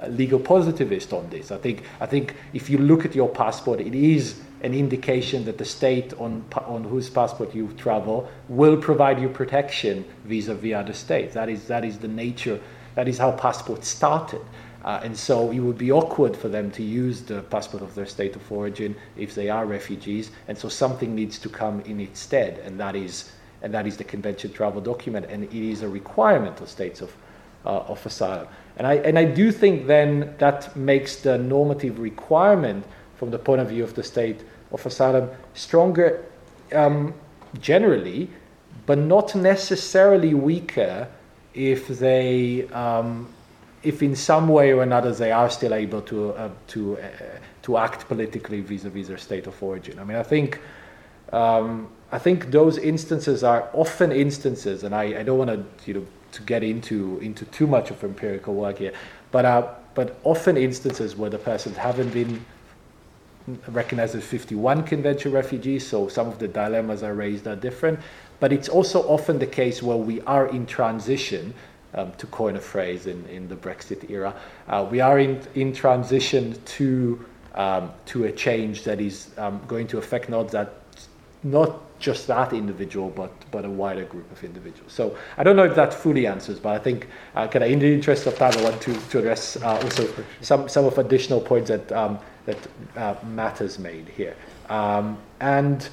legal 0.08 0.40
positivist 0.40 1.14
on 1.14 1.30
this. 1.30 1.52
I 1.52 1.58
think, 1.58 1.84
I 2.00 2.06
think 2.06 2.36
if 2.54 2.70
you 2.70 2.78
look 2.78 3.06
at 3.06 3.16
your 3.16 3.30
passport, 3.30 3.80
it 3.80 3.96
is 3.96 4.40
an 4.62 4.74
indication 4.74 5.46
that 5.46 5.58
the 5.58 5.66
state 5.66 6.14
on, 6.14 6.44
on 6.66 6.84
whose 6.84 7.10
passport 7.10 7.56
you 7.56 7.70
travel 7.78 8.30
will 8.50 8.78
provide 8.78 9.20
you 9.20 9.30
protection 9.30 10.06
vis-a-vis 10.26 10.74
other 10.74 10.94
states. 10.94 11.34
That 11.34 11.50
is, 11.50 11.68
that 11.68 11.86
is 11.86 11.98
the 11.98 12.08
nature, 12.08 12.60
that 12.96 13.08
is 13.08 13.18
how 13.18 13.32
passports 13.32 13.88
started. 13.88 14.42
Uh, 14.84 15.02
and 15.04 15.18
so 15.18 15.52
it 15.52 15.60
would 15.60 15.78
be 15.78 15.92
awkward 15.92 16.36
for 16.36 16.48
them 16.48 16.72
to 16.72 16.84
use 16.84 17.22
the 17.22 17.42
passport 17.44 17.84
of 17.84 17.94
their 17.96 18.06
state 18.06 18.36
of 18.36 18.52
origin 18.52 18.96
if 19.18 19.36
they 19.36 19.50
are 19.50 19.66
refugees. 19.66 20.32
And 20.48 20.58
so 20.58 20.70
something 20.70 21.14
needs 21.14 21.38
to 21.40 21.50
come 21.50 21.82
in 21.82 22.00
its 22.00 22.22
stead, 22.22 22.60
and 22.60 22.80
that 22.80 22.96
is, 22.96 23.32
and 23.62 23.74
that 23.74 23.86
is 23.86 23.98
the 23.98 24.06
convention 24.06 24.54
travel 24.54 24.82
document, 24.82 25.26
and 25.30 25.44
it 25.44 25.54
is 25.54 25.82
a 25.82 25.90
requirement 25.90 26.62
of 26.62 26.70
states 26.70 27.02
of, 27.02 27.14
uh, 27.66 27.80
of 27.80 28.06
asylum. 28.06 28.48
And 28.78 28.88
I, 28.88 28.96
and 28.96 29.20
I 29.20 29.26
do 29.26 29.52
think 29.52 29.88
then 29.88 30.34
that 30.38 30.74
makes 30.76 31.18
the 31.18 31.38
normative 31.38 32.00
requirement 32.00 32.86
from 33.18 33.32
the 33.32 33.40
point 33.40 33.60
of 33.60 33.68
view 33.68 33.84
of 33.84 33.94
the 33.96 34.04
state 34.04 34.46
of 34.72 34.86
asylum 34.86 35.30
stronger 35.54 36.24
um, 36.74 37.14
generally, 37.60 38.30
but 38.86 38.98
not 38.98 39.36
necessarily 39.36 40.34
weaker 40.34 41.08
if 41.54 41.88
they 41.88 42.68
um, 42.70 43.28
if 43.84 44.04
in 44.04 44.16
some 44.16 44.48
way 44.50 44.72
or 44.74 44.84
another 44.84 45.14
they 45.14 45.32
are 45.32 45.50
still 45.50 45.74
able 45.74 46.02
to 46.02 46.32
uh, 46.32 46.50
to 46.68 46.98
uh, 46.98 47.08
to 47.62 47.78
act 47.78 48.08
politically 48.08 48.62
vis-a-vis 48.62 49.08
their 49.08 49.18
state 49.18 49.48
of 49.48 49.62
origin. 49.62 50.00
I 50.00 50.04
mean, 50.04 50.18
I 50.18 50.24
think 50.24 50.60
um, 51.32 51.90
I 52.12 52.20
think 52.20 52.52
those 52.52 52.78
instances 52.78 53.44
are 53.44 53.70
often 53.74 54.12
instances, 54.12 54.84
and 54.84 54.96
I, 54.96 55.20
I 55.20 55.24
don't 55.24 55.38
want 55.38 55.52
to 55.52 55.66
you 55.86 55.94
know 55.94 56.06
to 56.32 56.42
get 56.44 56.64
into 56.64 57.20
into 57.22 57.46
too 57.46 57.68
much 57.68 57.92
of 57.92 58.04
empirical 58.04 58.54
work 58.56 58.80
here, 58.80 58.94
but 59.32 59.46
uh, 59.46 59.74
but 59.96 60.20
often 60.24 60.58
instances 60.58 61.16
where 61.16 61.30
the 61.30 61.38
persons 61.38 61.78
haven't 61.78 62.14
been 62.14 62.46
recognized 63.70 64.16
as 64.16 64.24
51 64.24 64.84
convention 64.84 65.32
refugees, 65.32 65.88
so 65.88 66.08
some 66.08 66.28
of 66.28 66.38
the 66.38 66.48
dilemmas 66.48 67.02
are 67.04 67.14
raised 67.14 67.48
are 67.48 67.56
different. 67.56 68.00
But 68.40 68.54
it's 68.54 68.70
also 68.70 69.02
often 69.08 69.40
the 69.40 69.48
case 69.48 69.82
where 69.84 69.98
we 69.98 70.22
are 70.22 70.48
in 70.48 70.66
transition 70.66 71.54
um, 71.94 72.12
to 72.14 72.28
coin 72.28 72.56
a 72.56 72.60
phrase 72.60 73.08
in, 73.08 73.26
in 73.28 73.48
the 73.48 73.56
Brexit 73.56 74.10
era. 74.10 74.34
Uh, 74.68 74.88
we 74.90 75.00
are 75.00 75.20
in, 75.20 75.42
in 75.56 75.74
transition 75.74 76.56
to, 76.66 77.26
um, 77.56 77.92
to 78.06 78.26
a 78.26 78.32
change 78.32 78.84
that 78.84 79.00
is 79.00 79.32
um, 79.38 79.62
going 79.68 79.88
to 79.88 79.98
affect 79.98 80.30
not, 80.30 80.50
that, 80.50 80.74
not 81.44 81.82
just 82.00 82.28
that 82.28 82.54
individual, 82.54 83.10
but, 83.10 83.32
but 83.52 83.66
a 83.66 83.70
wider 83.70 84.06
group 84.06 84.32
of 84.32 84.44
individuals. 84.44 84.92
So 84.92 85.18
I 85.38 85.44
don't 85.44 85.56
know 85.56 85.66
if 85.66 85.76
that 85.76 85.94
fully 85.94 86.28
answers, 86.28 86.60
but 86.60 86.70
I 86.70 86.80
think, 86.80 87.08
uh, 87.36 87.48
kind 87.48 87.64
of 87.64 87.72
in 87.72 87.80
the 87.80 87.94
interest 87.94 88.26
of 88.26 88.38
time, 88.38 88.54
I 88.58 88.64
want 88.64 88.82
to, 88.82 88.94
to 88.94 89.20
address 89.20 89.58
uh, 89.58 89.80
also 89.84 90.08
some, 90.42 90.70
some 90.70 90.86
of 90.86 90.98
additional 90.98 91.42
points 91.42 91.70
that, 91.70 91.92
um, 91.92 92.20
that 92.46 92.68
uh, 92.96 93.16
Matt 93.26 93.58
has 93.60 93.80
made 93.80 94.08
here. 94.10 94.36
Um, 94.70 95.18
and 95.42 95.90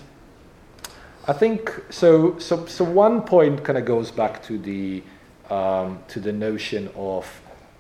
I 1.29 1.33
think 1.33 1.75
so. 1.91 2.39
So, 2.39 2.67
so 2.67 2.85
one 2.85 3.23
point 3.23 3.65
kind 3.65 3.79
of 3.79 3.85
goes 3.85 4.13
back 4.13 4.43
to 4.45 4.59
the 4.59 5.03
um, 5.51 5.99
to 6.09 6.21
the 6.21 6.33
notion 6.33 6.91
of 6.97 7.27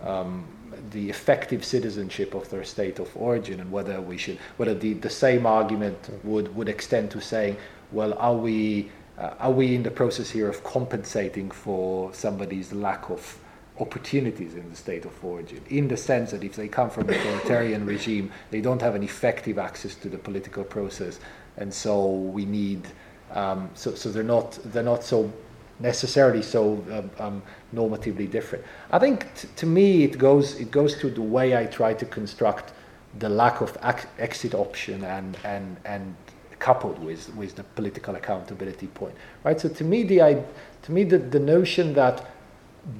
um, 0.03 0.47
the 0.91 1.09
effective 1.09 1.65
citizenship 1.65 2.35
of 2.35 2.49
their 2.51 2.65
state 2.65 2.99
of 2.99 3.11
origin, 3.17 3.61
and 3.61 3.71
whether 3.71 4.01
we 4.01 4.17
should, 4.17 4.39
whether 4.57 4.75
the, 4.75 4.95
the 4.95 5.11
same 5.11 5.47
argument 5.47 5.99
would 6.25 6.55
would 6.55 6.69
extend 6.69 7.11
to 7.11 7.21
saying, 7.21 7.57
well, 7.93 8.15
are 8.15 8.35
we 8.35 8.91
uh, 9.19 9.35
are 9.39 9.51
we 9.51 9.75
in 9.75 9.83
the 9.83 9.91
process 9.91 10.31
here 10.31 10.49
of 10.49 10.63
compensating 10.65 11.51
for 11.51 12.13
somebody's 12.13 12.73
lack 12.73 13.11
of 13.11 13.39
opportunities 13.79 14.55
in 14.55 14.69
the 14.71 14.77
state 14.77 15.05
of 15.05 15.25
origin, 15.25 15.63
in 15.69 15.87
the 15.89 15.97
sense 15.97 16.31
that 16.31 16.43
if 16.43 16.57
they 16.57 16.69
come 16.69 16.89
from 16.89 17.09
a 17.11 17.13
authoritarian 17.13 17.85
regime, 17.95 18.31
they 18.51 18.61
don't 18.61 18.81
have 18.81 18.95
an 18.95 19.03
effective 19.03 19.59
access 19.59 19.95
to 19.95 20.09
the 20.09 20.19
political 20.19 20.65
process, 20.65 21.21
and 21.57 21.73
so 21.73 22.07
we 22.11 22.45
need, 22.45 22.87
um, 23.33 23.71
so, 23.75 23.95
so 23.95 24.11
they're 24.11 24.23
not 24.23 24.59
they're 24.65 24.83
not 24.83 25.03
so 25.03 25.33
necessarily 25.79 26.43
so 26.43 26.83
um, 26.91 27.11
um, 27.19 27.43
normatively 27.75 28.31
different. 28.31 28.65
I 28.91 28.99
think 28.99 29.35
t- 29.35 29.49
to 29.57 29.67
me 29.67 30.05
it 30.05 30.19
goes 30.19 30.59
it 30.61 30.71
goes 30.71 30.97
to 31.01 31.11
the 31.11 31.23
way 31.23 31.57
I 31.57 31.67
try 31.67 31.95
to 31.95 32.07
construct 32.07 32.73
the 33.19 33.29
lack 33.29 33.61
of 33.61 33.77
ac- 33.83 34.09
exit 34.19 34.55
option 34.55 35.05
and 35.05 35.37
and 35.45 35.77
and 35.85 36.15
coupled 36.59 36.99
with 36.99 37.35
with 37.37 37.57
the 37.57 37.65
political 37.65 38.15
accountability 38.17 38.87
point, 38.89 39.15
right? 39.45 39.61
So 39.61 39.69
to 39.69 39.85
me 39.85 40.03
the 40.05 40.23
I, 40.23 40.45
to 40.83 40.93
me 40.93 41.05
the, 41.05 41.19
the 41.19 41.41
notion 41.41 41.95
that 41.95 42.25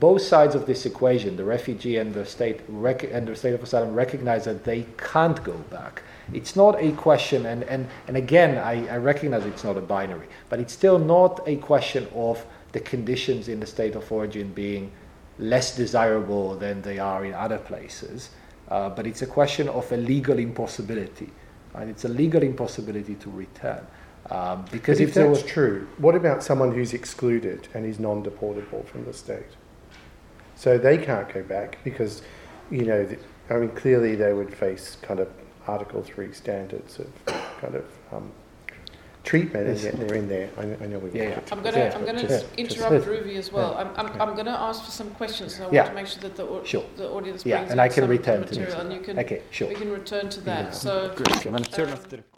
both 0.01 0.23
sides 0.23 0.55
of 0.55 0.67
this 0.67 0.85
equation, 0.85 1.37
the 1.37 1.45
refugee 1.45 1.97
and 1.97 2.13
the 2.13 2.27
state 2.27 2.61
rec- 2.69 3.05
and 3.05 3.27
the 3.27 3.37
state 3.37 3.55
of 3.55 3.63
asylum, 3.63 3.95
recognize 3.95 4.45
that 4.45 4.65
they 4.65 4.85
can't 4.99 5.43
go 5.45 5.53
back. 5.71 6.03
It's 6.35 6.57
not 6.57 6.83
a 6.83 6.91
question, 6.93 7.47
and, 7.47 7.63
and, 7.65 7.87
and 8.09 8.17
again, 8.17 8.59
I, 8.59 8.89
I 8.89 8.97
recognize 8.97 9.47
it's 9.47 9.63
not 9.63 9.77
a 9.77 9.81
binary, 9.81 10.27
but 10.49 10.59
it's 10.59 10.73
still 10.73 10.99
not 10.99 11.41
a 11.47 11.55
question 11.57 12.09
of 12.17 12.45
the 12.73 12.81
conditions 12.81 13.49
in 13.49 13.61
the 13.61 13.67
state 13.67 13.95
of 13.95 14.11
origin 14.11 14.53
being 14.53 14.93
less 15.39 15.77
desirable 15.77 16.57
than 16.57 16.83
they 16.83 16.99
are 16.99 17.25
in 17.25 17.35
other 17.35 17.59
places, 17.59 18.31
uh, 18.69 18.89
but 18.91 19.07
it's 19.07 19.23
a 19.23 19.27
question 19.27 19.69
of 19.69 19.91
a 19.93 19.97
legal 19.97 20.39
impossibility. 20.39 21.31
Right? 21.75 21.89
It's 21.89 22.05
a 22.05 22.09
legal 22.09 22.43
impossibility 22.43 23.15
to 23.17 23.31
return. 23.31 23.87
Um, 24.31 24.65
because 24.73 24.99
But 24.99 25.03
if, 25.05 25.09
if 25.11 25.15
that's 25.15 25.29
was 25.29 25.43
true, 25.45 25.87
what 25.99 26.15
about 26.15 26.43
someone 26.43 26.73
who's 26.73 26.95
excluded 26.95 27.69
and 27.75 27.87
is 27.87 28.01
non-deportable 28.01 28.85
from 28.87 29.05
the 29.05 29.13
state? 29.13 29.53
So 30.57 30.79
they 30.79 30.99
can't 30.99 31.33
go 31.33 31.43
back 31.43 31.79
because, 31.85 32.23
you 32.71 32.87
know, 32.87 33.05
th- 33.05 33.21
I 33.51 33.55
mean, 33.55 33.71
clearly 33.71 34.17
they 34.17 34.33
would 34.33 34.53
face 34.53 34.97
kind 35.03 35.21
of 35.21 35.29
Article 35.69 36.03
Three 36.03 36.33
standards 36.33 36.99
of 36.99 37.09
kind 37.61 37.75
of 37.77 37.85
um, 38.13 38.33
treatment, 39.27 39.67
and 39.69 39.79
yet 39.81 39.95
they're 39.99 40.15
in 40.17 40.29
there. 40.29 40.49
I, 40.57 40.65
know- 40.65 40.77
I 40.81 40.87
know 40.87 40.99
we. 41.01 41.11
Yeah, 41.11 41.23
yeah. 41.31 41.41
I'm 41.53 41.63
gonna, 41.63 41.79
Yeah, 41.79 41.95
I'm 41.97 42.05
gonna 42.07 42.23
just- 42.27 42.47
interrupt 42.57 42.93
just- 42.95 43.07
Ruvie 43.09 43.37
as 43.37 43.53
well. 43.53 43.73
yeah, 43.73 43.81
I'm, 43.81 43.91
I'm, 43.99 44.07
okay. 44.07 44.21
I'm 44.21 44.35
gonna 44.37 44.57
ask 44.69 44.85
for 44.85 44.91
some 45.01 45.11
questions. 45.21 45.61
I 45.61 45.69
Yeah. 45.71 45.83
want 45.83 45.89
to 45.91 45.95
make 46.01 46.07
sure 46.07 46.23
that 46.23 46.37
the, 46.37 46.45
au- 46.45 46.65
Sure. 46.65 46.85
the 46.97 47.09
audience 47.11 47.45
Yeah, 47.45 47.57
brings 47.59 47.73
and 47.73 47.81
I 47.81 47.89
can 47.89 48.03
some 48.05 48.11
return 48.11 48.41
to 48.43 48.47
material, 48.47 48.71
this. 48.73 48.81
and 48.83 48.93
you 48.93 49.01
can, 49.01 49.19
okay, 49.19 49.43
sure. 49.51 49.69
we 49.69 49.75
can 49.75 49.91
return 49.91 50.29
to 50.31 50.41
that. 50.43 50.75
So, 50.75 51.13
I'm 51.17 52.27